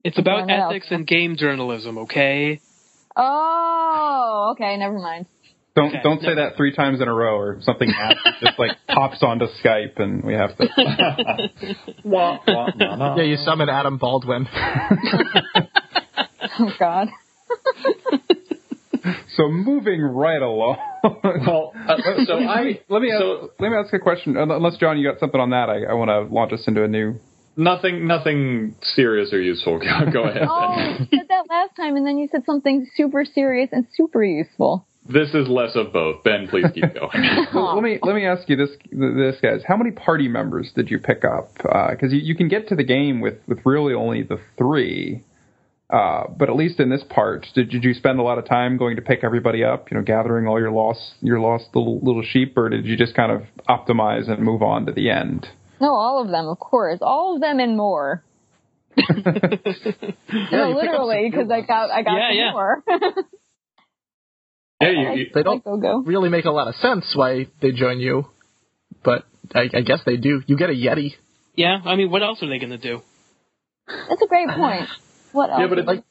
It's 0.05 0.19
about 0.19 0.47
Fair 0.49 0.57
enough. 0.57 0.73
ethics 0.73 0.87
and 0.91 1.07
game 1.07 1.37
journalism, 1.37 1.99
okay? 1.99 2.61
oh, 3.17 4.55
okay, 4.55 4.77
never 4.77 4.99
mind. 4.99 5.27
Don't 5.75 5.89
Okay, 5.89 6.01
don't 6.03 6.21
say 6.21 6.35
that 6.35 6.57
three 6.57 6.75
times 6.75 7.01
in 7.01 7.09
a 7.09 7.15
row, 7.15 7.37
or 7.37 7.59
something 7.63 7.89
just 8.41 8.59
like 8.59 8.73
pops 8.89 9.23
onto 9.23 9.47
Skype, 9.63 9.99
and 9.99 10.23
we 10.23 10.35
have 10.35 10.57
to. 10.59 10.69
Wah, 12.05 12.41
wah, 12.47 12.71
nah, 12.77 12.97
nah. 12.97 13.17
Yeah, 13.17 13.25
you 13.25 13.37
summon 13.37 13.69
Adam 13.69 13.99
Baldwin. 13.99 14.49
Oh 16.59 16.71
God. 16.79 17.09
So 19.37 19.49
moving 19.49 20.01
right 20.03 20.43
along. 20.43 20.77
Well, 21.05 21.73
uh, 21.75 21.97
so 22.27 22.35
I 22.35 22.81
let 22.89 23.03
me 23.03 23.11
ask, 23.11 23.21
so 23.21 23.51
let 23.59 23.71
me 23.71 23.77
ask 23.77 23.93
a 23.93 23.99
question. 23.99 24.37
Uh, 24.37 24.43
Unless 24.47 24.77
John, 24.77 24.99
you 24.99 25.11
got 25.11 25.19
something 25.19 25.41
on 25.41 25.51
that, 25.51 25.69
I, 25.69 25.91
I 25.91 25.95
want 25.95 26.11
to 26.11 26.33
launch 26.33 26.53
us 26.53 26.63
into 26.69 26.85
a 26.85 26.89
new. 26.89 27.19
nothing 27.57 28.07
nothing 28.07 28.77
serious 28.95 29.33
or 29.33 29.41
useful. 29.41 29.79
Go, 29.79 30.11
go 30.13 30.23
ahead. 30.25 30.47
Oh, 30.49 30.77
you 31.11 31.19
said 31.19 31.27
that 31.29 31.47
last 31.51 31.75
time, 31.77 31.97
and 31.97 32.07
then 32.07 32.19
you 32.19 32.29
said 32.31 32.45
something 32.47 32.87
super 32.95 33.25
serious 33.25 33.71
and 33.73 33.87
super 33.95 34.23
useful. 34.23 34.87
This 35.05 35.31
is 35.35 35.49
less 35.49 35.75
of 35.75 35.93
both. 35.93 36.23
Ben, 36.23 36.47
please 36.49 36.67
keep 36.73 36.85
going. 36.95 37.47
Well, 37.53 37.75
let 37.75 37.83
me 37.83 37.99
let 38.01 38.15
me 38.15 38.25
ask 38.25 38.49
you 38.49 38.55
this 38.55 38.71
this 38.93 39.35
guys. 39.43 39.63
How 39.67 39.77
many 39.77 39.91
party 39.91 40.29
members 40.29 40.71
did 40.77 40.89
you 40.93 41.01
pick 41.01 41.25
up? 41.25 41.51
Because 41.57 42.13
you, 42.13 42.21
you 42.21 42.37
can 42.37 42.47
get 42.47 42.69
to 42.69 42.77
the 42.77 42.85
game 42.85 43.21
with 43.21 43.39
with 43.49 43.59
really 43.65 43.95
only 43.95 44.23
the 44.23 44.39
three. 44.57 45.25
Uh, 45.93 46.25
but 46.39 46.49
at 46.49 46.57
least 46.57 46.81
in 46.81 46.89
this 46.89 47.03
part, 47.11 47.47
did, 47.55 47.69
did 47.69 47.85
you 47.85 47.93
spend 47.93 48.19
a 48.19 48.23
lot 48.23 48.39
of 48.39 48.47
time 48.49 48.79
going 48.79 48.97
to 48.97 49.03
pick 49.03 49.21
everybody 49.23 49.63
up? 49.63 49.91
You 49.91 49.99
know, 49.99 50.03
gathering 50.03 50.47
all 50.47 50.59
your 50.59 50.71
lost 50.73 51.01
your 51.21 51.39
lost 51.39 51.67
little 51.75 52.01
little 52.01 52.23
sheep, 52.33 52.57
or 52.57 52.71
did 52.71 52.87
you 52.87 52.97
just 52.97 53.15
kind 53.15 53.31
of 53.31 53.43
optimize 53.69 54.31
and 54.31 54.43
move 54.43 54.63
on 54.63 54.87
to 54.87 54.93
the 54.93 55.11
end? 55.11 55.47
No, 55.81 55.93
all 55.93 56.23
of 56.23 56.29
them, 56.31 56.47
of 56.49 56.59
course, 56.59 57.01
all 57.03 57.35
of 57.35 57.41
them 57.43 57.61
and 57.61 57.77
more. 57.77 58.25
No, 60.51 60.69
you 60.69 60.77
literally, 60.77 61.29
because 61.31 61.51
I 61.51 61.61
got 61.61 61.91
I 61.91 62.03
got 62.03 62.17
Yeah, 62.17 62.29
some 62.29 62.37
yeah. 62.37 62.53
more. 62.53 62.85
yeah, 64.81 64.91
you, 64.91 65.11
you, 65.21 65.27
They 65.35 65.43
don't 65.43 65.63
go 65.65 65.77
go. 65.77 65.99
really 65.99 66.31
make 66.31 66.45
a 66.47 66.51
lot 66.51 66.69
of 66.69 66.75
sense 66.77 67.13
why 67.15 67.49
they 67.61 67.73
join 67.73 68.01
you, 68.01 68.27
but 69.05 69.25
I, 69.55 69.69
I 69.75 69.81
guess 69.83 70.01
they 70.07 70.17
do. 70.17 70.43
You 70.47 70.57
get 70.57 70.71
a 70.71 70.75
Yeti. 70.75 71.13
Yeah, 71.55 71.79
I 71.85 71.97
mean, 71.97 72.11
what 72.11 72.23
else 72.23 72.43
are 72.43 72.49
they 72.49 72.59
going 72.59 72.71
to 72.71 72.79
do? 72.79 73.03
That's 73.87 74.23
a 74.23 74.27
great 74.27 74.49
point. 74.49 74.89
What 75.33 75.51
else? 75.51 75.61
yeah, 75.61 75.67
but 75.69 75.79
it's 75.79 75.87
Like- 75.89 76.05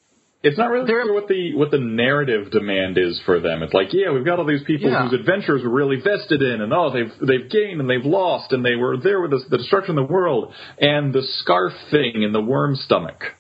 it's 0.44 0.58
not 0.58 0.72
really 0.72 0.88
They're- 0.88 1.02
clear 1.04 1.14
what 1.14 1.28
the 1.28 1.54
what 1.56 1.70
the 1.70 1.78
narrative 1.78 2.50
demand 2.52 2.98
is 2.98 3.22
for 3.28 3.40
them. 3.40 3.62
It's 3.62 3.74
like, 3.76 3.94
yeah, 3.94 4.12
we've 4.12 4.26
got 4.26 4.40
all 4.40 4.46
these 4.46 4.64
people 4.64 4.90
Yeah. 4.90 5.04
whose 5.08 5.14
adventures 5.20 5.62
we're 5.64 5.70
really 5.70 5.98
vested 5.98 6.42
in, 6.42 6.62
and 6.62 6.74
oh, 6.74 6.90
they've 6.90 7.14
they've 7.22 7.48
gained 7.50 7.80
and 7.80 7.88
they've 7.90 8.04
lost, 8.06 8.52
and 8.52 8.66
they 8.66 8.76
were 8.76 8.98
there 8.98 9.22
with 9.22 9.32
the, 9.32 9.40
the 9.50 9.58
destruction 9.60 9.98
of 10.00 10.08
the 10.08 10.12
world, 10.14 10.54
and 10.80 11.14
the 11.14 11.22
scarf 11.22 11.74
thing 11.92 12.24
in 12.24 12.32
the 12.34 12.42
worm 12.42 12.76
stomach. 12.76 13.36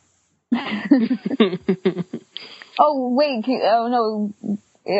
oh 2.80 3.10
wait, 3.16 3.46
oh 3.48 3.88
no. 3.90 4.58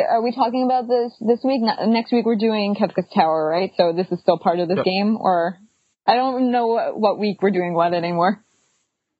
Are 0.08 0.22
we 0.22 0.32
talking 0.32 0.64
about 0.64 0.86
this 0.88 1.12
this 1.20 1.40
week? 1.44 1.60
Next 1.62 2.12
week 2.12 2.24
we're 2.24 2.36
doing 2.36 2.74
Kefka's 2.76 3.08
Tower, 3.14 3.48
right? 3.48 3.70
So 3.76 3.92
this 3.92 4.06
is 4.12 4.20
still 4.20 4.38
part 4.38 4.60
of 4.60 4.68
this 4.68 4.76
Yep. 4.78 4.84
game, 4.84 5.16
or 5.20 5.58
I 6.06 6.14
don't 6.14 6.50
know 6.52 6.68
what, 6.68 6.98
what 6.98 7.18
week 7.18 7.42
we're 7.42 7.50
doing 7.50 7.74
what 7.74 7.92
anymore. 7.92 8.42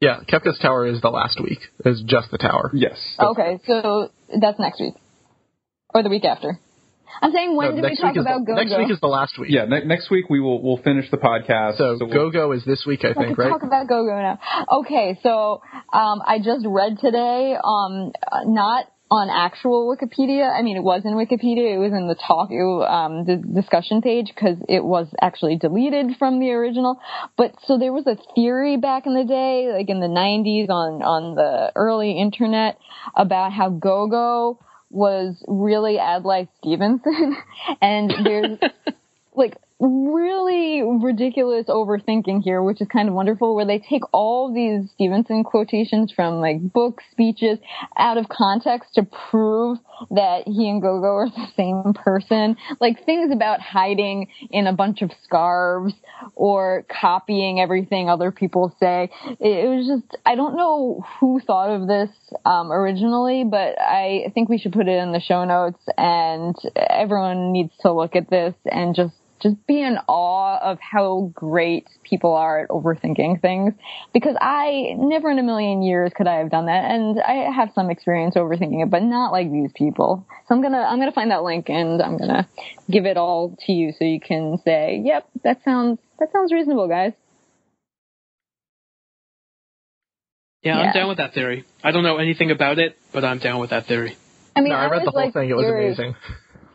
Yeah, 0.03 0.19
Kefka's 0.29 0.59
Tower 0.59 0.85
is 0.89 1.01
the 1.01 1.11
last 1.11 1.41
week. 1.41 1.61
It's 1.85 2.03
just 2.03 2.33
the 2.33 2.39
tower. 2.39 2.73
Yes. 2.75 2.99
Okay, 3.21 3.61
so 3.69 4.11
that's 4.41 4.59
next 4.59 4.81
week 4.81 4.95
or 5.95 6.03
the 6.03 6.09
week 6.11 6.25
after. 6.25 6.59
I'm 7.21 7.31
saying 7.31 7.55
when 7.55 7.69
No, 7.69 7.75
did 7.77 7.83
we 7.85 7.89
next 7.91 8.01
talk 8.01 8.11
week 8.15 8.19
is 8.19 8.25
about 8.27 8.41
the, 8.41 8.47
Go 8.47 8.55
next 8.57 8.77
week 8.77 8.91
is 8.91 8.99
the 9.01 9.07
last 9.07 9.39
week. 9.39 9.51
Yeah. 9.53 9.67
Ne- 9.67 9.85
next 9.85 10.11
week 10.11 10.29
we 10.29 10.41
will 10.41 10.61
we'll 10.61 10.79
finish 10.83 11.09
the 11.13 11.19
podcast. 11.19 11.77
So, 11.77 11.99
we'll- 12.01 12.09
Go 12.11 12.31
Go 12.33 12.51
is 12.51 12.65
this 12.65 12.85
week, 12.85 13.05
I 13.05 13.09
Let's 13.09 13.19
think, 13.21 13.39
right? 13.39 13.51
talk 13.51 13.63
about 13.63 13.87
Go 13.87 14.05
Go 14.05 14.17
now. 14.17 14.41
Okay, 14.81 15.21
so 15.23 15.63
um, 15.93 16.21
I 16.27 16.39
just 16.43 16.67
read 16.67 16.99
today, 16.99 17.55
um, 17.63 18.11
uh, 18.27 18.41
not 18.47 18.87
on 19.13 19.29
actual 19.29 19.95
Wikipedia. 19.95 20.51
I 20.51 20.63
mean, 20.63 20.79
it 20.79 20.83
was 20.83 21.03
in 21.05 21.13
Wikipedia. 21.13 21.75
It 21.75 21.79
was 21.79 21.93
in 21.93 22.09
the 22.09 22.15
talk, 22.15 22.49
um, 22.51 23.27
the 23.27 23.37
discussion 23.37 24.01
page 24.01 24.33
because 24.35 24.57
it 24.71 24.83
was 24.83 25.07
actually 25.21 25.59
deleted 25.59 26.17
from 26.19 26.41
the 26.41 26.51
original. 26.53 26.99
But 27.37 27.55
so 27.67 27.79
there 27.79 27.93
was 27.93 28.07
a 28.07 28.17
theory 28.35 28.79
back 28.79 29.05
in 29.05 29.13
the 29.13 29.25
day, 29.25 29.71
like 29.71 29.91
in 29.91 30.01
the 30.01 30.07
90s, 30.07 30.71
on 30.71 31.03
on 31.03 31.35
the 31.35 31.73
early 31.77 32.13
internet 32.19 32.79
about 33.15 33.53
how 33.53 33.69
Go 33.69 34.07
Go 34.07 34.59
was 34.89 35.45
really 35.47 35.99
Adlai 35.99 36.49
Stevenson, 36.57 37.37
and 37.83 38.11
there's 38.25 38.59
like 39.35 39.59
really 39.83 40.83
ridiculous 40.83 41.67
overthinking 41.67 42.43
here, 42.43 42.63
which 42.63 42.81
is 42.81 42.89
kind 42.89 43.09
of 43.09 43.15
wonderful, 43.15 43.55
where 43.55 43.67
they 43.67 43.79
take 43.79 44.03
all 44.13 44.53
these 44.53 44.89
Stevenson 44.93 45.43
quotations 45.43 46.13
from 46.13 46.35
like 46.41 46.61
books, 46.73 47.03
speeches 47.11 47.59
out 47.97 48.17
of 48.17 48.29
context 48.29 48.95
to 48.95 49.03
prove 49.31 49.79
that 50.11 50.47
he 50.47 50.69
and 50.69 50.81
Gogo 50.81 51.07
are 51.07 51.29
the 51.29 51.49
same 51.57 51.95
person. 51.95 52.57
Like 52.81 53.05
things 53.05 53.33
about 53.33 53.61
hiding 53.61 54.29
in 54.51 54.67
a 54.67 54.73
bunch 54.73 55.03
of 55.03 55.11
scarves 55.25 55.95
or 56.37 56.85
copying 56.89 57.61
everything 57.61 58.09
other 58.09 58.31
people 58.31 58.75
say. 58.79 59.11
It, 59.41 59.69
was 59.69 59.87
just, 59.87 60.17
I 60.25 60.37
don't 60.37 60.57
know 60.57 61.05
who 61.19 61.41
thought 61.41 61.71
of 61.71 61.89
this 61.89 62.11
um, 62.45 62.71
originally, 62.71 63.45
but 63.45 63.81
I 63.81 64.31
think 64.35 64.49
we 64.49 64.59
should 64.59 64.73
put 64.73 64.89
it 64.89 64.97
in 64.97 65.13
the 65.13 65.21
show 65.21 65.45
notes 65.45 65.83
and 65.99 66.55
everyone 66.77 67.53
needs 67.53 67.73
to 67.81 67.93
look 67.93 68.15
at 68.15 68.31
this 68.31 68.55
and 68.71 68.95
just 68.95 69.15
just 69.43 69.67
be 69.67 69.83
in 69.83 69.99
awe 70.09 70.59
of 70.59 70.79
how 70.81 71.31
great 71.35 71.89
people 72.05 72.35
are 72.35 72.61
at 72.61 72.69
overthinking 72.69 73.41
things 73.41 73.75
because 74.15 74.37
I 74.41 74.95
never 74.97 75.31
in 75.31 75.39
a 75.39 75.43
million 75.43 75.83
years 75.83 76.13
could 76.15 76.27
I 76.29 76.37
have 76.37 76.51
done 76.51 76.67
that 76.67 76.91
and 76.91 77.21
I 77.21 77.51
have 77.53 77.71
some 77.75 77.91
experience 77.91 78.37
overthinking 78.37 78.83
it 78.83 78.91
but 78.91 79.03
not 79.03 79.33
like 79.33 79.51
these 79.51 79.71
people. 79.75 80.27
So 80.49 80.55
I'm 80.55 80.61
going 80.61 80.73
to 80.73 80.79
I'm 80.79 80.99
going 80.99 81.11
to 81.11 81.15
find 81.15 81.31
that 81.31 81.43
link 81.43 81.69
and 81.69 82.01
I'm 82.01 82.17
going 82.19 82.31
to 82.31 82.47
give 82.91 83.05
it 83.07 83.17
all 83.17 83.57
to 83.67 83.73
you 83.73 83.93
so 83.99 84.05
you 84.05 84.21
can 84.21 84.59
say, 84.65 85.03
"Yep, 85.05 85.29
that 85.45 85.63
sounds 85.65 85.99
that 86.19 86.31
sounds 86.33 86.53
reasonable, 86.53 86.89
guys." 86.89 87.13
Yeah, 90.63 90.79
Yeah. 90.79 90.87
I'm 90.87 90.93
down 90.93 91.09
with 91.09 91.19
that 91.19 91.35
theory. 91.35 91.65
I 91.83 91.91
don't 91.91 92.05
know 92.05 92.19
anything 92.19 92.51
about 92.51 92.79
it, 92.79 92.97
but 93.13 93.25
I'm 93.25 93.39
down 93.39 93.59
with 93.61 93.71
that 93.71 93.87
theory. 93.87 94.17
I 94.55 94.61
mean, 94.61 94.71
no, 94.71 94.77
I 94.77 94.89
read 94.91 95.05
the 95.05 95.11
whole 95.11 95.21
liked 95.23 95.35
thing. 95.35 95.51
It 95.51 95.55
was 95.57 95.65
theory- 95.65 95.87
amazing. 95.87 96.15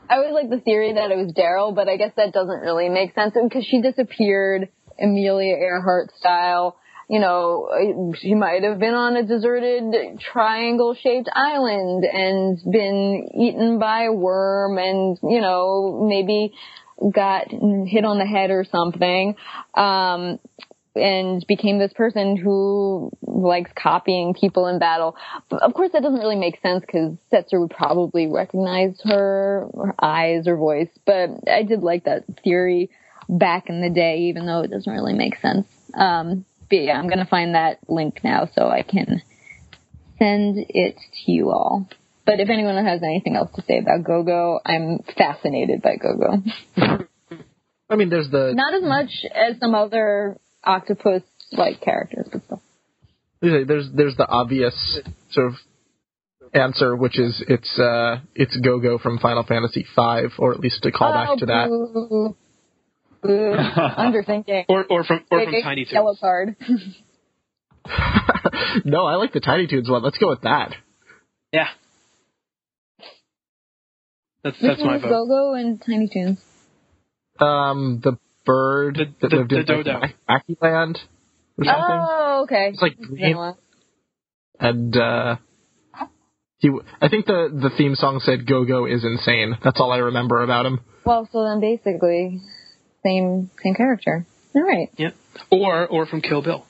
I 0.09 0.15
always 0.15 0.33
like 0.33 0.49
the 0.49 0.59
theory 0.59 0.93
that 0.93 1.11
it 1.11 1.17
was 1.17 1.33
Daryl, 1.33 1.75
but 1.75 1.89
I 1.89 1.97
guess 1.97 2.11
that 2.15 2.33
doesn't 2.33 2.61
really 2.61 2.89
make 2.89 3.13
sense 3.13 3.33
because 3.41 3.65
she 3.65 3.81
disappeared 3.81 4.69
Amelia 5.01 5.55
Earhart 5.55 6.11
style. 6.17 6.77
You 7.09 7.19
know, 7.19 8.13
she 8.19 8.35
might 8.35 8.63
have 8.63 8.79
been 8.79 8.93
on 8.93 9.15
a 9.15 9.23
deserted 9.23 10.19
triangle 10.19 10.93
shaped 10.93 11.29
island 11.33 12.03
and 12.03 12.59
been 12.69 13.29
eaten 13.33 13.79
by 13.79 14.03
a 14.03 14.11
worm 14.11 14.77
and, 14.77 15.17
you 15.23 15.39
know, 15.39 16.05
maybe 16.07 16.53
got 16.99 17.49
hit 17.49 18.03
on 18.03 18.17
the 18.17 18.25
head 18.25 18.49
or 18.49 18.65
something. 18.65 19.35
Um, 19.73 20.39
and 20.97 21.45
became 21.47 21.79
this 21.79 21.93
person 21.93 22.35
who 22.35 23.11
likes 23.21 23.71
copying 23.75 24.33
people 24.33 24.67
in 24.67 24.79
battle. 24.79 25.15
But 25.49 25.61
of 25.61 25.73
course, 25.73 25.91
that 25.93 26.01
doesn't 26.01 26.19
really 26.19 26.35
make 26.35 26.59
sense 26.61 26.81
because 26.81 27.15
Setzer 27.31 27.59
would 27.59 27.71
probably 27.71 28.27
recognize 28.27 28.99
her, 29.03 29.69
her 29.73 29.95
eyes 29.99 30.47
or 30.47 30.57
voice. 30.57 30.89
But 31.05 31.29
I 31.49 31.63
did 31.63 31.83
like 31.83 32.05
that 32.05 32.23
theory 32.43 32.89
back 33.29 33.69
in 33.69 33.81
the 33.81 33.89
day, 33.89 34.29
even 34.29 34.45
though 34.45 34.61
it 34.61 34.71
doesn't 34.71 34.91
really 34.91 35.13
make 35.13 35.37
sense. 35.37 35.67
Um, 35.93 36.45
but 36.69 36.77
yeah, 36.77 36.97
I'm 36.99 37.07
gonna 37.07 37.25
find 37.25 37.55
that 37.55 37.79
link 37.87 38.23
now 38.23 38.49
so 38.53 38.67
I 38.67 38.83
can 38.83 39.21
send 40.19 40.57
it 40.69 40.97
to 40.97 41.31
you 41.31 41.51
all. 41.51 41.87
But 42.25 42.41
if 42.41 42.49
anyone 42.49 42.83
has 42.83 43.01
anything 43.03 43.37
else 43.37 43.51
to 43.55 43.61
say 43.61 43.79
about 43.79 44.03
GoGo, 44.03 44.59
I'm 44.65 44.99
fascinated 45.17 45.81
by 45.81 45.95
GoGo. 45.95 46.43
I 47.89 47.95
mean, 47.95 48.09
there's 48.09 48.29
the 48.29 48.51
not 48.53 48.73
as 48.73 48.83
much 48.83 49.09
as 49.33 49.59
some 49.59 49.73
other 49.73 50.37
octopus-like 50.67 51.81
characters, 51.81 52.27
but 52.31 52.43
still. 52.43 52.61
There's 53.41 53.87
there's 53.95 54.15
the 54.15 54.27
obvious 54.27 54.99
sort 55.31 55.47
of 55.47 55.53
answer, 56.53 56.95
which 56.95 57.19
is 57.19 57.43
it's 57.47 57.79
uh 57.79 58.17
it's 58.35 58.55
GoGo 58.57 58.97
from 58.97 59.19
Final 59.19 59.43
Fantasy 59.43 59.85
V, 59.95 60.27
or 60.37 60.53
at 60.53 60.59
least 60.59 60.85
a 60.85 60.91
callback 60.91 61.27
oh, 61.29 61.37
to 61.37 61.45
that. 61.45 61.69
Boo. 61.69 62.35
Boo. 63.21 63.27
Underthinking. 63.27 64.65
Or 64.67 64.85
or 64.89 65.03
from 65.03 65.23
or 65.31 65.43
from 65.43 65.51
Big 65.51 65.63
Tiny 65.63 65.85
Toons. 65.85 65.93
Yellow 65.93 66.15
card. 66.19 66.55
no, 68.85 69.05
I 69.05 69.15
like 69.15 69.33
the 69.33 69.39
Tiny 69.39 69.67
Toons 69.67 69.89
one. 69.89 70.03
Let's 70.03 70.17
go 70.17 70.29
with 70.29 70.41
that. 70.41 70.73
Yeah. 71.51 71.67
That's 74.43 74.61
Which 74.61 74.69
that's 74.69 74.81
one 74.81 74.87
my 74.87 74.93
was 74.95 75.03
vote. 75.03 75.27
GoGo 75.27 75.53
and 75.53 75.81
Tiny 75.85 76.09
Toons? 76.11 76.39
Um, 77.39 78.01
the 78.03 78.17
bird 78.47 78.95
The- 78.95 79.05
that 79.21 79.29
the- 79.29 79.35
lived 79.37 79.51
the 79.51 79.59
in 79.59 79.65
dodo. 79.65 79.99
like, 79.99 80.15
Wacky 80.27 80.57
Land 80.61 80.97
or 81.59 81.65
something, 81.65 81.83
Oh, 81.99 82.41
okay. 82.45 82.69
It's 82.69 82.81
like 82.81 82.97
green. 82.97 83.37
one. 83.37 83.55
and 84.59 84.95
uh, 84.97 85.35
he. 86.59 86.69
w- 86.69 86.83
I 87.01 87.09
think 87.09 87.25
the 87.27 87.49
the 87.53 87.69
theme 87.77 87.93
song 87.95 88.19
said 88.23 88.47
"Go 88.47 88.65
Go 88.65 88.85
is 88.85 89.03
insane." 89.03 89.55
That's 89.63 89.79
all 89.79 89.91
I 89.91 89.97
remember 89.97 90.41
about 90.41 90.65
him. 90.65 90.79
Well, 91.05 91.27
so 91.31 91.43
then 91.43 91.59
basically, 91.59 92.41
same 93.05 93.51
same 93.63 93.75
character. 93.75 94.25
All 94.55 94.63
right. 94.63 94.89
Yeah. 94.97 95.11
Or 95.51 95.85
or 95.87 96.05
from 96.07 96.21
Kill 96.21 96.41
Bill. 96.41 96.65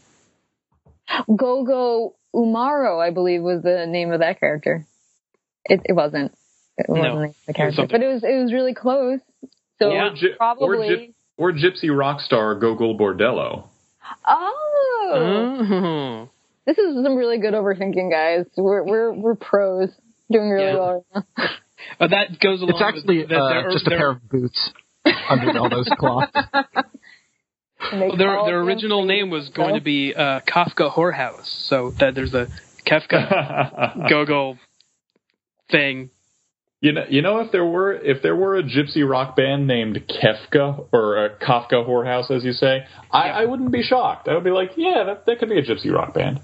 Gogo 1.33 2.15
Umaro, 2.35 2.99
I 3.01 3.11
believe, 3.11 3.41
was 3.41 3.63
the 3.63 3.85
name 3.87 4.11
of 4.11 4.19
that 4.19 4.39
character. 4.39 4.85
It, 5.65 5.81
it 5.85 5.93
wasn't. 5.93 6.33
It 6.77 6.85
wasn't 6.89 7.05
No, 7.07 7.15
the 7.15 7.21
name 7.21 7.35
of 7.47 7.55
the 7.55 7.61
it 7.61 7.65
was 7.65 7.87
but 7.91 8.01
it 8.03 8.07
was 8.07 8.23
it 8.23 8.41
was 8.43 8.53
really 8.53 8.73
close. 8.73 9.19
So 9.79 9.91
Yeah. 9.91 10.09
Or, 10.09 10.15
Gy- 10.15 10.33
probably. 10.37 11.15
Or, 11.37 11.51
gypsy 11.53 11.95
rock 11.95 12.21
star 12.21 12.55
Gogol 12.55 12.97
Bordello. 12.97 13.67
oh, 14.25 14.63
Oh. 15.09 16.29
this 16.65 16.77
is 16.77 16.95
some 17.03 17.15
really 17.15 17.37
good 17.39 17.53
overthinking, 17.53 18.11
guys. 18.11 18.45
We're 18.57 18.83
we're 18.83 19.13
we're 19.13 19.35
pros, 19.35 19.89
doing 20.31 20.49
really 20.49 20.65
Yeah. 20.67 20.75
well 20.75 21.05
right 21.15 21.23
now. 21.37 21.43
Uh, 21.99 22.07
that 22.07 22.39
goes 22.39 22.61
along 22.61 22.71
It's 22.71 22.81
actually 22.81 23.19
with 23.19 23.29
that 23.29 23.39
uh, 23.39 23.49
their- 23.49 23.71
just 23.71 23.87
a 23.87 23.91
pair 23.91 24.09
of 24.11 24.27
boots 24.29 24.71
under 25.29 25.57
all 25.59 25.69
those 25.69 25.87
cloths. 25.99 26.31
And 27.79 28.01
they 28.01 28.09
Their 28.17 28.43
their 28.45 28.59
original 28.61 29.05
name 29.05 29.29
was 29.29 29.49
going 29.49 29.75
to 29.75 29.81
be 29.81 30.13
uh, 30.15 30.39
Kafka 30.41 30.91
Whorehouse. 30.91 31.45
So 31.69 31.91
that 31.99 32.15
there's 32.15 32.33
a 32.33 32.47
Kafka 32.85 34.09
Gogol 34.09 34.57
thing. 35.69 36.09
You 36.79 36.91
know, 36.91 37.05
you 37.09 37.23
know, 37.23 37.39
if 37.39 37.51
there 37.51 37.65
were 37.65 37.93
if 37.93 38.21
there 38.21 38.35
were 38.35 38.55
a 38.55 38.63
gypsy 38.63 39.07
rock 39.07 39.35
band 39.35 39.65
named 39.65 39.99
Kefka 40.07 40.87
or 40.93 41.25
a 41.25 41.29
Kafka 41.35 41.87
whorehouse, 41.87 42.29
as 42.29 42.43
you 42.43 42.53
say, 42.53 42.85
I, 43.11 43.29
I 43.29 43.45
wouldn't 43.45 43.71
be 43.71 43.81
shocked. 43.81 44.27
I 44.27 44.35
would 44.35 44.43
be 44.43 44.51
like, 44.51 44.71
yeah, 44.77 45.03
that, 45.05 45.25
that 45.25 45.39
could 45.39 45.49
be 45.49 45.57
a 45.57 45.63
gypsy 45.63 45.91
rock 45.91 46.13
band. 46.13 46.39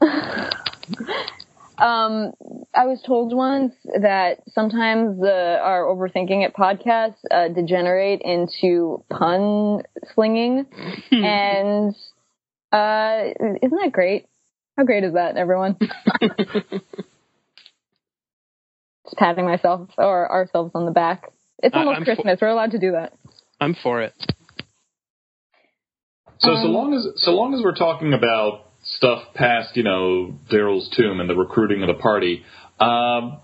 Um, 1.78 2.32
I 2.74 2.86
was 2.86 3.02
told 3.06 3.34
once 3.34 3.74
that 4.00 4.38
sometimes 4.48 5.20
the 5.20 5.58
our 5.60 5.82
overthinking 5.82 6.46
it 6.46 6.54
podcasts 6.54 7.18
uh, 7.30 7.48
degenerate 7.48 8.22
into 8.22 9.04
pun 9.10 9.82
slinging, 10.14 10.64
and 11.10 11.94
uh, 12.72 13.24
isn't 13.62 13.78
that 13.78 13.90
great? 13.92 14.26
How 14.78 14.84
great 14.84 15.04
is 15.04 15.12
that, 15.14 15.36
everyone? 15.36 15.76
Just 19.06 19.16
patting 19.16 19.44
myself 19.46 19.88
or 19.96 20.30
ourselves 20.30 20.72
on 20.74 20.84
the 20.84 20.90
back. 20.92 21.30
It's 21.62 21.74
almost 21.74 21.96
I'm 21.98 22.04
fo- 22.04 22.14
Christmas. 22.14 22.38
We're 22.40 22.48
allowed 22.48 22.72
to 22.72 22.78
do 22.78 22.92
that. 22.92 23.14
I'm 23.60 23.74
for 23.82 24.02
it. 24.02 24.12
So 26.38 26.54
so 26.54 26.66
Um, 26.66 26.72
long 26.72 26.94
as 26.94 27.08
so 27.22 27.30
long 27.32 27.54
as 27.54 27.62
we're 27.62 27.74
talking 27.74 28.12
about 28.12 28.64
stuff 28.82 29.22
past 29.34 29.76
you 29.76 29.82
know 29.82 30.38
Daryl's 30.50 30.88
tomb 30.96 31.20
and 31.20 31.28
the 31.30 31.34
recruiting 31.34 31.82
of 31.82 31.88
the 31.88 31.94
party, 32.02 32.44
um, 32.78 33.38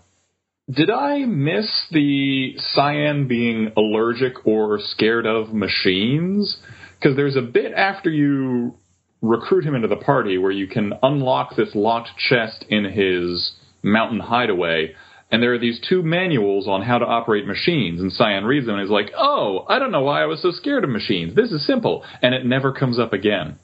did 0.71 0.91
I 0.91 1.25
miss 1.25 1.87
the 1.91 2.55
Cyan 2.75 3.27
being 3.29 3.73
allergic 3.77 4.47
or 4.47 4.79
scared 4.81 5.27
of 5.27 5.53
machines? 5.55 6.59
Because 6.99 7.17
there's 7.17 7.37
a 7.37 7.43
bit 7.43 7.73
after 7.73 8.11
you 8.11 8.75
recruit 9.23 9.65
him 9.65 9.75
into 9.75 9.89
the 9.89 9.97
party 9.97 10.37
where 10.39 10.53
you 10.53 10.67
can 10.67 10.93
unlock 11.03 11.57
this 11.57 11.75
locked 11.75 12.11
chest 12.17 12.65
in 12.69 12.85
his 12.85 13.53
mountain 13.83 14.21
hideaway. 14.21 14.95
And 15.33 15.43
there 15.43 15.55
are 15.55 15.59
these 15.59 15.80
two 15.89 16.03
manuals 16.03 16.68
on 16.68 16.83
how 16.83 16.99
to 16.99 17.07
operate 17.07 17.47
machines, 17.47 18.01
and 18.03 18.12
Cyan 18.12 18.45
reads 18.45 18.66
them 18.66 18.76
and 18.76 18.85
is 18.85 18.91
like, 18.91 19.11
"Oh, 19.16 19.64
I 19.66 19.78
don't 19.78 19.91
know 19.91 20.03
why 20.03 20.22
I 20.22 20.26
was 20.26 20.43
so 20.43 20.51
scared 20.51 20.85
of 20.85 20.91
machines. 20.91 21.35
This 21.35 21.51
is 21.51 21.66
simple," 21.66 22.05
and 22.20 22.35
it 22.35 22.45
never 22.45 22.70
comes 22.70 22.99
up 22.99 23.14
again. 23.14 23.57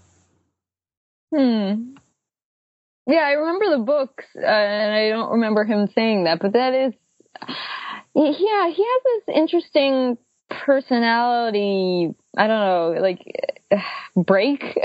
Hmm. 1.33 1.95
Yeah, 3.07 3.21
I 3.21 3.33
remember 3.33 3.77
the 3.77 3.85
books, 3.85 4.25
uh, 4.35 4.47
and 4.47 4.93
I 4.95 5.11
don't 5.11 5.33
remember 5.33 5.65
him 5.65 5.89
saying 5.95 6.25
that, 6.25 6.41
but 6.41 6.55
that 6.55 6.75
is, 6.75 6.95
yeah, 8.15 8.69
he 8.71 8.85
has 8.85 9.03
this 9.05 9.37
interesting 9.37 10.19
personality. 10.51 12.15
I 12.37 12.47
don't 12.47 12.61
know, 12.61 13.01
like 13.01 13.23
break. 14.17 14.63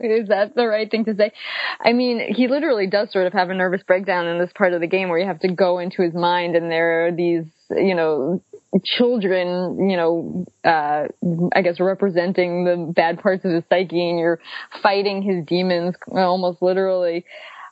is 0.00 0.28
that 0.28 0.52
the 0.54 0.66
right 0.66 0.90
thing 0.90 1.04
to 1.06 1.16
say? 1.16 1.32
I 1.80 1.92
mean, 1.92 2.34
he 2.34 2.48
literally 2.48 2.86
does 2.86 3.12
sort 3.12 3.26
of 3.26 3.32
have 3.32 3.50
a 3.50 3.54
nervous 3.54 3.82
breakdown 3.82 4.26
in 4.26 4.38
this 4.38 4.52
part 4.54 4.72
of 4.72 4.80
the 4.80 4.86
game 4.86 5.08
where 5.08 5.18
you 5.18 5.26
have 5.26 5.40
to 5.40 5.52
go 5.52 5.78
into 5.78 6.02
his 6.02 6.14
mind, 6.14 6.56
and 6.56 6.70
there 6.70 7.06
are 7.06 7.12
these, 7.12 7.44
you 7.70 7.94
know, 7.94 8.42
children, 8.84 9.90
you 9.90 9.96
know, 9.96 10.46
uh, 10.64 11.08
I 11.54 11.62
guess 11.62 11.78
representing 11.78 12.64
the 12.64 12.92
bad 12.92 13.20
parts 13.20 13.44
of 13.44 13.52
his 13.52 13.64
psyche 13.68 14.08
and 14.08 14.18
you're 14.18 14.40
fighting 14.82 15.22
his 15.22 15.44
demons 15.44 15.94
almost 16.10 16.62
literally. 16.62 17.26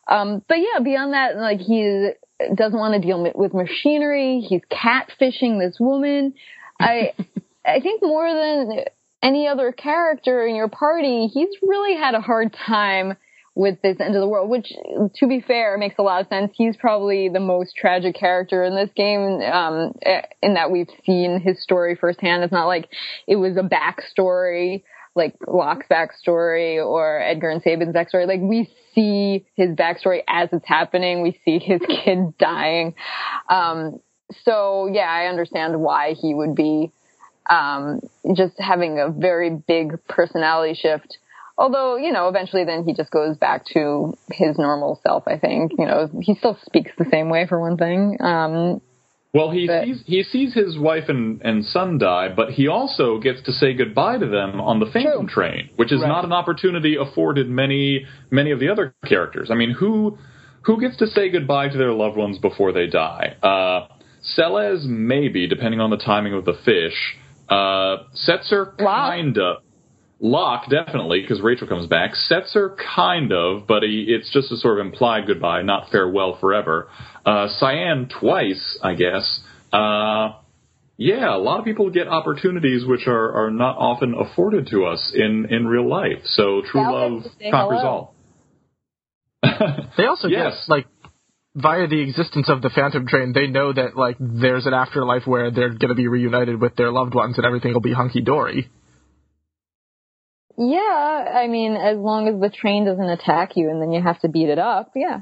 Um, 0.09 0.43
but 0.47 0.59
yeah, 0.59 0.81
beyond 0.83 1.15
that, 1.15 1.37
like 1.37 1.61
he 1.61 2.11
doesn't 2.55 2.79
want 2.79 2.95
to 2.95 3.07
deal 3.07 3.33
with 3.35 3.55
machinery. 3.55 4.41
He's 4.41 4.63
catfishing 4.71 5.59
this 5.59 5.79
woman. 5.81 6.35
I, 6.79 7.13
I 7.65 7.81
think 7.81 8.03
more 8.03 8.33
than 8.33 8.85
any 9.23 9.47
other 9.47 9.73
character 9.73 10.47
in 10.47 10.55
your 10.55 10.69
party, 10.69 11.27
he's 11.27 11.51
really 11.63 11.97
had 11.97 12.15
a 12.15 12.21
hard 12.21 12.55
time 12.55 13.17
with 13.55 13.83
this 13.83 13.97
end 14.01 14.15
of 14.15 14.21
the 14.21 14.29
world, 14.29 14.49
which, 14.49 14.73
to 15.17 15.27
be 15.27 15.41
fair, 15.41 15.77
makes 15.77 15.97
a 15.99 16.03
lot 16.03 16.23
of 16.23 16.29
sense. 16.29 16.53
He's 16.55 16.77
probably 16.77 17.29
the 17.29 17.41
most 17.41 17.75
tragic 17.77 18.15
character 18.15 18.65
in 18.65 18.75
this 18.75 18.91
game, 18.97 19.43
um, 19.43 19.93
in 20.43 20.55
that 20.55 20.71
we've 20.71 20.89
seen 21.05 21.41
his 21.41 21.63
story 21.63 21.97
firsthand. 21.97 22.43
It's 22.45 22.53
not 22.53 22.67
like 22.67 22.89
it 23.27 23.37
was 23.37 23.57
a 23.57 23.63
backstory, 23.63 24.83
like 25.15 25.35
Locke's 25.47 25.87
backstory 25.91 26.85
or 26.85 27.21
Edgar 27.21 27.51
and 27.51 27.63
Sabin's 27.63 27.95
backstory. 27.95 28.27
Like 28.27 28.41
we 28.41 28.71
see 28.95 29.47
his 29.57 29.71
backstory 29.71 30.23
as 30.29 30.49
it's 30.53 30.67
happening. 30.67 31.23
We 31.23 31.39
see 31.45 31.59
his 31.59 31.81
kid 32.05 32.39
dying. 32.39 32.95
Um, 33.49 34.01
so 34.45 34.89
yeah, 34.93 35.11
I 35.11 35.27
understand 35.27 35.81
why 35.81 36.15
he 36.15 36.35
would 36.35 36.55
be, 36.55 36.93
um, 37.51 38.01
just 38.35 38.55
having 38.59 38.99
a 38.99 39.11
very 39.11 39.51
big 39.51 39.93
personality 40.09 40.75
shift 40.75 41.19
although 41.59 41.97
you 41.97 42.13
know 42.13 42.29
eventually 42.29 42.65
then 42.65 42.85
he 42.85 42.95
just 42.95 43.11
goes 43.11 43.37
back 43.37 43.65
to 43.67 44.17
his 44.31 44.57
normal 44.57 44.99
self 45.03 45.25
i 45.27 45.37
think 45.37 45.73
you 45.79 45.85
know 45.85 46.09
he 46.23 46.35
still 46.35 46.57
speaks 46.65 46.91
the 46.97 47.05
same 47.11 47.29
way 47.29 47.47
for 47.47 47.61
one 47.61 47.77
thing 47.77 48.17
um 48.21 48.81
Well, 49.33 49.51
he 49.51 49.67
But- 49.67 49.85
sees 49.85 50.03
he 50.07 50.23
sees 50.23 50.55
his 50.55 50.77
wife 50.79 51.09
and, 51.09 51.41
and 51.43 51.65
son 51.65 51.99
die, 51.99 52.29
but 52.35 52.51
he 52.59 52.67
also 52.67 53.19
gets 53.21 53.41
to 53.43 53.53
say 53.53 53.75
goodbye 53.75 54.19
to 54.19 54.27
them 54.27 54.61
on 54.61 54.81
the 54.81 54.87
Phantom 54.87 55.27
True. 55.29 55.35
train, 55.37 55.69
which 55.77 55.93
is 55.93 56.01
Right. 56.01 56.09
not 56.15 56.25
an 56.25 56.33
opportunity 56.33 56.97
afforded 56.97 57.47
many 57.49 58.07
many 58.31 58.51
of 58.51 58.59
the 58.59 58.69
other 58.73 58.93
characters. 59.07 59.49
I 59.53 59.55
mean, 59.55 59.71
who 59.71 60.19
who 60.63 60.81
gets 60.81 60.97
to 61.03 61.07
say 61.07 61.29
goodbye 61.37 61.69
to 61.69 61.79
their 61.79 61.93
loved 61.93 62.17
ones 62.17 62.39
before 62.39 62.73
they 62.73 62.87
die? 62.89 63.27
Uh, 63.43 63.81
Celes, 64.35 64.85
maybe, 64.89 65.47
depending 65.47 65.81
on 65.81 65.91
the 65.91 65.97
timing 66.11 66.35
of 66.35 66.45
the 66.45 66.55
fish. 66.65 66.99
Uh, 67.51 68.05
Setzer, 68.29 68.79
kind 68.79 69.37
of. 69.39 69.59
Locke, 70.23 70.69
definitely, 70.69 71.23
because 71.23 71.41
Rachel 71.41 71.67
comes 71.67 71.87
back. 71.87 72.13
Setzer, 72.31 72.77
kind 72.95 73.33
of, 73.33 73.67
but 73.67 73.83
he, 73.83 74.05
it's 74.09 74.31
just 74.31 74.53
a 74.53 74.57
sort 74.59 74.79
of 74.79 74.87
implied 74.87 75.27
goodbye, 75.27 75.63
not 75.63 75.91
farewell 75.91 76.37
forever. 76.39 76.89
Uh, 77.25 77.49
Cyan, 77.59 78.09
twice, 78.21 78.79
I 78.83 78.95
guess. 78.95 79.41
Uh, 79.73 80.35
Yeah, 80.99 81.35
a 81.35 81.39
lot 81.39 81.59
of 81.59 81.65
people 81.65 81.89
get 81.89 82.09
opportunities 82.09 82.85
which 82.85 83.07
are, 83.07 83.33
are 83.47 83.51
not 83.51 83.79
often 83.79 84.13
afforded 84.15 84.67
to 84.73 84.85
us 84.85 85.13
in, 85.15 85.47
in 85.49 85.67
real 85.67 85.89
life. 85.89 86.21
So 86.27 86.61
true 86.71 86.83
love 86.83 87.23
conquers 87.51 87.81
all. 87.83 88.15
they 89.97 90.05
also 90.05 90.29
yes. 90.29 90.67
get 90.67 90.69
like 90.69 90.87
via 91.55 91.87
the 91.89 92.01
existence 92.01 92.49
of 92.49 92.63
the 92.63 92.71
Phantom 92.71 93.07
Train, 93.07 93.33
they 93.33 93.47
know 93.47 93.73
that 93.73 93.97
like 93.97 94.17
there's 94.21 94.67
an 94.67 94.75
afterlife 94.75 95.27
where 95.27 95.51
they're 95.51 95.71
going 95.71 95.89
to 95.89 95.95
be 95.95 96.09
reunited 96.09 96.61
with 96.61 96.77
their 96.77 96.93
loved 96.93 97.15
ones 97.15 97.37
and 97.37 97.47
everything 97.47 97.73
will 97.73 97.81
be 97.81 97.93
hunky 97.93 98.21
dory. 98.21 98.71
Yeah, 100.57 101.33
I 101.35 101.47
mean, 101.47 101.75
as 101.75 101.97
long 101.97 102.29
as 102.29 102.39
the 102.39 102.51
train 102.51 102.85
doesn't 102.85 103.09
attack 103.09 103.57
you 103.57 103.71
and 103.71 103.81
then 103.81 103.93
you 103.93 104.03
have 104.03 104.21
to 104.21 104.29
beat 104.29 104.49
it 104.49 104.59
up, 104.59 104.93
yeah. 104.95 105.21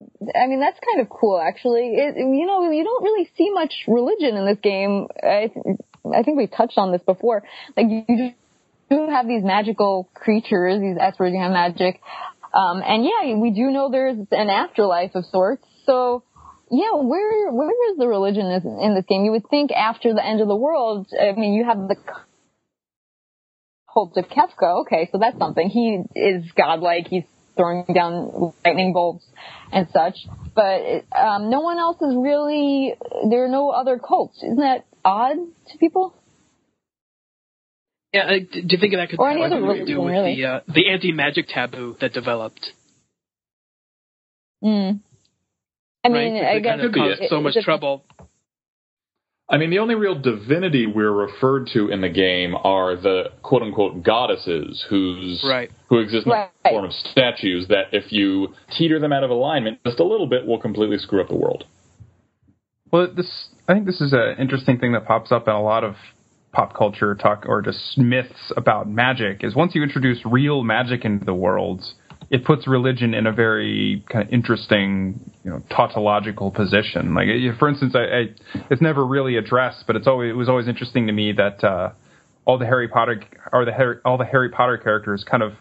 I 0.00 0.46
mean, 0.46 0.60
that's 0.60 0.78
kind 0.80 1.00
of 1.00 1.10
cool, 1.10 1.38
actually. 1.38 1.94
It, 1.94 2.16
you 2.16 2.46
know, 2.46 2.70
you 2.70 2.84
don't 2.84 3.04
really 3.04 3.30
see 3.36 3.50
much 3.52 3.72
religion 3.86 4.36
in 4.36 4.46
this 4.46 4.58
game. 4.62 5.08
I, 5.22 5.50
I 6.14 6.22
think 6.22 6.38
we 6.38 6.46
touched 6.46 6.78
on 6.78 6.92
this 6.92 7.02
before. 7.04 7.42
Like, 7.76 7.86
you 7.90 8.04
just 8.08 8.36
do 8.90 9.08
have 9.10 9.26
these 9.26 9.42
magical 9.42 10.08
creatures, 10.14 10.80
these 10.80 10.96
experts 11.00 11.32
you 11.34 11.42
have 11.42 11.52
magic. 11.52 12.00
Um, 12.56 12.82
and 12.86 13.04
yeah, 13.04 13.36
we 13.36 13.50
do 13.50 13.70
know 13.70 13.90
there's 13.90 14.16
an 14.30 14.48
afterlife 14.48 15.14
of 15.14 15.26
sorts. 15.26 15.66
So, 15.84 16.22
yeah, 16.70 16.94
where 16.94 17.52
where 17.52 17.92
is 17.92 17.98
the 17.98 18.08
religion 18.08 18.46
in 18.46 18.94
this 18.94 19.04
game? 19.06 19.24
You 19.24 19.32
would 19.32 19.48
think 19.50 19.70
after 19.72 20.14
the 20.14 20.24
end 20.24 20.40
of 20.40 20.48
the 20.48 20.56
world. 20.56 21.06
I 21.12 21.32
mean, 21.32 21.52
you 21.52 21.64
have 21.64 21.86
the 21.88 21.96
cult 23.92 24.16
of 24.16 24.24
Kefka. 24.26 24.82
Okay, 24.82 25.08
so 25.12 25.18
that's 25.18 25.38
something. 25.38 25.68
He 25.68 26.02
is 26.18 26.44
godlike. 26.56 27.08
He's 27.08 27.24
throwing 27.56 27.84
down 27.94 28.52
lightning 28.64 28.94
bolts 28.94 29.24
and 29.70 29.86
such. 29.92 30.16
But 30.54 31.04
um, 31.14 31.50
no 31.50 31.60
one 31.60 31.78
else 31.78 32.00
is 32.00 32.14
really. 32.16 32.94
There 33.28 33.44
are 33.44 33.48
no 33.48 33.68
other 33.68 33.98
cults. 33.98 34.38
Isn't 34.42 34.56
that 34.56 34.86
odd 35.04 35.36
to 35.36 35.78
people? 35.78 36.14
Yeah, 38.16 38.24
uh, 38.24 38.38
do 38.38 38.68
you 38.68 38.78
think 38.78 38.94
that 38.94 39.10
could 39.10 39.18
have 39.20 39.36
anything 39.36 39.66
to 39.66 39.84
do 39.84 40.00
with 40.00 40.12
really. 40.12 40.36
the 40.36 40.46
uh, 40.46 40.60
the 40.66 40.88
anti 40.88 41.12
magic 41.12 41.48
taboo 41.48 41.96
that 42.00 42.12
developed? 42.12 42.70
Mm. 44.64 45.00
I 46.04 46.08
mean, 46.08 46.34
right? 46.34 46.56
I 46.56 46.58
guess 46.60 46.78
it 46.80 46.94
caused 46.94 47.28
so 47.28 47.40
much 47.40 47.56
trouble 47.62 48.04
I 49.48 49.58
mean, 49.58 49.70
the 49.70 49.78
only 49.78 49.94
real 49.94 50.18
divinity 50.18 50.86
we're 50.86 51.12
referred 51.12 51.68
to 51.74 51.88
in 51.88 52.00
the 52.00 52.08
game 52.08 52.56
are 52.56 52.96
the 52.96 53.30
quote 53.42 53.62
unquote 53.62 54.02
goddesses 54.02 54.84
whose 54.90 55.44
right. 55.48 55.70
who 55.88 56.00
exist 56.00 56.26
in 56.26 56.32
right. 56.32 56.50
the 56.64 56.70
form 56.70 56.84
of 56.84 56.92
statues 56.92 57.68
that 57.68 57.84
if 57.92 58.10
you 58.10 58.54
teeter 58.76 58.98
them 58.98 59.12
out 59.12 59.22
of 59.22 59.30
alignment 59.30 59.78
just 59.84 60.00
a 60.00 60.04
little 60.04 60.26
bit 60.26 60.46
will 60.46 60.60
completely 60.60 60.98
screw 60.98 61.20
up 61.20 61.28
the 61.28 61.36
world. 61.36 61.64
Well, 62.90 63.12
this 63.14 63.48
I 63.68 63.74
think 63.74 63.86
this 63.86 64.00
is 64.00 64.12
an 64.12 64.36
interesting 64.40 64.78
thing 64.78 64.92
that 64.92 65.06
pops 65.06 65.30
up 65.30 65.46
in 65.46 65.54
a 65.54 65.62
lot 65.62 65.84
of 65.84 65.94
pop 66.56 66.74
culture 66.74 67.14
talk 67.14 67.44
or 67.46 67.60
just 67.60 67.98
myths 67.98 68.50
about 68.56 68.88
magic 68.88 69.44
is 69.44 69.54
once 69.54 69.74
you 69.74 69.82
introduce 69.82 70.18
real 70.24 70.64
magic 70.64 71.04
into 71.04 71.22
the 71.22 71.34
world, 71.34 71.84
it 72.30 72.46
puts 72.46 72.66
religion 72.66 73.12
in 73.12 73.26
a 73.26 73.32
very 73.32 74.02
kind 74.10 74.26
of 74.26 74.32
interesting, 74.32 75.20
you 75.44 75.50
know, 75.50 75.62
tautological 75.68 76.50
position. 76.50 77.14
Like, 77.14 77.26
for 77.58 77.68
instance, 77.68 77.94
I, 77.94 77.98
I, 77.98 78.22
it's 78.70 78.80
never 78.80 79.04
really 79.04 79.36
addressed, 79.36 79.86
but 79.86 79.96
it's 79.96 80.06
always 80.06 80.30
it 80.30 80.32
was 80.32 80.48
always 80.48 80.66
interesting 80.66 81.06
to 81.08 81.12
me 81.12 81.32
that 81.32 81.62
uh, 81.62 81.92
all 82.46 82.56
the 82.56 82.64
Harry 82.64 82.88
Potter 82.88 83.22
or 83.52 83.66
the 83.66 83.72
Harry, 83.72 83.96
all 84.06 84.16
the 84.16 84.24
Harry 84.24 84.48
Potter 84.48 84.78
characters 84.78 85.26
kind 85.30 85.42
of, 85.42 85.52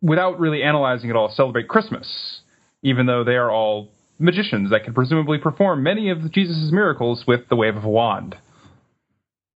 without 0.00 0.38
really 0.38 0.62
analyzing 0.62 1.10
it 1.10 1.16
all, 1.16 1.28
celebrate 1.34 1.66
Christmas, 1.66 2.40
even 2.82 3.06
though 3.06 3.24
they 3.24 3.34
are 3.34 3.50
all 3.50 3.90
magicians 4.20 4.70
that 4.70 4.84
can 4.84 4.94
presumably 4.94 5.38
perform 5.38 5.82
many 5.82 6.08
of 6.08 6.30
Jesus' 6.30 6.70
miracles 6.70 7.24
with 7.26 7.48
the 7.48 7.56
wave 7.56 7.76
of 7.76 7.82
a 7.82 7.88
wand. 7.88 8.36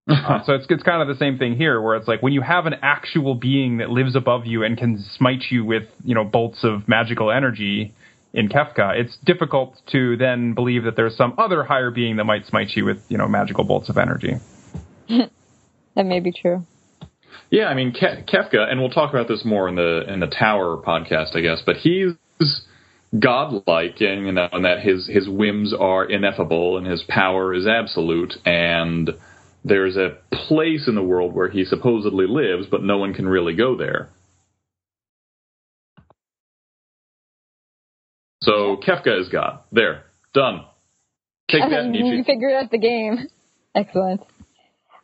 Uh, 0.09 0.44
so 0.44 0.55
it's 0.55 0.66
it's 0.68 0.82
kind 0.82 1.00
of 1.00 1.09
the 1.09 1.18
same 1.18 1.38
thing 1.38 1.57
here, 1.57 1.80
where 1.80 1.94
it's 1.96 2.09
like 2.09 2.22
when 2.22 2.32
you 2.32 2.40
have 2.40 2.66
an 2.66 2.74
actual 2.82 3.34
being 3.34 3.78
that 3.78 3.90
lives 3.90 4.16
above 4.16 4.46
you 4.46 4.64
and 4.64 4.76
can 4.76 5.05
smite 5.16 5.44
you 5.50 5.64
with 5.64 5.84
you 6.05 6.14
know 6.14 6.24
bolts 6.24 6.64
of 6.64 6.88
magical 6.88 7.30
energy 7.30 7.94
in 8.34 8.48
Kefka, 8.48 8.98
it's 8.98 9.16
difficult 9.24 9.78
to 9.92 10.16
then 10.16 10.55
believe 10.55 10.84
that 10.84 10.96
there's 10.96 11.16
some 11.16 11.34
other 11.38 11.62
higher 11.62 11.90
being 11.90 12.16
that 12.16 12.24
might 12.24 12.46
smite 12.46 12.70
you 12.74 12.84
with 12.84 12.98
you 13.09 13.16
know 13.16 13.28
magical 13.28 13.64
bolts 13.64 13.88
of 13.88 13.96
energy. 13.96 14.34
that 15.09 16.07
may 16.07 16.18
be 16.18 16.32
true. 16.32 16.66
Yeah, 17.50 17.66
I 17.66 17.74
mean 17.74 17.92
Ke- 17.92 18.26
Kefka, 18.26 18.70
and 18.70 18.80
we'll 18.80 18.90
talk 18.90 19.11
about 19.11 19.28
this 19.28 19.44
more 19.44 19.68
in 19.68 19.76
the 19.76 20.03
in 20.09 20.18
the 20.18 20.26
Tower 20.26 20.78
podcast, 20.84 21.36
I 21.36 21.40
guess. 21.42 21.62
But 21.64 21.76
he's 21.76 22.14
godlike, 23.16 24.00
and 24.00 24.26
you 24.26 24.32
know, 24.32 24.48
and 24.50 24.64
that 24.64 24.80
his 24.80 25.07
his 25.07 25.28
whims 25.28 25.72
are 25.78 26.05
ineffable 26.05 26.76
and 26.76 26.86
his 26.86 27.05
power 27.09 27.55
is 27.55 27.66
absolute, 27.68 28.34
and 28.44 29.11
there's 29.64 29.96
a 29.96 30.18
place 30.32 30.88
in 30.88 30.94
the 30.94 31.02
world 31.02 31.34
where 31.34 31.48
he 31.48 31.64
supposedly 31.64 32.26
lives, 32.26 32.66
but 32.70 32.82
no 32.82 32.98
one 32.98 33.14
can 33.14 33.28
really 33.28 33.54
go 33.54 33.76
there. 33.76 34.10
So 38.42 38.76
Kefka 38.76 39.20
is 39.20 39.28
God. 39.28 39.60
There. 39.70 40.04
Done. 40.34 40.64
Take 41.48 41.62
that, 41.70 41.86
Nietzsche. 41.86 42.16
You 42.16 42.24
figured 42.24 42.54
out 42.54 42.70
the 42.70 42.78
game. 42.78 43.28
Excellent. 43.74 44.22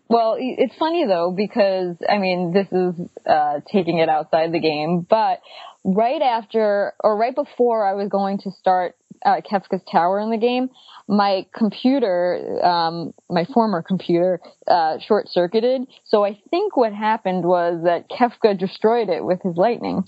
Well, 0.08 0.36
it's 0.38 0.74
funny 0.78 1.04
though 1.06 1.34
because 1.36 1.96
I 2.08 2.18
mean 2.18 2.52
this 2.52 2.66
is 2.72 3.08
uh, 3.26 3.60
taking 3.70 3.98
it 3.98 4.08
outside 4.08 4.52
the 4.52 4.60
game, 4.60 5.06
but 5.08 5.40
right 5.84 6.22
after 6.22 6.94
or 7.00 7.16
right 7.16 7.34
before 7.34 7.86
I 7.86 7.92
was 7.92 8.08
going 8.08 8.38
to 8.38 8.50
start 8.58 8.96
uh, 9.24 9.40
Kefka's 9.50 9.82
Tower 9.90 10.20
in 10.20 10.30
the 10.30 10.36
game, 10.36 10.70
my 11.08 11.46
computer, 11.54 12.64
um, 12.64 13.14
my 13.30 13.44
former 13.46 13.82
computer, 13.82 14.40
uh, 14.66 14.98
short 14.98 15.28
circuited. 15.28 15.86
So 16.04 16.24
I 16.24 16.38
think 16.50 16.76
what 16.76 16.92
happened 16.92 17.44
was 17.44 17.82
that 17.84 18.08
Kefka 18.10 18.58
destroyed 18.58 19.08
it 19.08 19.24
with 19.24 19.42
his 19.42 19.56
lightning. 19.56 20.04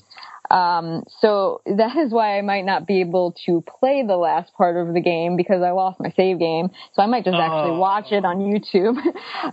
Um, 0.51 1.05
so 1.21 1.63
that 1.65 1.97
is 1.97 2.13
why 2.13 2.37
I 2.37 2.43
might 2.43 2.65
not 2.65 2.87
be 2.87 3.01
able 3.01 3.37
to 3.47 3.63
play 3.79 4.03
the 4.05 4.17
last 4.17 4.53
part 4.55 4.77
of 4.77 4.93
the 4.95 5.01
game 5.01 5.37
because 5.37 5.63
I 5.63 5.71
lost 5.71 6.01
my 6.01 6.13
save 6.17 6.41
game. 6.41 6.71
So 6.93 7.03
I 7.03 7.07
might 7.07 7.25
just 7.25 7.37
oh. 7.37 7.41
actually 7.41 7.79
watch 7.79 8.11
it 8.11 8.25
on 8.25 8.39
YouTube. 8.39 8.97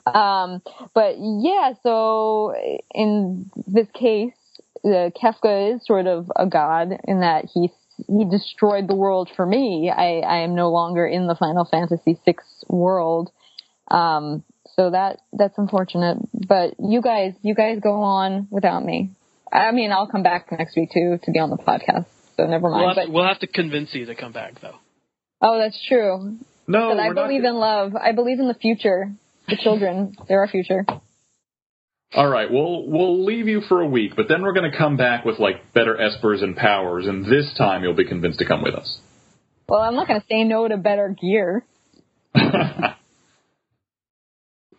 um, 0.15 0.61
but 0.95 1.15
yeah, 1.19 1.73
so 1.83 2.55
in 2.95 3.51
this 3.67 3.87
case, 3.93 4.33
uh, 4.83 5.11
Kefka 5.21 5.75
is 5.75 5.85
sort 5.85 6.07
of 6.07 6.31
a 6.35 6.47
god 6.47 6.99
in 7.07 7.19
that 7.19 7.45
he 7.53 7.71
he 8.07 8.25
destroyed 8.29 8.87
the 8.87 8.95
world 8.95 9.29
for 9.35 9.45
me. 9.45 9.91
I, 9.95 10.19
I 10.19 10.37
am 10.39 10.55
no 10.55 10.69
longer 10.69 11.05
in 11.05 11.27
the 11.27 11.35
Final 11.35 11.65
Fantasy 11.65 12.19
VI 12.25 12.35
world. 12.67 13.31
Um, 13.89 14.43
so 14.75 14.91
that 14.91 15.21
that's 15.33 15.57
unfortunate. 15.57 16.17
But 16.33 16.75
you 16.79 17.01
guys, 17.01 17.33
you 17.41 17.55
guys 17.55 17.79
go 17.81 18.01
on 18.01 18.47
without 18.51 18.83
me. 18.83 19.11
I 19.51 19.71
mean, 19.71 19.91
I'll 19.91 20.07
come 20.07 20.23
back 20.23 20.51
next 20.51 20.75
week 20.75 20.91
too 20.93 21.19
to 21.23 21.31
be 21.31 21.39
on 21.39 21.49
the 21.49 21.57
podcast. 21.57 22.05
So 22.35 22.45
never 22.45 22.69
mind. 22.69 22.81
We'll 22.81 22.87
have, 22.89 22.95
but, 22.95 23.05
to, 23.05 23.11
we'll 23.11 23.27
have 23.27 23.39
to 23.39 23.47
convince 23.47 23.93
you 23.93 24.05
to 24.05 24.15
come 24.15 24.31
back 24.31 24.61
though. 24.61 24.75
Oh, 25.41 25.57
that's 25.57 25.79
true. 25.87 26.37
No, 26.67 26.91
I 26.97 27.13
believe 27.13 27.43
not... 27.43 27.49
in 27.49 27.55
love. 27.55 27.95
I 27.95 28.11
believe 28.11 28.39
in 28.39 28.47
the 28.47 28.53
future. 28.53 29.11
The 29.47 29.55
children, 29.55 30.15
they're 30.27 30.41
our 30.41 30.47
future. 30.47 30.85
All 32.13 32.27
right, 32.27 32.49
we'll 32.49 32.87
we'll 32.87 33.25
leave 33.25 33.47
you 33.47 33.61
for 33.61 33.81
a 33.81 33.87
week, 33.87 34.13
but 34.15 34.27
then 34.29 34.41
we're 34.41 34.53
going 34.53 34.71
to 34.71 34.77
come 34.77 34.95
back 34.95 35.25
with 35.25 35.39
like 35.39 35.73
better 35.73 35.95
espers 35.95 36.41
and 36.41 36.55
powers, 36.55 37.05
and 37.05 37.25
this 37.25 37.53
time 37.57 37.83
you'll 37.83 37.93
be 37.93 38.05
convinced 38.05 38.39
to 38.39 38.45
come 38.45 38.63
with 38.63 38.75
us. 38.75 38.99
Well, 39.67 39.81
I'm 39.81 39.95
not 39.95 40.07
going 40.07 40.21
to 40.21 40.27
say 40.27 40.45
no 40.45 40.67
to 40.67 40.77
better 40.77 41.13
gear. 41.19 41.65
yeah, 42.35 42.93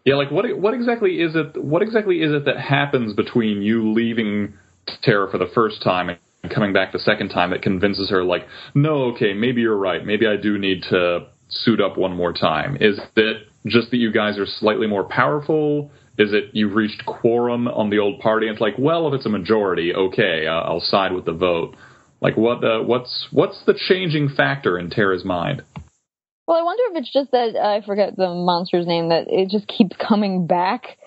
like 0.06 0.30
what 0.30 0.58
what 0.58 0.72
exactly 0.72 1.20
is 1.20 1.36
it? 1.36 1.62
What 1.62 1.82
exactly 1.82 2.22
is 2.22 2.32
it 2.32 2.46
that 2.46 2.58
happens 2.58 3.12
between 3.12 3.60
you 3.60 3.92
leaving 3.92 4.54
Terra 5.02 5.30
for 5.30 5.36
the 5.36 5.48
first 5.54 5.82
time 5.82 6.08
and 6.08 6.18
coming 6.54 6.72
back 6.72 6.92
the 6.92 6.98
second 6.98 7.28
time 7.30 7.50
that 7.50 7.62
convinces 7.62 8.10
her, 8.10 8.24
like, 8.24 8.46
no, 8.74 9.12
okay, 9.14 9.34
maybe 9.34 9.60
you're 9.60 9.76
right. 9.76 10.04
Maybe 10.04 10.26
I 10.26 10.36
do 10.36 10.58
need 10.58 10.82
to 10.90 11.26
suit 11.48 11.80
up 11.80 11.96
one 11.98 12.14
more 12.14 12.32
time. 12.32 12.76
Is 12.80 12.98
it 13.16 13.48
just 13.70 13.90
that 13.90 13.96
you 13.96 14.12
guys 14.12 14.38
are 14.38 14.46
slightly 14.46 14.86
more 14.86 15.04
powerful? 15.04 15.90
Is 16.18 16.32
it 16.32 16.50
you've 16.52 16.74
reached 16.74 17.04
quorum 17.06 17.68
on 17.68 17.90
the 17.90 17.98
old 17.98 18.20
party? 18.20 18.46
And 18.46 18.54
it's 18.54 18.60
like, 18.60 18.74
well, 18.78 19.08
if 19.08 19.14
it's 19.14 19.26
a 19.26 19.30
majority, 19.30 19.94
okay, 19.94 20.46
uh, 20.46 20.52
I'll 20.52 20.80
side 20.80 21.12
with 21.12 21.24
the 21.24 21.32
vote. 21.32 21.76
Like, 22.20 22.36
what? 22.36 22.64
Uh, 22.64 22.82
what's 22.82 23.28
what's 23.30 23.62
the 23.66 23.74
changing 23.88 24.30
factor 24.30 24.78
in 24.78 24.90
Terra's 24.90 25.24
mind? 25.24 25.62
Well, 26.46 26.56
I 26.56 26.62
wonder 26.62 26.82
if 26.90 27.02
it's 27.02 27.12
just 27.12 27.30
that 27.32 27.54
uh, 27.54 27.76
I 27.76 27.82
forget 27.86 28.16
the 28.16 28.28
monster's 28.28 28.86
name 28.86 29.10
that 29.10 29.26
it 29.28 29.50
just 29.50 29.68
keeps 29.68 29.96
coming 29.96 30.46
back. 30.46 30.98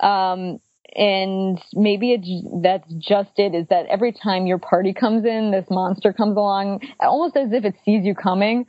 Um, 0.00 0.60
and 0.96 1.60
maybe 1.74 2.12
it's 2.12 2.62
that's 2.62 2.92
just 2.94 3.30
it 3.36 3.54
is 3.54 3.66
that 3.68 3.86
every 3.86 4.12
time 4.12 4.46
your 4.46 4.58
party 4.58 4.94
comes 4.94 5.24
in 5.24 5.50
this 5.50 5.66
monster 5.70 6.12
comes 6.12 6.36
along 6.36 6.80
almost 7.00 7.36
as 7.36 7.52
if 7.52 7.64
it 7.64 7.74
sees 7.84 8.04
you 8.04 8.14
coming 8.14 8.66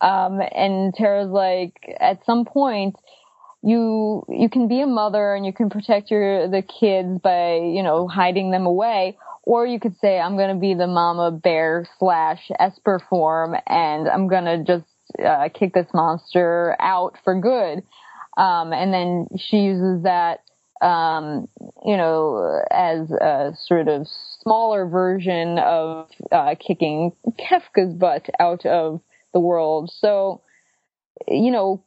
um, 0.00 0.40
and 0.52 0.94
Terra's 0.94 1.30
like 1.30 1.74
at 2.00 2.24
some 2.24 2.44
point 2.44 2.96
you 3.62 4.24
you 4.28 4.48
can 4.48 4.68
be 4.68 4.80
a 4.80 4.86
mother 4.86 5.34
and 5.34 5.44
you 5.46 5.52
can 5.52 5.70
protect 5.70 6.10
your 6.10 6.48
the 6.48 6.62
kids 6.62 7.18
by 7.22 7.56
you 7.56 7.82
know 7.82 8.06
hiding 8.06 8.50
them 8.50 8.66
away 8.66 9.16
or 9.42 9.66
you 9.66 9.80
could 9.80 9.96
say 9.98 10.20
i'm 10.20 10.36
to 10.50 10.60
be 10.60 10.74
the 10.74 10.86
mama 10.86 11.30
bear 11.30 11.88
slash 11.98 12.50
esper 12.60 13.00
form 13.08 13.56
and 13.66 14.08
i'm 14.08 14.28
to 14.44 14.62
just 14.62 14.84
uh, 15.24 15.48
kick 15.48 15.72
this 15.74 15.86
monster 15.94 16.76
out 16.80 17.16
for 17.24 17.40
good. 17.40 17.82
Um, 18.36 18.72
and 18.72 18.92
then 18.92 19.28
she 19.38 19.58
uses 19.58 20.02
that, 20.02 20.40
um, 20.82 21.48
you 21.84 21.96
know, 21.96 22.62
as 22.70 23.10
a 23.10 23.52
sort 23.66 23.88
of 23.88 24.06
smaller 24.42 24.86
version 24.86 25.58
of 25.58 26.08
uh, 26.30 26.54
kicking 26.54 27.12
Kefka's 27.38 27.94
butt 27.94 28.28
out 28.38 28.66
of 28.66 29.00
the 29.36 29.40
world. 29.40 29.90
So, 30.00 30.40
you 31.28 31.50
know, 31.50 31.84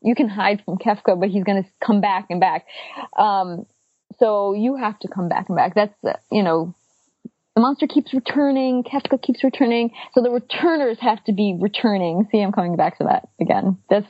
you 0.00 0.14
can 0.14 0.30
hide 0.30 0.62
from 0.64 0.78
Kefka, 0.78 1.20
but 1.20 1.28
he's 1.28 1.44
going 1.44 1.62
to 1.62 1.68
come 1.86 2.00
back 2.00 2.28
and 2.30 2.40
back. 2.40 2.64
Um, 3.18 3.66
so 4.18 4.54
you 4.54 4.76
have 4.76 4.98
to 5.00 5.08
come 5.08 5.28
back 5.28 5.50
and 5.50 5.56
back. 5.56 5.74
That's, 5.74 5.92
uh, 6.02 6.14
you 6.32 6.42
know, 6.42 6.74
the 7.54 7.60
monster 7.60 7.86
keeps 7.86 8.14
returning, 8.14 8.82
Kefka 8.82 9.20
keeps 9.20 9.44
returning, 9.44 9.90
so 10.14 10.22
the 10.22 10.30
returners 10.30 10.98
have 11.00 11.22
to 11.24 11.32
be 11.32 11.58
returning. 11.60 12.26
See, 12.32 12.40
I'm 12.40 12.52
coming 12.52 12.76
back 12.76 12.96
to 12.98 13.04
that 13.04 13.28
again. 13.38 13.76
That's, 13.90 14.06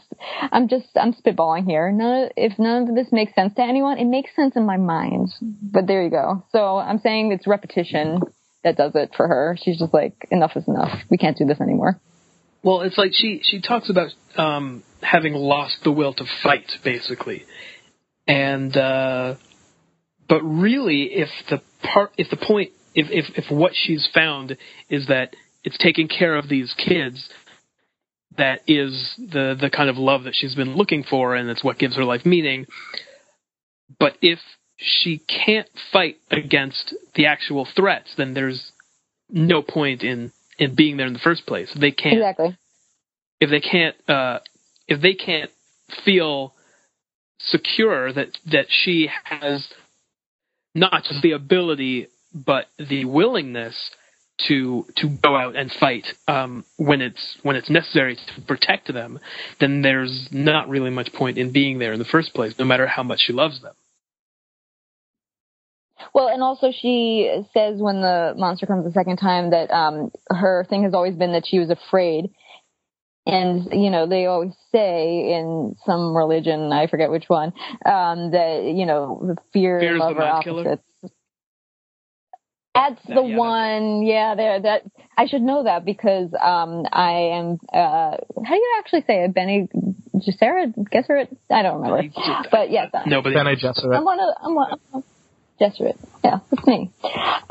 I'm 0.52 0.68
just, 0.68 0.86
I'm 0.94 1.12
spitballing 1.12 1.64
here. 1.64 1.90
None 1.90 2.24
of, 2.24 2.30
if 2.36 2.56
none 2.56 2.88
of 2.88 2.94
this 2.94 3.08
makes 3.10 3.34
sense 3.34 3.54
to 3.54 3.62
anyone, 3.62 3.98
it 3.98 4.04
makes 4.04 4.30
sense 4.36 4.54
in 4.54 4.64
my 4.64 4.76
mind. 4.76 5.30
But 5.40 5.88
there 5.88 6.04
you 6.04 6.10
go. 6.10 6.44
So 6.52 6.76
I'm 6.76 7.00
saying 7.00 7.32
it's 7.32 7.48
repetition 7.48 8.20
that 8.62 8.76
does 8.76 8.92
it 8.94 9.10
for 9.16 9.26
her. 9.26 9.56
She's 9.60 9.78
just 9.78 9.94
like, 9.94 10.28
enough 10.30 10.52
is 10.54 10.68
enough. 10.68 11.00
We 11.10 11.16
can't 11.16 11.36
do 11.36 11.46
this 11.46 11.60
anymore. 11.60 11.98
Well, 12.62 12.82
it's 12.82 12.98
like 12.98 13.12
she 13.14 13.40
she 13.42 13.60
talks 13.60 13.88
about 13.88 14.10
um, 14.36 14.82
having 15.02 15.34
lost 15.34 15.78
the 15.82 15.90
will 15.90 16.12
to 16.14 16.24
fight, 16.42 16.70
basically, 16.84 17.44
and 18.26 18.76
uh, 18.76 19.36
but 20.28 20.42
really, 20.42 21.04
if 21.04 21.28
the 21.48 21.62
part, 21.82 22.12
if 22.18 22.28
the 22.30 22.36
point 22.36 22.72
if, 22.94 23.06
if, 23.10 23.44
if 23.44 23.50
what 23.50 23.72
she's 23.74 24.08
found 24.12 24.56
is 24.88 25.06
that 25.06 25.34
it's 25.64 25.78
taking 25.78 26.08
care 26.08 26.36
of 26.36 26.48
these 26.48 26.74
kids 26.76 27.28
that 28.36 28.60
is 28.66 29.14
the 29.18 29.56
the 29.60 29.70
kind 29.70 29.90
of 29.90 29.96
love 29.96 30.24
that 30.24 30.34
she's 30.34 30.54
been 30.54 30.76
looking 30.76 31.02
for 31.02 31.34
and 31.34 31.50
it's 31.50 31.64
what 31.64 31.78
gives 31.78 31.96
her 31.96 32.04
life 32.04 32.24
meaning. 32.24 32.66
But 33.98 34.16
if 34.22 34.38
she 34.76 35.18
can't 35.18 35.68
fight 35.92 36.18
against 36.30 36.94
the 37.14 37.26
actual 37.26 37.66
threats 37.76 38.14
then 38.16 38.34
there's 38.34 38.70
no 39.28 39.62
point 39.62 40.02
in 40.02 40.32
in 40.60 40.74
being 40.74 40.96
there 40.96 41.06
in 41.06 41.12
the 41.12 41.18
first 41.18 41.46
place 41.46 41.72
they 41.78 41.90
can't 41.90 42.16
exactly 42.16 42.56
if 43.40 43.50
they 43.50 43.60
can't 43.60 43.96
uh 44.08 44.38
if 44.86 45.00
they 45.00 45.14
can't 45.14 45.50
feel 46.04 46.54
secure 47.40 48.12
that 48.12 48.28
that 48.46 48.66
she 48.68 49.08
has 49.24 49.66
not 50.74 51.02
just 51.04 51.22
the 51.22 51.32
ability 51.32 52.06
but 52.32 52.66
the 52.78 53.04
willingness 53.04 53.90
to 54.48 54.86
to 54.96 55.08
go 55.08 55.36
out 55.36 55.56
and 55.56 55.70
fight 55.72 56.06
um, 56.28 56.64
when 56.76 57.00
it's 57.00 57.36
when 57.42 57.56
it's 57.56 57.70
necessary 57.70 58.16
to 58.16 58.40
protect 58.42 58.92
them, 58.92 59.18
then 59.58 59.82
there's 59.82 60.28
not 60.30 60.68
really 60.68 60.90
much 60.90 61.12
point 61.12 61.38
in 61.38 61.52
being 61.52 61.78
there 61.78 61.92
in 61.92 61.98
the 61.98 62.04
first 62.04 62.34
place, 62.34 62.54
no 62.58 62.64
matter 62.64 62.86
how 62.86 63.02
much 63.02 63.20
she 63.20 63.32
loves 63.32 63.60
them. 63.62 63.74
Well, 66.14 66.28
and 66.28 66.42
also 66.42 66.72
she 66.72 67.30
says 67.54 67.80
when 67.80 68.00
the 68.00 68.34
monster 68.36 68.66
comes 68.66 68.84
the 68.84 68.92
second 68.92 69.18
time 69.18 69.50
that 69.50 69.70
um, 69.70 70.10
her 70.28 70.66
thing 70.68 70.84
has 70.84 70.94
always 70.94 71.14
been 71.14 71.32
that 71.32 71.46
she 71.46 71.58
was 71.58 71.70
afraid. 71.70 72.30
And, 73.26 73.68
you 73.72 73.90
know, 73.90 74.06
they 74.08 74.26
always 74.26 74.54
say 74.72 75.34
in 75.34 75.76
some 75.84 76.16
religion, 76.16 76.72
I 76.72 76.86
forget 76.86 77.10
which 77.10 77.28
one, 77.28 77.52
um, 77.84 78.30
that, 78.32 78.72
you 78.74 78.86
know, 78.86 79.36
fear 79.52 79.78
and 79.78 79.98
love 79.98 80.16
are 80.16 80.22
opposites. 80.22 80.82
That's 82.74 83.02
the 83.04 83.22
yeah, 83.22 83.36
one. 83.36 84.02
Yeah, 84.02 84.34
there. 84.36 84.60
That 84.60 84.82
I 85.18 85.26
should 85.26 85.42
know 85.42 85.64
that 85.64 85.84
because 85.84 86.30
um, 86.40 86.86
I 86.92 87.36
am. 87.36 87.58
Uh, 87.72 88.16
how 88.44 88.54
do 88.54 88.56
you 88.56 88.76
actually 88.78 89.02
say 89.06 89.24
it? 89.24 89.34
Bene 89.34 89.68
Gesserit? 90.14 90.74
Gesserit? 90.88 91.36
I 91.50 91.62
don't 91.62 91.82
remember. 91.82 92.14
But 92.50 92.70
yes, 92.70 92.90
yeah, 92.94 93.02
nobody. 93.06 93.34
Bene 93.34 93.56
Gesserit. 93.56 93.96
I'm 93.96 94.04
one 94.04 94.20
of. 94.20 94.34
I'm 94.40 94.54
one. 94.54 94.70
I'm 94.94 95.02
Gesserit. 95.60 95.96
Yeah, 96.24 96.40
that's 96.50 96.66
me. 96.66 96.90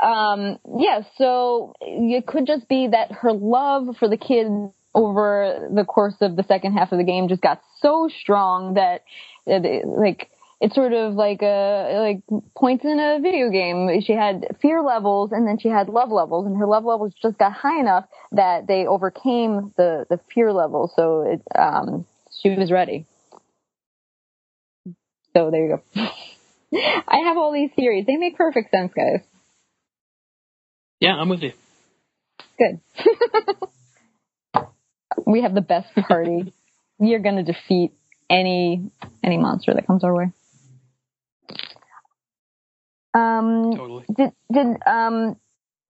Um, 0.00 0.58
yeah, 0.78 1.02
so 1.16 1.74
it 1.80 2.26
could 2.26 2.46
just 2.46 2.68
be 2.68 2.88
that 2.88 3.12
her 3.12 3.32
love 3.32 3.96
for 3.98 4.08
the 4.08 4.16
kid 4.16 4.46
over 4.94 5.68
the 5.72 5.84
course 5.84 6.16
of 6.20 6.36
the 6.36 6.42
second 6.44 6.72
half 6.74 6.92
of 6.92 6.98
the 6.98 7.04
game 7.04 7.28
just 7.28 7.42
got 7.42 7.62
so 7.80 8.08
strong 8.20 8.74
that, 8.74 9.04
it, 9.46 9.86
like 9.86 10.30
it's 10.60 10.74
sort 10.74 10.92
of 10.92 11.14
like 11.14 11.40
a 11.42 12.20
like 12.28 12.42
points 12.56 12.84
in 12.84 13.00
a 13.00 13.18
video 13.20 13.50
game. 13.50 14.00
She 14.02 14.12
had 14.12 14.56
fear 14.60 14.82
levels 14.82 15.32
and 15.32 15.46
then 15.46 15.58
she 15.58 15.68
had 15.68 15.88
love 15.88 16.10
levels, 16.10 16.46
and 16.46 16.56
her 16.58 16.66
love 16.66 16.84
levels 16.84 17.14
just 17.22 17.38
got 17.38 17.52
high 17.52 17.80
enough 17.80 18.04
that 18.32 18.66
they 18.66 18.86
overcame 18.86 19.72
the 19.76 20.06
the 20.10 20.20
fear 20.34 20.52
level. 20.52 20.92
So 20.94 21.22
it 21.22 21.42
um 21.58 22.04
she 22.42 22.50
was 22.50 22.70
ready. 22.70 23.06
So 25.34 25.50
there 25.50 25.66
you 25.66 25.82
go. 25.94 26.08
I 26.72 27.18
have 27.24 27.36
all 27.36 27.52
these 27.52 27.70
theories. 27.74 28.06
They 28.06 28.16
make 28.16 28.36
perfect 28.36 28.70
sense, 28.70 28.92
guys. 28.94 29.20
Yeah, 31.00 31.14
I'm 31.14 31.28
with 31.28 31.42
you. 31.42 31.52
Good. 32.58 32.80
we 35.26 35.42
have 35.42 35.54
the 35.54 35.60
best 35.60 35.88
party. 36.08 36.52
we 36.98 37.14
are 37.14 37.18
going 37.18 37.36
to 37.36 37.52
defeat 37.52 37.92
any 38.28 38.90
any 39.24 39.38
monster 39.38 39.74
that 39.74 39.86
comes 39.86 40.04
our 40.04 40.14
way. 40.14 40.32
Um, 43.12 43.72
totally. 43.74 44.04
Did 44.14 44.32
did 44.52 44.66
um 44.86 45.36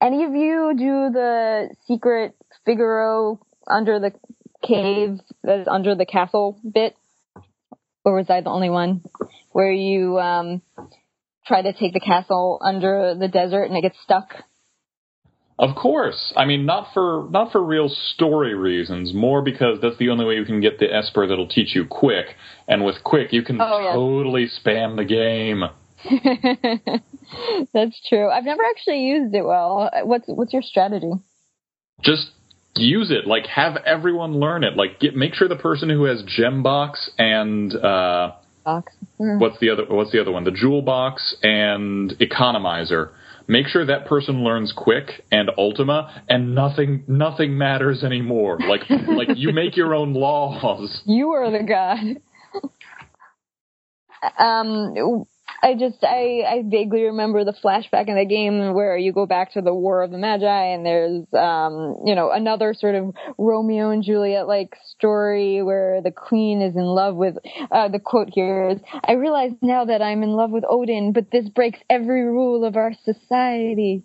any 0.01 0.25
of 0.25 0.33
you 0.33 0.73
do 0.79 1.11
the 1.13 1.75
secret 1.87 2.35
Figaro 2.65 3.41
under 3.69 4.01
the 4.01 4.13
cave 4.63 5.19
that's 5.43 5.69
under 5.69 5.95
the 5.95 6.07
castle 6.07 6.59
bit, 6.63 6.95
or 8.05 8.15
was 8.17 8.31
I 8.31 8.41
the 8.41 8.51
only 8.51 8.71
one 8.71 9.03
where 9.51 9.73
you 9.73 10.19
um 10.19 10.63
try 11.47 11.63
to 11.63 11.73
take 11.73 11.93
the 11.93 12.01
castle 12.01 12.61
under 12.63 13.15
the 13.19 13.29
desert 13.29 13.65
and 13.65 13.77
it 13.77 13.83
gets 13.83 13.97
stuck? 14.03 14.35
Of 15.59 15.77
course. 15.77 16.33
I 16.37 16.47
mean, 16.47 16.65
not 16.65 16.89
for 16.95 17.29
not 17.31 17.53
for 17.53 17.63
real 17.63 17.91
story 18.15 18.55
reasons. 18.55 19.13
More 19.13 19.43
because 19.43 19.79
that's 19.83 19.99
the 19.99 20.09
only 20.09 20.25
way 20.25 20.37
you 20.37 20.47
can 20.47 20.63
get 20.63 20.79
the 20.79 20.87
Esper 20.87 21.27
that'll 21.27 21.49
teach 21.49 21.75
you 21.75 21.85
quick. 21.85 22.27
And 22.67 22.83
with 22.83 23.05
quick, 23.05 23.33
you 23.33 23.43
can 23.43 23.61
oh, 23.61 23.93
totally 23.93 24.49
spam 24.49 24.97
the 24.97 25.05
game. 25.05 25.65
That's 27.75 28.01
true. 28.09 28.31
I've 28.31 28.45
never 28.45 28.63
actually 28.71 29.03
used 29.03 29.35
it 29.35 29.45
well. 29.45 29.91
What's 30.05 30.25
what's 30.29 30.55
your 30.55 30.63
strategy? 30.63 31.13
Just 32.03 32.31
use 32.75 33.11
it. 33.11 33.27
Like 33.27 33.47
have 33.47 33.77
everyone 33.85 34.41
learn 34.41 34.65
it. 34.65 34.77
Like 34.77 34.99
get 34.99 35.15
make 35.15 35.35
sure 35.35 35.47
the 35.47 35.57
person 35.57 35.91
who 35.91 36.05
has 36.05 36.23
gem 36.23 36.63
box 36.63 37.11
and 37.19 37.75
uh, 37.75 38.33
box. 38.65 38.93
Mm. 39.21 39.41
What's 39.41 39.59
the 39.61 39.71
other 39.71 39.85
What's 39.89 40.13
the 40.13 40.21
other 40.21 40.33
one? 40.33 40.45
The 40.45 40.51
jewel 40.51 40.83
box 40.83 41.37
and 41.43 42.13
economizer. 42.21 43.11
Make 43.49 43.67
sure 43.67 43.85
that 43.85 44.07
person 44.07 44.45
learns 44.45 44.73
quick 44.77 45.25
and 45.33 45.51
Ultima, 45.59 46.23
and 46.29 46.55
nothing 46.55 47.05
nothing 47.09 47.59
matters 47.59 48.05
anymore. 48.05 48.59
Like 48.61 48.83
like 49.09 49.29
you 49.37 49.53
make 49.53 49.77
your 49.77 49.95
own 49.95 50.15
laws. 50.15 51.03
You 51.07 51.31
are 51.31 51.51
the 51.51 51.65
god. 51.65 52.21
um 54.39 55.25
I 55.63 55.75
just 55.75 56.03
I 56.03 56.43
I 56.47 56.63
vaguely 56.67 57.05
remember 57.05 57.45
the 57.45 57.53
flashback 57.53 58.09
in 58.09 58.17
the 58.17 58.25
game 58.25 58.73
where 58.75 58.97
you 58.97 59.13
go 59.13 59.27
back 59.27 59.53
to 59.53 59.61
the 59.61 59.75
War 59.75 60.03
of 60.03 60.11
the 60.11 60.19
Magi 60.19 60.65
and 60.67 60.87
there's 60.87 61.25
um 61.35 61.99
you 62.05 62.15
know 62.15 62.31
another 62.31 62.73
sort 62.75 62.95
of 62.95 63.15
Romeo 63.37 63.91
and 63.91 64.03
Juliet 64.03 64.47
like 64.47 64.77
story 64.97 65.63
where 65.63 66.01
the 66.03 66.11
queen 66.11 66.63
is 66.63 66.77
in 66.77 66.85
love 66.85 67.15
with 67.15 67.37
uh 67.71 67.89
the 67.89 67.99
quote 67.99 68.31
here 68.33 68.71
is 68.71 68.79
I 69.05 69.13
realize 69.13 69.53
now 69.61 69.85
that 69.85 70.01
I'm 70.01 70.23
in 70.23 70.31
love 70.31 70.51
with 70.51 70.65
Odin 70.69 71.13
but 71.13 71.31
this 71.31 71.49
breaks 71.49 71.81
every 71.91 72.23
rule 72.23 72.65
of 72.65 72.77
our 72.77 72.93
society. 73.05 74.05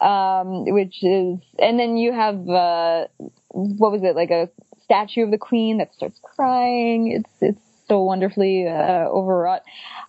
Um 0.00 0.64
which 0.66 1.02
is 1.02 1.38
and 1.58 1.78
then 1.78 1.96
you 1.96 2.12
have 2.12 2.48
uh 2.48 3.06
what 3.48 3.92
was 3.92 4.02
it 4.02 4.14
like 4.16 4.30
a 4.30 4.50
statue 4.84 5.24
of 5.24 5.30
the 5.30 5.38
queen 5.38 5.78
that 5.78 5.94
starts 5.94 6.18
crying. 6.22 7.12
It's 7.12 7.30
it's 7.40 7.69
so 7.90 8.02
wonderfully 8.02 8.66
uh, 8.68 9.08
overwrought. 9.08 9.62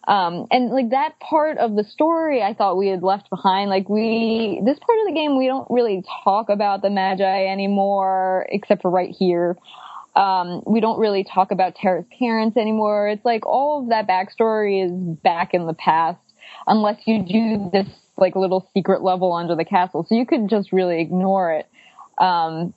Um, 0.08 0.48
and 0.52 0.70
like 0.70 0.92
that 0.92 1.20
part 1.20 1.58
of 1.58 1.76
the 1.76 1.84
story, 1.84 2.42
I 2.42 2.54
thought 2.54 2.78
we 2.78 2.88
had 2.88 3.02
left 3.02 3.30
behind. 3.30 3.70
Like 3.70 3.90
we, 3.90 4.62
this 4.64 4.78
part 4.80 5.00
of 5.00 5.08
the 5.08 5.14
game, 5.14 5.38
we 5.38 5.48
don't 5.48 5.68
really 5.70 6.04
talk 6.24 6.50
about 6.50 6.82
the 6.82 6.90
Magi 6.92 7.46
anymore, 7.48 8.46
except 8.50 8.84
for 8.84 8.92
right 8.92 9.14
here. 9.18 9.58
Um, 10.16 10.62
we 10.68 10.80
don't 10.80 11.00
really 11.00 11.24
talk 11.24 11.52
about 11.52 11.76
Terra's 11.76 12.06
parents 12.20 12.56
anymore. 12.56 13.10
It's 13.10 13.26
like 13.26 13.46
all 13.46 13.84
of 13.84 13.90
that 13.90 14.08
backstory 14.08 14.86
is 14.86 15.18
back 15.24 15.54
in 15.54 15.66
the 15.66 15.74
past, 15.74 16.20
unless 16.68 17.02
you 17.06 17.24
do 17.24 17.70
this 17.72 17.88
like 18.18 18.36
little 18.36 18.70
secret 18.74 19.02
level 19.02 19.34
under 19.34 19.56
the 19.56 19.66
castle. 19.66 20.06
So 20.08 20.16
you 20.16 20.26
could 20.28 20.50
just 20.50 20.72
really 20.72 21.02
ignore 21.02 21.54
it. 21.54 21.68
Um, 22.18 22.74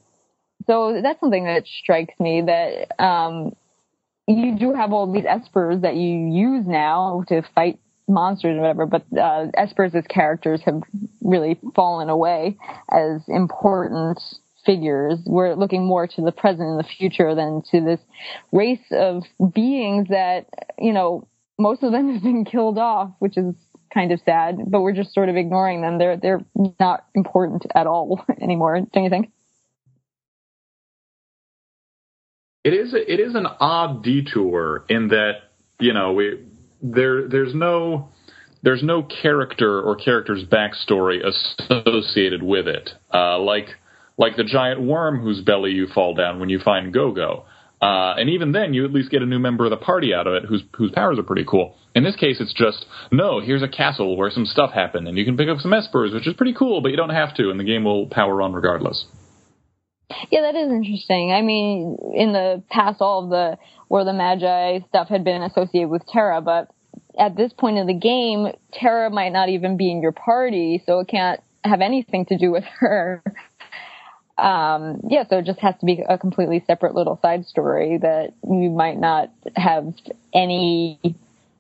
so 0.66 1.00
that's 1.02 1.20
something 1.20 1.44
that 1.44 1.64
strikes 1.66 2.14
me 2.18 2.42
that 2.46 3.02
um, 3.02 3.55
you 4.27 4.57
do 4.59 4.72
have 4.72 4.93
all 4.93 5.11
these 5.12 5.25
espers 5.25 5.83
that 5.83 5.97
you 5.97 6.29
use 6.33 6.66
now 6.66 7.25
to 7.29 7.43
fight 7.55 7.79
monsters 8.09 8.57
or 8.57 8.61
whatever, 8.61 8.87
but 8.87 9.03
uh, 9.12 9.47
espers 9.59 9.95
as 9.95 10.05
characters 10.07 10.61
have 10.64 10.83
really 11.22 11.59
fallen 11.75 12.09
away 12.09 12.57
as 12.91 13.22
important 13.29 14.20
figures. 14.64 15.18
We're 15.27 15.55
looking 15.55 15.85
more 15.85 16.07
to 16.07 16.22
the 16.22 16.33
present 16.33 16.68
and 16.68 16.79
the 16.79 16.89
future 16.99 17.35
than 17.35 17.62
to 17.70 17.81
this 17.81 18.01
race 18.53 18.85
of 18.91 19.25
beings 19.53 20.09
that, 20.09 20.47
you 20.79 20.93
know, 20.93 21.29
most 21.59 21.83
of 21.83 21.93
them 21.93 22.12
have 22.14 22.22
been 22.22 22.45
killed 22.45 22.79
off, 22.79 23.11
which 23.18 23.37
is 23.37 23.55
kind 23.93 24.11
of 24.11 24.20
sad, 24.25 24.59
but 24.66 24.81
we're 24.81 24.93
just 24.93 25.14
sort 25.14 25.29
of 25.29 25.37
ignoring 25.37 25.81
them. 25.81 25.99
They're 25.99 26.16
they're 26.16 26.45
not 26.81 27.07
important 27.14 27.64
at 27.75 27.87
all 27.87 28.25
anymore, 28.41 28.81
don't 28.93 29.05
you 29.05 29.11
think? 29.11 29.31
It 32.65 32.73
is 32.73 32.95
it 32.95 33.21
is 33.21 33.35
an 33.35 33.47
odd 33.47 34.03
detour 34.03 34.85
in 34.89 35.09
that 35.09 35.33
you 35.79 35.93
know 35.93 36.15
we 36.15 36.45
there 36.83 37.29
there's 37.29 37.55
no 37.55 38.09
there's 38.62 38.83
no 38.83 39.03
character 39.03 39.83
or 39.83 39.97
character's 39.97 40.43
backstory 40.45 41.21
associated 41.23 42.43
with 42.43 42.67
it. 42.67 42.91
Uh, 43.12 43.39
like 43.39 43.67
like 44.17 44.37
the 44.37 44.45
giant 44.45 44.81
worm 44.81 45.21
whose 45.21 45.41
belly 45.43 45.73
you 45.73 45.87
fall 45.89 46.15
down 46.15 46.41
when 46.41 46.49
you 46.49 46.59
find 46.59 46.93
Go-Go. 46.93 47.45
Uh, 47.83 48.15
and 48.17 48.31
even 48.31 48.53
then, 48.53 48.73
you 48.73 48.85
at 48.85 48.93
least 48.93 49.11
get 49.11 49.21
a 49.21 49.27
new 49.27 49.39
member 49.39 49.65
of 49.65 49.71
the 49.71 49.77
party 49.77 50.15
out 50.15 50.27
of 50.27 50.33
it 50.33 50.45
whose 50.49 50.62
whose 50.73 50.91
powers 50.93 51.19
are 51.19 51.23
pretty 51.23 51.45
cool. 51.47 51.77
In 51.95 52.03
this 52.03 52.17
case, 52.17 52.41
it's 52.41 52.55
just 52.55 52.87
no. 53.12 53.41
Here's 53.41 53.62
a 53.62 53.69
castle 53.69 54.17
where 54.17 54.31
some 54.31 54.47
stuff 54.47 54.73
happened, 54.73 55.07
and 55.07 55.19
you 55.19 55.25
can 55.27 55.37
pick 55.37 55.51
up 55.51 55.59
some 55.59 55.73
espers, 55.73 56.15
which 56.15 56.27
is 56.27 56.33
pretty 56.33 56.55
cool, 56.55 56.81
but 56.81 56.91
you 56.91 56.97
don't 56.97 57.11
have 57.11 57.35
to, 57.37 57.51
and 57.51 57.61
the 57.61 57.65
game 57.65 57.85
will 57.85 58.07
power 58.07 58.41
on 58.41 58.55
regardless. 58.55 59.05
Yeah, 60.31 60.43
that 60.43 60.57
is 60.57 60.71
interesting. 60.71 61.33
I 61.33 61.43
mean, 61.43 61.97
in 62.15 62.33
the 62.33 62.62
past, 62.71 63.01
all 63.01 63.25
of 63.25 63.31
the 63.31 63.59
where 63.89 64.05
the 64.05 64.12
Magi 64.12 64.81
stuff 64.89 65.09
had 65.09 65.25
been 65.25 65.43
associated 65.43 65.89
with 65.89 66.07
Terra, 66.07 66.41
but 66.41 66.71
at 67.19 67.37
this 67.37 67.53
point 67.53 67.79
in 67.79 67.87
the 67.87 67.95
game, 67.95 68.49
Terra 68.73 69.11
might 69.11 69.33
not 69.33 69.49
even 69.49 69.77
be 69.77 69.91
in 69.91 70.01
your 70.01 70.12
party, 70.12 70.83
so 70.87 71.01
it 71.01 71.09
can't 71.09 71.41
have 71.62 71.81
anything 71.81 72.27
to 72.27 72.39
do 72.39 72.51
with 72.51 72.65
her. 72.81 73.23
Um, 74.37 75.01
yeah, 75.09 75.25
so 75.29 75.39
it 75.39 75.45
just 75.45 75.61
has 75.61 75.77
to 75.79 75.87
be 75.87 76.03
a 76.09 76.19
completely 76.19 76.65
separate 76.67 76.95
little 76.95 77.19
side 77.23 77.47
story 77.47 77.99
that 78.03 78.35
you 78.43 78.71
might 78.71 78.99
not 78.99 79.31
have 79.55 79.95
any 80.33 80.99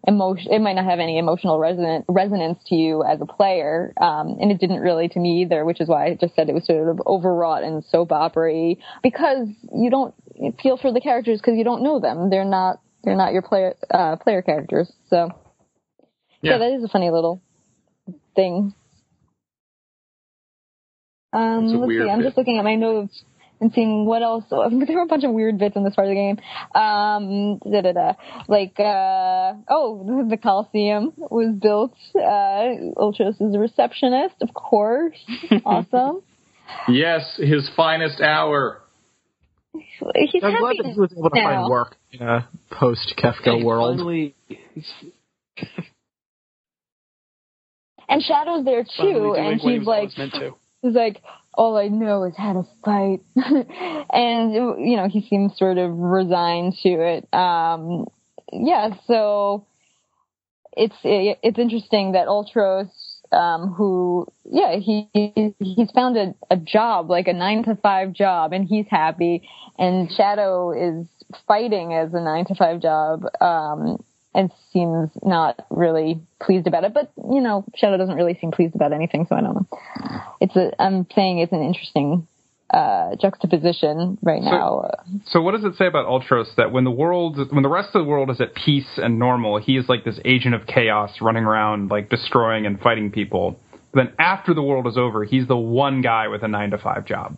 emotion. 0.06 0.52
It 0.52 0.60
might 0.60 0.74
not 0.74 0.84
have 0.84 1.00
any 1.00 1.18
emotional 1.18 1.58
resonance 1.58 2.04
resonance 2.08 2.58
to 2.66 2.74
you 2.74 3.02
as 3.02 3.20
a 3.20 3.26
player, 3.26 3.92
um, 4.00 4.36
and 4.40 4.50
it 4.50 4.58
didn't 4.58 4.80
really 4.80 5.08
to 5.08 5.18
me 5.18 5.42
either. 5.42 5.64
Which 5.64 5.80
is 5.80 5.88
why 5.88 6.06
I 6.06 6.14
just 6.14 6.34
said 6.34 6.48
it 6.48 6.54
was 6.54 6.66
sort 6.66 6.88
of 6.88 7.00
overwrought 7.06 7.62
and 7.62 7.84
soap 7.84 8.12
opera 8.12 8.74
because 9.02 9.48
you 9.74 9.90
don't 9.90 10.14
feel 10.60 10.76
for 10.76 10.92
the 10.92 11.00
characters 11.00 11.40
because 11.40 11.56
you 11.56 11.64
don't 11.64 11.82
know 11.82 12.00
them. 12.00 12.30
They're 12.30 12.44
not 12.44 12.80
they're 13.02 13.16
not 13.16 13.32
your 13.32 13.42
player 13.42 13.74
uh, 13.90 14.16
player 14.16 14.42
characters. 14.42 14.92
So 15.08 15.28
yeah. 16.42 16.52
yeah, 16.52 16.58
that 16.58 16.72
is 16.72 16.84
a 16.84 16.88
funny 16.88 17.10
little 17.10 17.42
thing. 18.34 18.74
Um, 21.32 21.66
let's 21.66 21.92
see. 21.92 22.08
I'm 22.08 22.22
just 22.22 22.36
looking 22.36 22.58
at 22.58 22.64
my 22.64 22.76
notes 22.76 23.24
and 23.60 23.72
seeing 23.74 24.04
what 24.04 24.22
else. 24.22 24.44
there 24.50 24.96
were 24.96 25.02
a 25.02 25.06
bunch 25.06 25.24
of 25.24 25.32
weird 25.32 25.58
bits 25.58 25.76
in 25.76 25.84
this 25.84 25.94
part 25.94 26.08
of 26.08 26.10
the 26.10 26.14
game. 26.14 26.38
Um, 26.74 27.58
da 27.58 27.80
da 27.80 27.92
da. 27.92 28.12
Like, 28.48 28.74
uh, 28.78 29.54
oh, 29.68 30.26
the 30.28 30.36
Coliseum 30.36 31.12
was 31.16 31.54
built. 31.60 31.94
Uh, 32.14 33.00
Ultros 33.00 33.40
is 33.40 33.54
a 33.54 33.58
receptionist, 33.58 34.36
of 34.40 34.52
course. 34.54 35.16
awesome. 35.64 36.22
Yes, 36.88 37.22
his 37.36 37.68
finest 37.76 38.20
hour. 38.20 38.80
He's 39.72 40.42
I'm 40.42 40.58
glad 40.60 40.76
that 40.78 40.92
he 40.94 41.00
was 41.00 41.12
able 41.16 41.30
to 41.30 41.40
now. 41.40 41.62
find 41.62 41.70
work 41.70 41.96
in 42.12 42.22
a 42.22 42.48
post 42.70 43.14
Kefka 43.18 43.64
world. 43.64 43.98
Finally, 43.98 44.34
and 48.08 48.22
Shadow's 48.22 48.64
there 48.64 48.84
too, 48.84 49.34
and 49.36 49.60
he's 49.60 49.86
like, 49.86 50.10
he's 50.10 50.94
like, 50.94 51.22
all 51.56 51.76
I 51.76 51.88
know 51.88 52.24
is 52.24 52.34
how 52.36 52.52
to 52.54 52.66
fight, 52.84 53.20
and 54.12 54.52
you 54.52 54.96
know 54.96 55.08
he 55.08 55.26
seems 55.28 55.56
sort 55.56 55.78
of 55.78 55.96
resigned 55.96 56.74
to 56.82 56.88
it. 56.88 57.34
Um, 57.34 58.06
yeah, 58.52 58.90
so 59.06 59.66
it's 60.76 60.96
it, 61.04 61.38
it's 61.42 61.58
interesting 61.58 62.12
that 62.12 62.26
Ultros, 62.28 62.90
um, 63.32 63.72
who 63.72 64.26
yeah 64.44 64.76
he 64.76 65.08
he's 65.58 65.90
found 65.92 66.16
a, 66.16 66.34
a 66.50 66.56
job 66.56 67.10
like 67.10 67.28
a 67.28 67.32
nine 67.32 67.64
to 67.64 67.76
five 67.76 68.12
job, 68.12 68.52
and 68.52 68.66
he's 68.66 68.86
happy, 68.90 69.48
and 69.78 70.10
Shadow 70.12 70.72
is 70.72 71.06
fighting 71.46 71.92
as 71.92 72.12
a 72.14 72.20
nine 72.20 72.44
to 72.46 72.54
five 72.54 72.80
job. 72.80 73.24
Um, 73.40 74.02
and 74.34 74.50
seems 74.72 75.10
not 75.22 75.64
really 75.70 76.20
pleased 76.40 76.66
about 76.66 76.84
it. 76.84 76.94
But 76.94 77.12
you 77.16 77.40
know, 77.40 77.64
Shadow 77.76 77.96
doesn't 77.96 78.16
really 78.16 78.36
seem 78.40 78.50
pleased 78.50 78.74
about 78.74 78.92
anything, 78.92 79.26
so 79.28 79.36
I 79.36 79.40
don't 79.40 79.54
know. 79.54 79.68
It's 80.40 80.56
a 80.56 80.72
I'm 80.80 81.06
saying 81.14 81.38
it's 81.38 81.52
an 81.52 81.62
interesting 81.62 82.26
uh, 82.70 83.14
juxtaposition 83.20 84.18
right 84.22 84.42
so, 84.42 84.50
now. 84.50 84.90
So 85.26 85.40
what 85.40 85.52
does 85.52 85.64
it 85.64 85.76
say 85.76 85.86
about 85.86 86.06
Ultros 86.06 86.54
that 86.56 86.72
when 86.72 86.84
the 86.84 86.90
world 86.90 87.38
when 87.52 87.62
the 87.62 87.68
rest 87.68 87.90
of 87.94 88.04
the 88.04 88.08
world 88.08 88.30
is 88.30 88.40
at 88.40 88.54
peace 88.54 88.98
and 88.98 89.18
normal, 89.18 89.58
he 89.58 89.76
is 89.76 89.88
like 89.88 90.04
this 90.04 90.18
agent 90.24 90.54
of 90.54 90.66
chaos 90.66 91.20
running 91.20 91.44
around 91.44 91.90
like 91.90 92.10
destroying 92.10 92.66
and 92.66 92.80
fighting 92.80 93.10
people. 93.10 93.60
Then 93.92 94.12
after 94.18 94.54
the 94.54 94.62
world 94.62 94.88
is 94.88 94.96
over, 94.96 95.24
he's 95.24 95.46
the 95.46 95.56
one 95.56 96.00
guy 96.02 96.26
with 96.28 96.42
a 96.42 96.48
nine 96.48 96.70
to 96.70 96.78
five 96.78 97.06
job. 97.06 97.36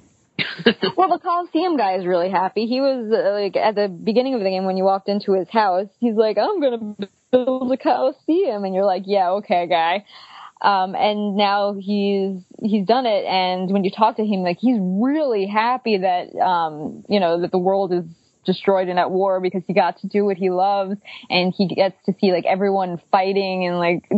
well, 0.96 1.08
the 1.08 1.20
Coliseum 1.22 1.76
guy 1.76 1.96
is 1.98 2.06
really 2.06 2.30
happy. 2.30 2.66
He 2.66 2.80
was 2.80 3.12
uh, 3.12 3.32
like 3.32 3.56
at 3.56 3.74
the 3.74 3.88
beginning 3.88 4.34
of 4.34 4.40
the 4.40 4.50
game 4.50 4.64
when 4.64 4.76
you 4.76 4.84
walked 4.84 5.08
into 5.08 5.32
his 5.32 5.48
house. 5.48 5.88
He's 5.98 6.14
like, 6.14 6.38
"I'm 6.38 6.60
gonna 6.60 6.96
build 7.30 7.72
a 7.72 7.76
Coliseum," 7.76 8.64
and 8.64 8.74
you're 8.74 8.84
like, 8.84 9.04
"Yeah, 9.06 9.30
okay, 9.32 9.66
guy." 9.66 10.04
Um, 10.60 10.94
and 10.94 11.36
now 11.36 11.74
he's 11.78 12.40
he's 12.62 12.86
done 12.86 13.06
it. 13.06 13.24
And 13.24 13.70
when 13.70 13.84
you 13.84 13.90
talk 13.90 14.16
to 14.16 14.24
him, 14.24 14.42
like 14.42 14.58
he's 14.58 14.78
really 14.80 15.46
happy 15.46 15.98
that 15.98 16.34
um, 16.40 17.04
you 17.08 17.20
know 17.20 17.40
that 17.42 17.52
the 17.52 17.58
world 17.58 17.92
is 17.92 18.04
destroyed 18.46 18.88
and 18.88 18.98
at 18.98 19.10
war 19.10 19.40
because 19.40 19.62
he 19.66 19.74
got 19.74 19.98
to 19.98 20.06
do 20.06 20.24
what 20.24 20.36
he 20.36 20.50
loves 20.50 20.96
and 21.28 21.52
he 21.54 21.66
gets 21.66 21.96
to 22.06 22.14
see 22.20 22.32
like 22.32 22.46
everyone 22.46 23.00
fighting 23.10 23.66
and 23.66 23.76
like 23.76 24.08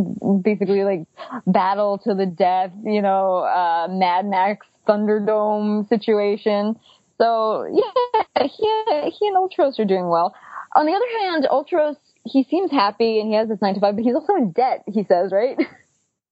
basically 0.43 0.83
like 0.83 1.07
battle 1.45 1.97
to 1.97 2.13
the 2.13 2.27
death, 2.27 2.71
you 2.85 3.01
know, 3.01 3.39
uh, 3.39 3.87
Mad 3.89 4.25
Max 4.25 4.65
Thunderdome 4.89 5.87
situation. 5.87 6.79
So 7.19 7.65
yeah, 7.65 8.43
he 8.43 9.11
he 9.19 9.27
and 9.27 9.35
Ultros 9.35 9.77
are 9.79 9.85
doing 9.85 10.09
well. 10.09 10.33
On 10.75 10.85
the 10.85 10.93
other 10.93 11.05
hand, 11.21 11.47
Ultros 11.51 11.97
he 12.25 12.43
seems 12.49 12.71
happy 12.71 13.19
and 13.19 13.29
he 13.29 13.35
has 13.35 13.49
his 13.49 13.61
nine 13.61 13.75
to 13.75 13.79
five, 13.79 13.95
but 13.95 14.03
he's 14.03 14.15
also 14.15 14.35
in 14.35 14.51
debt. 14.51 14.83
He 14.87 15.03
says, 15.03 15.31
right? 15.31 15.57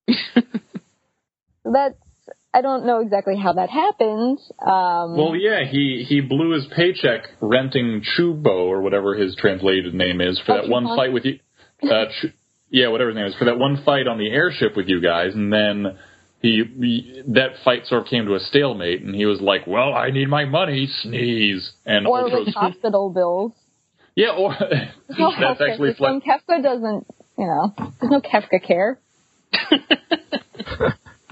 that's 1.64 1.96
I 2.54 2.62
don't 2.62 2.86
know 2.86 3.02
exactly 3.02 3.36
how 3.38 3.54
that 3.54 3.70
happened. 3.70 4.40
Um, 4.60 5.16
well, 5.16 5.36
yeah, 5.36 5.64
he 5.70 6.06
he 6.08 6.22
blew 6.22 6.54
his 6.54 6.66
paycheck 6.76 7.28
renting 7.42 8.02
Chubo 8.02 8.68
or 8.68 8.82
whatever 8.82 9.16
his 9.16 9.36
translated 9.36 9.94
name 9.94 10.22
is 10.22 10.42
for 10.46 10.54
oh, 10.54 10.62
that 10.62 10.70
one 10.70 10.88
fight 10.88 11.14
with 11.14 11.26
you. 11.26 11.40
Uh, 11.84 12.06
Ch- 12.06 12.34
yeah, 12.70 12.88
whatever 12.88 13.12
his 13.12 13.16
name 13.16 13.28
is 13.28 13.36
for 13.36 13.46
that 13.46 13.60
one 13.60 13.84
fight 13.84 14.08
on 14.08 14.18
the 14.18 14.30
airship 14.30 14.76
with 14.76 14.88
you 14.88 15.02
guys, 15.02 15.36
and 15.36 15.54
then 15.54 15.98
he, 16.42 16.64
he, 16.80 17.22
that 17.28 17.52
fight 17.66 17.86
sort 17.88 18.04
of 18.04 18.08
came 18.08 18.26
to 18.26 18.36
a 18.36 18.40
stalemate, 18.40 19.02
and 19.02 19.16
he 19.16 19.26
was 19.26 19.42
like, 19.42 19.66
"Well, 19.66 19.94
I 19.94 20.12
need 20.12 20.30
my 20.30 20.46
money." 20.46 20.88
Sneeze 21.02 21.72
and 21.86 22.06
or 22.08 22.26
with 22.26 22.48
hospital 22.56 23.10
bills. 23.10 23.54
Yeah, 24.16 24.32
or 24.32 24.56
that's 25.10 25.62
actually 25.62 25.94
fl- 25.96 26.06
Kefka 26.06 26.62
doesn't, 26.62 27.08
you 27.38 27.48
know, 27.48 27.74
there's 27.78 28.12
no 28.12 28.22
Kefka 28.22 28.66
care. 28.66 29.00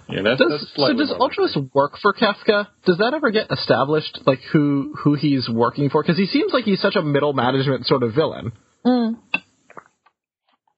yeah, 0.10 0.22
that's, 0.24 0.39
does, 0.39 0.49
that's 0.49 0.76
so 0.76 0.93
does 0.93 1.12
Ultros 1.12 1.74
work 1.74 1.93
for 2.01 2.14
Kefka? 2.14 2.68
Does 2.86 2.97
that 2.97 3.14
ever 3.14 3.32
get 3.32 3.51
established, 3.51 4.20
like 4.26 4.39
who 4.51 4.95
who 5.03 5.16
he's 5.16 5.49
working 5.49 5.89
for? 5.89 6.01
Because 6.01 6.18
he 6.18 6.26
seems 6.26 6.53
like 6.53 6.64
he's 6.64 6.82
such 6.82 6.95
a 6.95 7.01
middle 7.01 7.34
management 7.34 7.86
sort 7.86 8.03
of 8.03 8.14
villain. 8.14 8.51
Mm. 8.86 9.18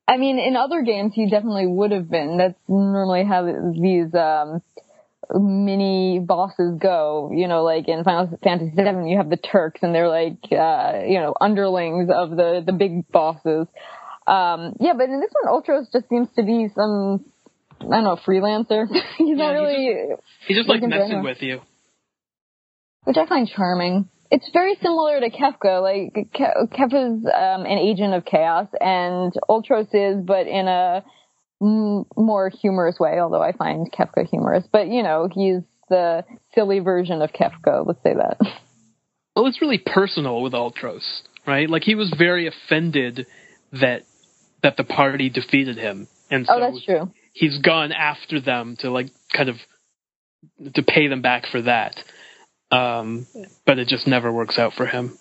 I 0.08 0.18
mean, 0.18 0.40
in 0.40 0.56
other 0.56 0.84
games, 0.84 1.14
he 1.14 1.30
definitely 1.30 1.68
would 1.68 1.92
have 1.92 2.10
been. 2.10 2.38
That's 2.38 2.58
normally 2.68 3.26
how 3.26 3.44
these 3.46 4.14
um, 4.16 4.62
mini 5.34 6.20
bosses 6.20 6.80
go. 6.80 7.32
You 7.34 7.48
know, 7.48 7.64
like 7.64 7.90
in 7.90 8.04
Final 8.06 8.38
Fantasy 8.42 8.72
VII, 8.76 9.10
you 9.10 9.18
have 9.18 9.30
the 9.30 9.38
Turks, 9.38 9.82
and 9.84 9.94
they're 9.94 10.08
like, 10.08 10.38
uh, 10.52 11.02
you 11.06 11.20
know, 11.20 11.34
underlings 11.40 12.10
of 12.14 12.30
the 12.30 12.64
the 12.66 12.72
big 12.72 13.12
bosses. 13.12 13.68
Um, 14.28 14.76
yeah, 14.80 14.94
but 14.94 15.10
in 15.10 15.20
this 15.20 15.32
one, 15.42 15.54
Ultros 15.54 15.92
just 15.92 16.10
seems 16.10 16.28
to 16.36 16.44
be 16.44 16.68
some, 16.76 17.26
I 17.82 18.02
don't 18.02 18.04
know, 18.04 18.20
freelancer. 18.28 18.86
he's 19.18 19.30
yeah, 19.30 19.36
not 19.36 19.52
really. 19.52 19.76
He's 19.76 20.10
just, 20.10 20.22
he's 20.48 20.58
just 20.58 20.70
like 20.70 20.82
messing 20.84 21.24
with 21.24 21.42
you. 21.42 21.62
Which 23.04 23.18
I 23.18 23.26
find 23.26 23.48
charming 23.48 24.10
it's 24.32 24.50
very 24.54 24.76
similar 24.82 25.20
to 25.20 25.30
Kefka. 25.30 25.82
Like 25.82 26.32
Ke- 26.34 26.72
Kefka's 26.72 27.26
um, 27.26 27.66
an 27.66 27.78
agent 27.78 28.14
of 28.14 28.26
chaos, 28.26 28.68
and 28.80 29.34
Ultros 29.50 29.88
is, 29.94 30.24
but 30.24 30.48
in 30.48 30.68
a 30.68 31.04
m- 31.62 32.06
more 32.16 32.50
humorous 32.50 33.00
way. 33.00 33.20
Although 33.20 33.42
I 33.42 33.52
find 33.52 33.92
Kefka 33.92 34.30
humorous, 34.30 34.66
but 34.72 34.88
you 34.88 35.04
know 35.04 35.30
he's 35.32 35.62
the 35.90 36.24
silly 36.54 36.80
version 36.80 37.22
of 37.22 37.32
Kefka. 37.32 37.86
Let's 37.86 38.04
say 38.04 38.14
that. 38.14 38.38
Well, 39.36 39.46
it's 39.46 39.62
really 39.62 39.78
personal 39.78 40.42
with 40.42 40.54
Ultros, 40.54 41.04
right? 41.46 41.70
Like 41.70 41.84
he 41.84 41.96
was 41.96 42.14
very 42.18 42.48
offended 42.48 43.28
that 43.74 44.04
that 44.64 44.78
the 44.78 44.84
party 44.84 45.30
defeated 45.30 45.78
him, 45.78 46.08
and 46.32 46.46
oh, 46.50 46.54
so 46.54 46.58
oh, 46.58 46.72
that's 46.72 46.86
true. 46.86 47.12
He's 47.34 47.60
gone 47.60 47.92
after 47.92 48.42
them 48.42 48.78
to 48.80 48.90
like 48.90 49.12
kind 49.32 49.50
of 49.50 49.58
to 50.74 50.84
pay 50.84 51.08
them 51.08 51.22
back 51.22 51.46
for 51.52 51.62
that. 51.62 51.96
Um, 52.72 53.28
but 53.66 53.80
it 53.80 53.88
just 53.88 54.08
never 54.08 54.32
works 54.32 54.60
out 54.60 54.74
for 54.74 54.86
him. 54.86 55.18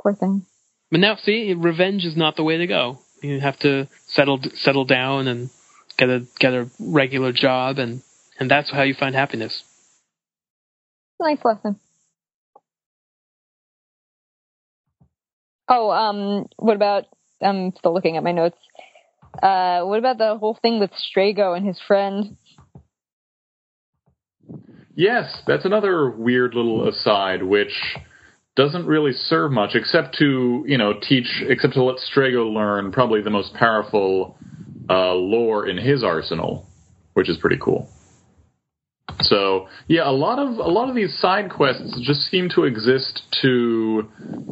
Poor 0.00 0.14
thing. 0.14 0.44
But 0.90 1.00
now, 1.00 1.16
see, 1.16 1.54
revenge 1.54 2.04
is 2.04 2.16
not 2.16 2.36
the 2.36 2.44
way 2.44 2.58
to 2.58 2.66
go. 2.66 2.98
You 3.22 3.40
have 3.40 3.58
to 3.60 3.88
settle 4.06 4.40
settle 4.54 4.84
down 4.84 5.28
and 5.28 5.50
get 5.96 6.10
a 6.10 6.26
get 6.38 6.52
a 6.52 6.68
regular 6.78 7.32
job, 7.32 7.78
and 7.78 8.02
and 8.38 8.50
that's 8.50 8.70
how 8.70 8.82
you 8.82 8.94
find 8.94 9.14
happiness. 9.14 9.62
Nice 11.18 11.38
lesson. 11.44 11.80
Oh, 15.68 15.90
um, 15.90 16.46
what 16.56 16.76
about? 16.76 17.04
I'm 17.40 17.72
still 17.76 17.94
looking 17.94 18.16
at 18.16 18.22
my 18.22 18.32
notes. 18.32 18.58
Uh, 19.42 19.82
what 19.84 19.98
about 19.98 20.18
the 20.18 20.36
whole 20.36 20.58
thing 20.60 20.78
with 20.78 20.90
Strago 20.92 21.56
and 21.56 21.66
his 21.66 21.80
friend? 21.86 22.36
Yes, 24.94 25.42
that's 25.46 25.64
another 25.64 26.08
weird 26.10 26.54
little 26.54 26.88
aside, 26.88 27.42
which 27.42 27.72
doesn't 28.56 28.86
really 28.86 29.12
serve 29.12 29.50
much 29.50 29.74
except 29.74 30.16
to 30.18 30.64
you 30.66 30.78
know 30.78 30.94
teach, 31.00 31.42
except 31.48 31.74
to 31.74 31.82
let 31.82 31.96
Strago 31.96 32.52
learn 32.52 32.92
probably 32.92 33.20
the 33.20 33.30
most 33.30 33.54
powerful 33.54 34.38
uh, 34.88 35.14
lore 35.14 35.66
in 35.66 35.78
his 35.78 36.04
arsenal, 36.04 36.66
which 37.14 37.28
is 37.28 37.36
pretty 37.38 37.58
cool. 37.60 37.88
So 39.20 39.68
yeah, 39.88 40.08
a 40.08 40.12
lot 40.12 40.38
of 40.38 40.58
a 40.58 40.70
lot 40.70 40.88
of 40.88 40.94
these 40.94 41.16
side 41.18 41.50
quests 41.50 42.00
just 42.02 42.20
seem 42.30 42.48
to 42.50 42.64
exist 42.64 43.22
to 43.42 44.08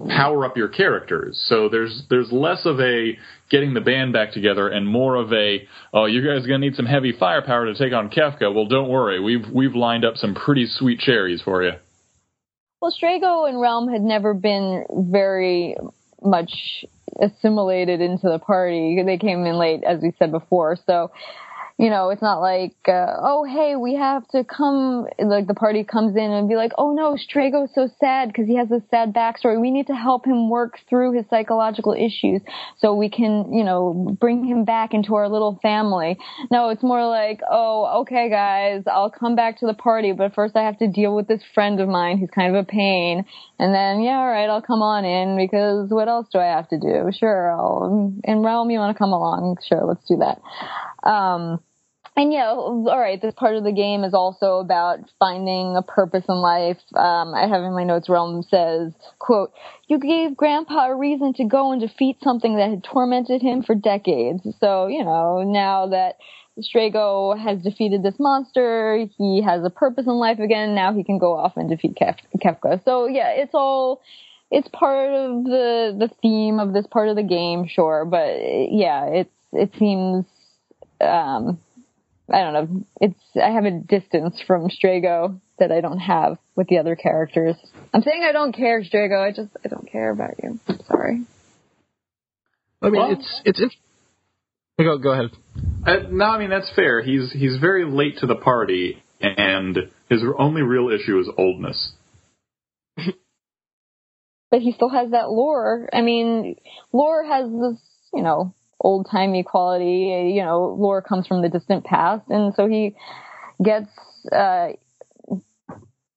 power 0.08 0.44
up 0.44 0.56
your 0.56 0.68
characters. 0.68 1.42
So 1.48 1.68
there's 1.68 2.04
there's 2.10 2.30
less 2.32 2.64
of 2.64 2.80
a 2.80 3.18
getting 3.50 3.74
the 3.74 3.80
band 3.80 4.12
back 4.12 4.32
together 4.32 4.68
and 4.68 4.86
more 4.86 5.16
of 5.16 5.32
a 5.32 5.66
oh 5.92 6.06
you 6.06 6.20
guys 6.22 6.44
are 6.44 6.48
gonna 6.48 6.58
need 6.58 6.74
some 6.74 6.86
heavy 6.86 7.12
firepower 7.12 7.66
to 7.66 7.74
take 7.74 7.92
on 7.92 8.10
Kefka. 8.10 8.54
Well, 8.54 8.66
don't 8.66 8.88
worry, 8.88 9.20
we've 9.20 9.48
we've 9.52 9.74
lined 9.74 10.04
up 10.04 10.16
some 10.16 10.34
pretty 10.34 10.66
sweet 10.66 11.00
cherries 11.00 11.42
for 11.42 11.62
you. 11.62 11.72
Well, 12.80 12.92
Strago 12.92 13.48
and 13.48 13.58
Relm 13.58 13.92
had 13.92 14.02
never 14.02 14.34
been 14.34 14.84
very 14.90 15.76
much 16.20 16.84
assimilated 17.20 18.00
into 18.00 18.28
the 18.28 18.38
party. 18.38 19.00
They 19.04 19.18
came 19.18 19.44
in 19.44 19.56
late, 19.56 19.84
as 19.84 20.00
we 20.02 20.12
said 20.18 20.32
before, 20.32 20.76
so 20.86 21.10
you 21.78 21.90
know, 21.90 22.10
it's 22.10 22.22
not 22.22 22.40
like, 22.40 22.76
uh, 22.86 23.16
oh, 23.20 23.44
hey, 23.44 23.76
we 23.76 23.94
have 23.96 24.26
to 24.28 24.44
come, 24.44 25.06
like 25.18 25.46
the 25.46 25.54
party 25.54 25.84
comes 25.84 26.16
in 26.16 26.30
and 26.30 26.48
be 26.48 26.54
like, 26.54 26.72
oh 26.78 26.92
no, 26.92 27.16
Strago's 27.16 27.70
so 27.74 27.88
sad 27.98 28.28
because 28.28 28.46
he 28.46 28.56
has 28.56 28.68
this 28.68 28.82
sad 28.90 29.14
backstory. 29.14 29.60
We 29.60 29.70
need 29.70 29.86
to 29.88 29.94
help 29.94 30.26
him 30.26 30.48
work 30.48 30.78
through 30.88 31.12
his 31.12 31.24
psychological 31.30 31.92
issues 31.92 32.42
so 32.78 32.94
we 32.94 33.10
can, 33.10 33.52
you 33.52 33.64
know, 33.64 34.16
bring 34.20 34.44
him 34.44 34.64
back 34.64 34.94
into 34.94 35.14
our 35.14 35.28
little 35.28 35.58
family. 35.62 36.18
No, 36.50 36.68
it's 36.68 36.82
more 36.82 37.06
like, 37.06 37.40
oh, 37.50 38.02
okay, 38.02 38.28
guys, 38.30 38.84
I'll 38.86 39.10
come 39.10 39.34
back 39.34 39.58
to 39.60 39.66
the 39.66 39.74
party, 39.74 40.12
but 40.12 40.34
first 40.34 40.56
I 40.56 40.64
have 40.64 40.78
to 40.78 40.88
deal 40.88 41.16
with 41.16 41.26
this 41.26 41.42
friend 41.54 41.80
of 41.80 41.88
mine 41.88 42.18
who's 42.18 42.30
kind 42.34 42.54
of 42.54 42.64
a 42.64 42.66
pain. 42.66 43.24
And 43.58 43.74
then, 43.74 44.02
yeah, 44.02 44.18
all 44.18 44.28
right, 44.28 44.48
I'll 44.48 44.62
come 44.62 44.82
on 44.82 45.04
in 45.04 45.36
because 45.36 45.90
what 45.90 46.08
else 46.08 46.28
do 46.32 46.38
I 46.38 46.46
have 46.46 46.68
to 46.68 46.78
do? 46.78 47.10
Sure, 47.18 47.52
I'll, 47.52 48.12
in 48.24 48.38
Relm, 48.42 48.70
you 48.70 48.78
want 48.78 48.94
to 48.94 48.98
come 48.98 49.12
along? 49.12 49.56
Sure, 49.68 49.84
let's 49.84 50.06
do 50.06 50.18
that. 50.18 50.40
Um, 51.08 51.60
and 52.16 52.32
yeah, 52.32 52.50
all 52.50 52.98
right, 52.98 53.20
this 53.20 53.34
part 53.34 53.56
of 53.56 53.64
the 53.64 53.72
game 53.72 54.04
is 54.04 54.12
also 54.12 54.58
about 54.58 54.98
finding 55.18 55.76
a 55.76 55.82
purpose 55.82 56.24
in 56.28 56.36
life. 56.36 56.78
Um, 56.94 57.34
I 57.34 57.46
have 57.48 57.62
in 57.62 57.72
my 57.72 57.84
notes, 57.84 58.08
Relm 58.08 58.42
says, 58.42 58.92
quote, 59.18 59.52
you 59.88 59.98
gave 59.98 60.36
Grandpa 60.36 60.88
a 60.88 60.94
reason 60.94 61.32
to 61.34 61.44
go 61.44 61.72
and 61.72 61.80
defeat 61.80 62.18
something 62.22 62.56
that 62.56 62.68
had 62.68 62.84
tormented 62.84 63.40
him 63.40 63.62
for 63.62 63.74
decades. 63.74 64.42
So, 64.60 64.88
you 64.88 65.04
know, 65.04 65.42
now 65.42 65.86
that 65.86 66.16
Strago 66.60 67.38
has 67.38 67.62
defeated 67.62 68.02
this 68.02 68.18
monster, 68.18 69.06
he 69.16 69.42
has 69.42 69.64
a 69.64 69.70
purpose 69.70 70.06
in 70.06 70.12
life 70.12 70.38
again, 70.38 70.74
now 70.74 70.92
he 70.92 71.04
can 71.04 71.18
go 71.18 71.34
off 71.34 71.56
and 71.56 71.70
defeat 71.70 71.94
Kef- 71.94 72.18
Kefka. 72.44 72.84
So 72.84 73.06
yeah, 73.06 73.30
it's 73.30 73.54
all, 73.54 74.02
it's 74.50 74.68
part 74.68 75.14
of 75.14 75.44
the, 75.44 75.96
the 75.98 76.10
theme 76.20 76.60
of 76.60 76.74
this 76.74 76.86
part 76.86 77.08
of 77.08 77.16
the 77.16 77.22
game, 77.22 77.66
sure, 77.66 78.04
but 78.04 78.36
yeah, 78.70 79.06
it's, 79.06 79.30
it 79.54 79.72
seems, 79.78 80.26
um, 81.00 81.58
I 82.32 82.40
don't 82.40 82.52
know. 82.52 82.84
It's 83.00 83.20
I 83.36 83.50
have 83.50 83.64
a 83.64 83.70
distance 83.70 84.42
from 84.46 84.68
Strago 84.68 85.40
that 85.58 85.70
I 85.70 85.80
don't 85.80 85.98
have 85.98 86.38
with 86.56 86.68
the 86.68 86.78
other 86.78 86.96
characters. 86.96 87.56
I'm 87.92 88.02
saying 88.02 88.24
I 88.26 88.32
don't 88.32 88.52
care, 88.52 88.82
Strago. 88.82 89.22
I 89.22 89.32
just 89.32 89.50
I 89.64 89.68
don't 89.68 89.90
care 89.90 90.10
about 90.10 90.42
you. 90.42 90.58
sorry. 90.88 91.24
I 92.80 92.88
mean, 92.88 93.00
well, 93.00 93.12
it's 93.12 93.40
it's. 93.44 93.60
it's 93.60 93.76
go 94.78 94.98
go 94.98 95.12
ahead. 95.12 95.30
Uh, 95.86 96.08
no, 96.10 96.24
I 96.24 96.38
mean 96.38 96.50
that's 96.50 96.70
fair. 96.74 97.02
He's 97.02 97.30
he's 97.32 97.58
very 97.58 97.84
late 97.84 98.18
to 98.18 98.26
the 98.26 98.34
party, 98.34 99.02
and 99.20 99.76
his 100.08 100.22
only 100.38 100.62
real 100.62 100.88
issue 100.88 101.18
is 101.20 101.28
oldness. 101.36 101.92
but 104.50 104.60
he 104.60 104.72
still 104.72 104.90
has 104.90 105.10
that 105.10 105.30
lore. 105.30 105.88
I 105.92 106.00
mean, 106.00 106.56
lore 106.92 107.24
has 107.24 107.50
this, 107.50 107.80
you 108.12 108.22
know, 108.22 108.54
old 108.82 109.08
timey 109.10 109.42
quality. 109.42 110.32
You 110.34 110.42
know, 110.42 110.76
lore 110.78 111.02
comes 111.02 111.26
from 111.26 111.42
the 111.42 111.48
distant 111.48 111.84
past, 111.84 112.28
and 112.28 112.54
so 112.54 112.68
he 112.68 112.94
gets. 113.62 113.88
Uh, 114.30 114.72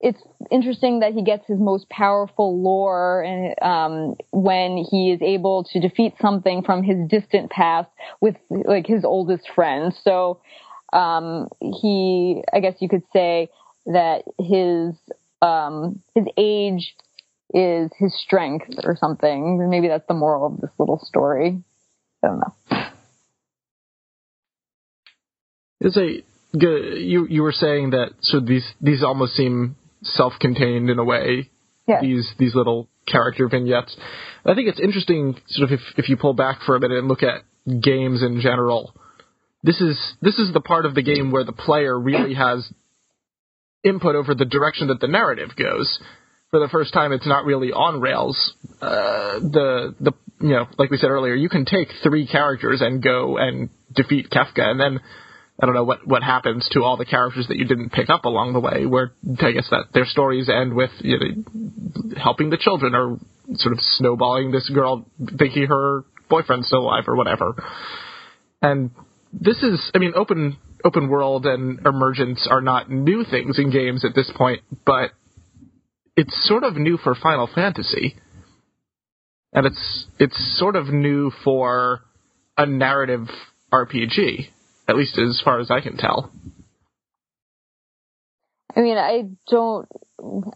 it's 0.01 0.21
interesting 0.51 0.99
that 0.99 1.13
he 1.13 1.23
gets 1.23 1.47
his 1.47 1.57
most 1.57 1.89
powerful 1.89 2.61
lore 2.61 3.23
and 3.23 3.55
um, 3.61 4.15
when 4.31 4.77
he 4.77 5.11
is 5.11 5.21
able 5.21 5.63
to 5.63 5.79
defeat 5.79 6.13
something 6.21 6.61
from 6.61 6.83
his 6.83 6.97
distant 7.09 7.49
past 7.49 7.89
with 8.21 8.35
like 8.49 8.85
his 8.85 9.03
oldest 9.03 9.49
friend. 9.55 9.95
So 10.03 10.41
um, 10.93 11.47
he, 11.59 12.43
I 12.53 12.59
guess 12.59 12.75
you 12.81 12.89
could 12.89 13.03
say 13.13 13.49
that 13.87 14.23
his 14.39 14.95
um, 15.41 16.01
his 16.13 16.25
age 16.37 16.95
is 17.53 17.89
his 17.97 18.13
strength 18.19 18.67
or 18.83 18.95
something. 18.95 19.69
Maybe 19.69 19.87
that's 19.87 20.07
the 20.07 20.13
moral 20.13 20.45
of 20.47 20.61
this 20.61 20.71
little 20.77 20.99
story. 21.03 21.63
I 22.23 22.27
don't 22.27 22.39
know. 22.39 22.55
Is 25.81 25.97
a 25.97 26.23
you 26.53 27.27
you 27.29 27.43
were 27.43 27.51
saying 27.51 27.91
that 27.91 28.11
so 28.21 28.39
these 28.39 28.65
these 28.81 29.03
almost 29.03 29.35
seem 29.35 29.75
self-contained 30.03 30.89
in 30.89 30.99
a 30.99 31.03
way. 31.03 31.49
Yeah. 31.87 32.01
These 32.01 32.33
these 32.39 32.55
little 32.55 32.87
character 33.07 33.47
vignettes. 33.47 33.95
I 34.45 34.55
think 34.55 34.67
it's 34.67 34.79
interesting, 34.79 35.35
sort 35.47 35.71
of, 35.71 35.79
if 35.79 35.81
if 35.97 36.09
you 36.09 36.17
pull 36.17 36.33
back 36.33 36.61
for 36.65 36.75
a 36.75 36.79
minute 36.79 36.97
and 36.99 37.07
look 37.07 37.23
at 37.23 37.43
games 37.81 38.23
in 38.23 38.41
general. 38.41 38.95
This 39.63 39.81
is 39.81 39.97
this 40.21 40.37
is 40.37 40.53
the 40.53 40.61
part 40.61 40.85
of 40.85 40.95
the 40.95 41.03
game 41.03 41.31
where 41.31 41.43
the 41.43 41.51
player 41.51 41.99
really 41.99 42.35
has 42.35 42.71
input 43.83 44.15
over 44.15 44.35
the 44.35 44.45
direction 44.45 44.87
that 44.87 44.99
the 44.99 45.07
narrative 45.07 45.55
goes. 45.55 45.99
For 46.51 46.59
the 46.59 46.69
first 46.69 46.93
time, 46.93 47.11
it's 47.11 47.27
not 47.27 47.45
really 47.45 47.71
on 47.71 47.99
rails. 47.99 48.53
Uh, 48.81 49.39
the 49.39 49.95
the 49.99 50.13
you 50.41 50.49
know, 50.49 50.67
like 50.77 50.91
we 50.91 50.97
said 50.97 51.09
earlier, 51.09 51.33
you 51.33 51.49
can 51.49 51.65
take 51.65 51.89
three 52.03 52.27
characters 52.27 52.81
and 52.81 53.01
go 53.01 53.37
and 53.37 53.69
defeat 53.93 54.29
Kefka, 54.29 54.61
and 54.61 54.79
then 54.79 54.99
I 55.61 55.65
don't 55.65 55.75
know 55.75 55.85
what 55.85 56.05
what 56.05 56.23
happens 56.23 56.67
to 56.71 56.83
all 56.83 56.97
the 56.97 57.05
characters 57.05 57.47
that 57.47 57.57
you 57.57 57.65
didn't 57.65 57.91
pick 57.91 58.09
up 58.09 58.25
along 58.25 58.53
the 58.53 58.59
way. 58.59 58.85
Where 58.85 59.13
I 59.39 59.51
guess 59.51 59.67
that 59.71 59.85
their 59.93 60.05
stories 60.05 60.49
end 60.49 60.73
with 60.73 60.91
you 60.99 61.17
know, 61.17 62.13
helping 62.21 62.49
the 62.49 62.57
children 62.57 62.93
or 62.93 63.17
sort 63.55 63.73
of 63.73 63.79
snowballing 63.97 64.51
this 64.51 64.69
girl 64.69 65.05
thinking 65.37 65.67
her 65.67 66.03
boyfriend's 66.29 66.67
still 66.67 66.81
alive 66.81 67.05
or 67.07 67.15
whatever. 67.15 67.55
And 68.61 68.91
this 69.31 69.57
is, 69.63 69.79
I 69.93 69.99
mean, 69.99 70.13
open 70.15 70.57
open 70.83 71.07
world 71.07 71.45
and 71.45 71.85
emergence 71.85 72.45
are 72.49 72.61
not 72.61 72.91
new 72.91 73.23
things 73.23 73.57
in 73.57 73.71
games 73.71 74.03
at 74.03 74.13
this 74.13 74.29
point, 74.35 74.61
but 74.85 75.11
it's 76.17 76.33
sort 76.47 76.63
of 76.63 76.75
new 76.75 76.97
for 76.97 77.15
Final 77.15 77.49
Fantasy 77.53 78.15
and 79.55 79.65
it's 79.65 80.05
it's 80.19 80.59
sort 80.59 80.75
of 80.75 80.87
new 80.87 81.31
for 81.43 82.01
a 82.57 82.65
narrative 82.65 83.27
RPG, 83.73 84.49
at 84.87 84.95
least 84.95 85.17
as 85.17 85.41
far 85.43 85.59
as 85.59 85.71
I 85.71 85.79
can 85.79 85.97
tell. 85.97 86.31
I 88.75 88.81
mean, 88.81 88.97
I 88.97 89.23
don't. 89.49 89.87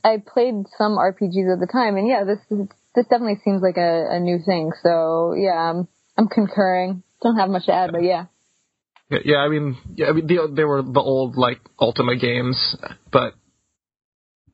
I 0.04 0.18
played 0.18 0.66
some 0.78 0.97
RPGs 0.97 1.54
at 1.54 1.60
the 1.60 1.70
time, 1.72 1.95
and 1.95 2.08
yeah, 2.08 2.26
this 2.26 2.39
this 2.93 3.06
definitely 3.06 3.39
seems 3.43 3.62
like 3.62 3.78
a, 3.78 4.08
a 4.12 4.20
new 4.20 4.39
thing. 4.45 4.72
So 4.84 5.34
yeah, 5.36 5.56
I'm 5.56 5.88
I'm 6.18 6.28
concurring. 6.28 7.04
Don't 7.24 7.38
have 7.38 7.50
much 7.50 7.66
to 7.68 7.74
add, 7.74 7.91
but 7.91 8.04
yeah. 8.04 8.26
Yeah, 9.10 9.38
I 9.38 9.50
mean, 9.50 9.78
yeah, 9.95 10.08
I 10.08 10.12
mean, 10.12 10.28
the, 10.28 10.52
they 10.54 10.64
were 10.64 10.84
the 10.84 11.00
old 11.00 11.36
like 11.36 11.60
Ultima 11.80 12.16
games, 12.16 12.76
but 13.12 13.34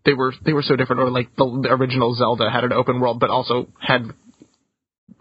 they 0.06 0.14
were 0.14 0.34
they 0.46 0.54
were 0.54 0.62
so 0.62 0.76
different. 0.76 1.02
Or 1.02 1.10
like 1.10 1.36
the, 1.36 1.60
the 1.64 1.70
original 1.72 2.14
Zelda 2.14 2.50
had 2.50 2.64
an 2.64 2.72
open 2.72 3.00
world, 3.00 3.20
but 3.20 3.30
also 3.30 3.68
had 3.80 4.14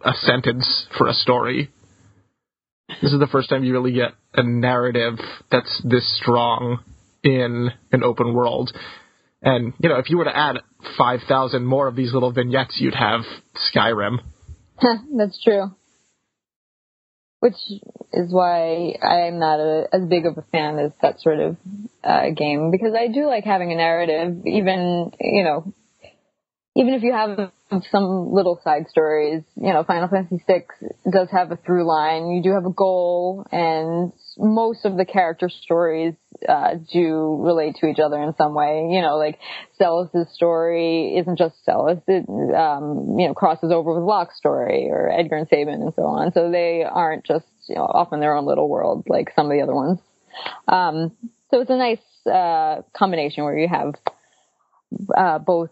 a 0.05 0.12
sentence 0.14 0.87
for 0.97 1.09
a 1.09 1.14
story. 1.14 1.70
This 3.03 3.12
is 3.12 3.18
the 3.18 3.26
first 3.26 3.49
time 3.49 3.64
you 3.64 3.72
really 3.72 3.93
get 3.93 4.12
a 4.35 4.43
narrative 4.43 5.18
that's 5.51 5.82
this 5.85 6.18
strong 6.20 6.80
in 7.22 7.70
an 7.93 8.05
open 8.05 8.35
world. 8.35 8.70
And, 9.43 9.72
you 9.78 9.89
know, 9.89 9.97
if 9.97 10.11
you 10.11 10.18
were 10.18 10.24
to 10.24 10.37
add 10.37 10.57
5,000 10.97 11.64
more 11.64 11.89
of 11.89 11.97
these 11.97 12.12
little 12.12 12.32
vignettes, 12.32 12.78
you'd 12.80 12.95
have 12.95 13.22
Skyrim. 13.74 14.18
that's 15.16 15.43
true. 15.43 15.74
which 17.41 17.55
is 18.12 18.32
why 18.32 18.97
I'm 19.03 19.39
not 19.39 19.61
a, 19.61 19.87
as 19.93 20.03
big 20.09 20.26
of 20.26 20.39
a 20.39 20.43
fan 20.51 20.78
as 20.78 20.93
that 21.03 21.20
sort 21.20 21.41
of 21.41 21.57
uh, 22.03 22.30
game 22.37 22.70
because 22.70 22.95
I 22.99 23.09
do 23.09 23.26
like 23.26 23.45
having 23.45 23.70
a 23.72 23.76
narrative, 23.76 24.47
even 24.47 25.12
you 25.20 25.45
know, 25.45 25.72
even 26.74 26.95
if 26.95 27.03
you 27.03 27.12
have 27.12 27.53
some 27.91 28.33
little 28.33 28.61
side 28.62 28.89
stories. 28.89 29.43
You 29.57 29.72
know, 29.72 29.85
Final 29.85 30.09
Fantasy 30.09 30.43
VI 30.47 30.64
does 31.11 31.29
have 31.31 31.51
a 31.51 31.57
through 31.57 31.87
line. 31.87 32.31
You 32.31 32.43
do 32.43 32.53
have 32.53 32.66
a 32.66 32.72
goal, 32.72 33.47
and 33.51 34.12
most 34.37 34.85
of 34.85 34.97
the 34.97 35.05
character 35.05 35.49
stories 35.49 36.14
uh, 36.49 36.75
do 36.93 37.39
relate 37.41 37.77
to 37.81 37.87
each 37.87 37.99
other 37.99 38.20
in 38.22 38.35
some 38.37 38.55
way. 38.55 38.89
You 38.91 39.03
know, 39.03 39.16
like 39.16 39.39
Celes' 39.79 40.11
story 40.35 41.16
isn't 41.16 41.39
just 41.39 41.55
Celes; 41.64 41.99
it 42.07 42.29
um, 42.29 43.16
you 43.18 43.29
know 43.29 43.35
crosses 43.35 43.70
over 43.72 43.95
with 43.95 44.05
Locke's 44.05 44.37
story 44.37 44.89
or 44.91 45.11
Edgar 45.11 45.37
and 45.37 45.49
Sabin 45.49 45.83
and 45.83 45.93
so 45.95 46.03
on. 46.03 46.33
So 46.33 46.51
they 46.51 46.85
aren't 46.85 47.25
just 47.25 47.47
you 47.68 47.77
know 47.77 47.83
off 47.83 48.12
in 48.12 48.20
their 48.20 48.37
own 48.37 48.47
little 48.47 48.68
world 48.68 49.05
like 49.09 49.33
some 49.37 49.47
of 49.47 49.53
the 49.53 49.62
other 49.62 49.75
ones. 49.75 49.99
Um, 50.68 51.12
so 51.51 51.61
it's 51.61 51.70
a 51.70 51.77
nice 51.77 51.99
uh, 52.27 52.83
combination 52.97 53.45
where 53.45 53.57
you 53.57 53.68
have 53.68 53.95
uh, 55.16 55.39
both 55.39 55.70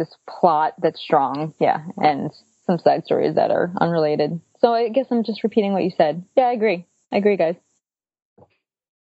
this 0.00 0.16
plot 0.26 0.72
that's 0.82 1.00
strong, 1.00 1.54
yeah, 1.60 1.84
and 1.98 2.30
some 2.66 2.78
side 2.78 3.04
stories 3.04 3.34
that 3.34 3.50
are 3.50 3.70
unrelated. 3.80 4.40
So 4.60 4.72
I 4.72 4.88
guess 4.88 5.06
I'm 5.10 5.22
just 5.22 5.44
repeating 5.44 5.72
what 5.74 5.84
you 5.84 5.90
said. 5.96 6.24
Yeah, 6.36 6.44
I 6.44 6.52
agree. 6.52 6.86
I 7.12 7.18
agree, 7.18 7.36
guys. 7.36 7.56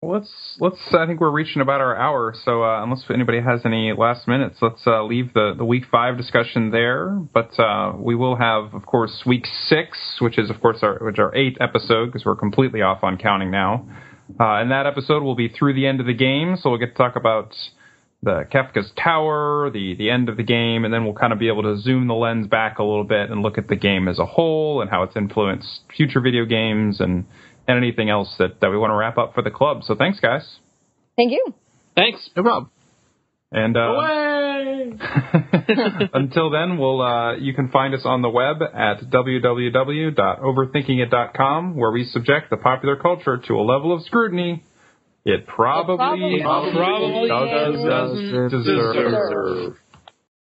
let's 0.03 0.31
let's. 0.61 0.79
I 0.93 1.07
think 1.07 1.21
we're 1.21 1.33
reaching 1.33 1.61
about 1.63 1.81
our 1.81 1.97
hour. 1.97 2.33
So 2.45 2.63
uh, 2.63 2.85
unless 2.85 3.05
anybody 3.13 3.41
has 3.41 3.63
any 3.65 3.93
last 3.93 4.29
minutes, 4.29 4.59
let's 4.63 4.87
uh, 4.87 5.03
leave 5.03 5.35
the 5.35 5.55
the 5.59 5.65
week 5.65 5.85
five 5.91 6.17
discussion 6.17 6.71
there. 6.71 7.09
But 7.11 7.59
uh, 7.59 7.95
we 7.97 8.15
will 8.15 8.37
have, 8.37 8.73
of 8.73 8.87
course, 8.87 9.25
week 9.27 9.47
six, 9.67 9.99
which 10.21 10.39
is 10.39 10.49
of 10.49 10.61
course 10.61 10.79
our 10.83 10.99
which 11.01 11.19
our 11.19 11.35
eighth 11.35 11.59
episode 11.61 12.07
because 12.07 12.25
we're 12.25 12.37
completely 12.37 12.83
off 12.83 13.03
on 13.03 13.19
counting 13.19 13.51
now. 13.51 13.89
Uh, 14.41 14.63
and 14.63 14.71
that 14.71 14.87
episode 14.87 15.23
will 15.23 15.35
be 15.35 15.49
through 15.49 15.75
the 15.75 15.87
end 15.87 16.01
of 16.01 16.07
the 16.07 16.15
game, 16.15 16.57
so 16.57 16.71
we'll 16.71 16.79
get 16.79 16.93
to 16.93 16.95
talk 16.95 17.17
about 17.17 17.55
the 18.25 18.45
Kefka's 18.53 18.91
Tower, 19.03 19.71
the 19.71 19.95
the 19.97 20.11
end 20.11 20.29
of 20.29 20.37
the 20.37 20.43
game, 20.43 20.85
and 20.85 20.93
then 20.93 21.05
we'll 21.05 21.15
kind 21.15 21.33
of 21.33 21.39
be 21.39 21.49
able 21.49 21.63
to 21.63 21.79
zoom 21.81 22.09
the 22.09 22.15
lens 22.15 22.47
back 22.47 22.79
a 22.79 22.83
little 22.83 23.05
bit 23.05 23.31
and 23.31 23.43
look 23.43 23.59
at 23.59 23.69
the 23.69 23.77
game 23.77 24.09
as 24.09 24.19
a 24.19 24.27
whole 24.27 24.81
and 24.81 24.91
how 24.91 25.03
it's 25.03 25.17
influenced 25.17 25.81
future 25.97 26.21
video 26.21 26.45
games 26.45 27.01
and 27.01 27.25
and 27.67 27.79
anything 27.79 28.11
else 28.11 28.35
that, 28.39 28.61
that 28.61 28.71
we 28.71 28.77
want 28.77 28.91
to 28.91 28.95
wrap 28.95 29.17
up 29.19 29.35
for 29.35 29.43
the 29.43 29.51
club. 29.51 29.83
So 29.85 29.95
thanks, 29.95 30.21
guys. 30.21 30.43
Thank 31.17 31.33
you. 31.33 31.55
Thanks. 31.95 32.29
No 32.37 32.43
problem. 32.43 32.71
And 33.53 33.75
uh, 33.77 33.81
Away! 33.81 34.93
until 36.13 36.51
then, 36.51 36.77
we'll 36.77 37.01
uh, 37.01 37.37
you 37.37 37.55
can 37.55 37.71
find 37.71 37.95
us 37.95 38.03
on 38.05 38.21
the 38.23 38.29
web 38.29 38.57
at 38.63 39.01
www.overthinkingit.com, 39.11 41.77
where 41.77 41.93
we 41.93 42.05
subject 42.05 42.51
the 42.51 42.57
popular 42.57 42.97
culture 42.97 43.41
to 43.47 43.55
a 43.55 43.63
level 43.63 43.95
of 43.95 44.03
scrutiny 44.03 44.65
it 45.25 45.47
probably, 45.47 46.37
It 46.37 46.43
probably 46.43 47.29
doesn't 47.29 47.87
doesn't 47.89 48.51
deserve. 48.51 48.95
deserve. 48.95 49.81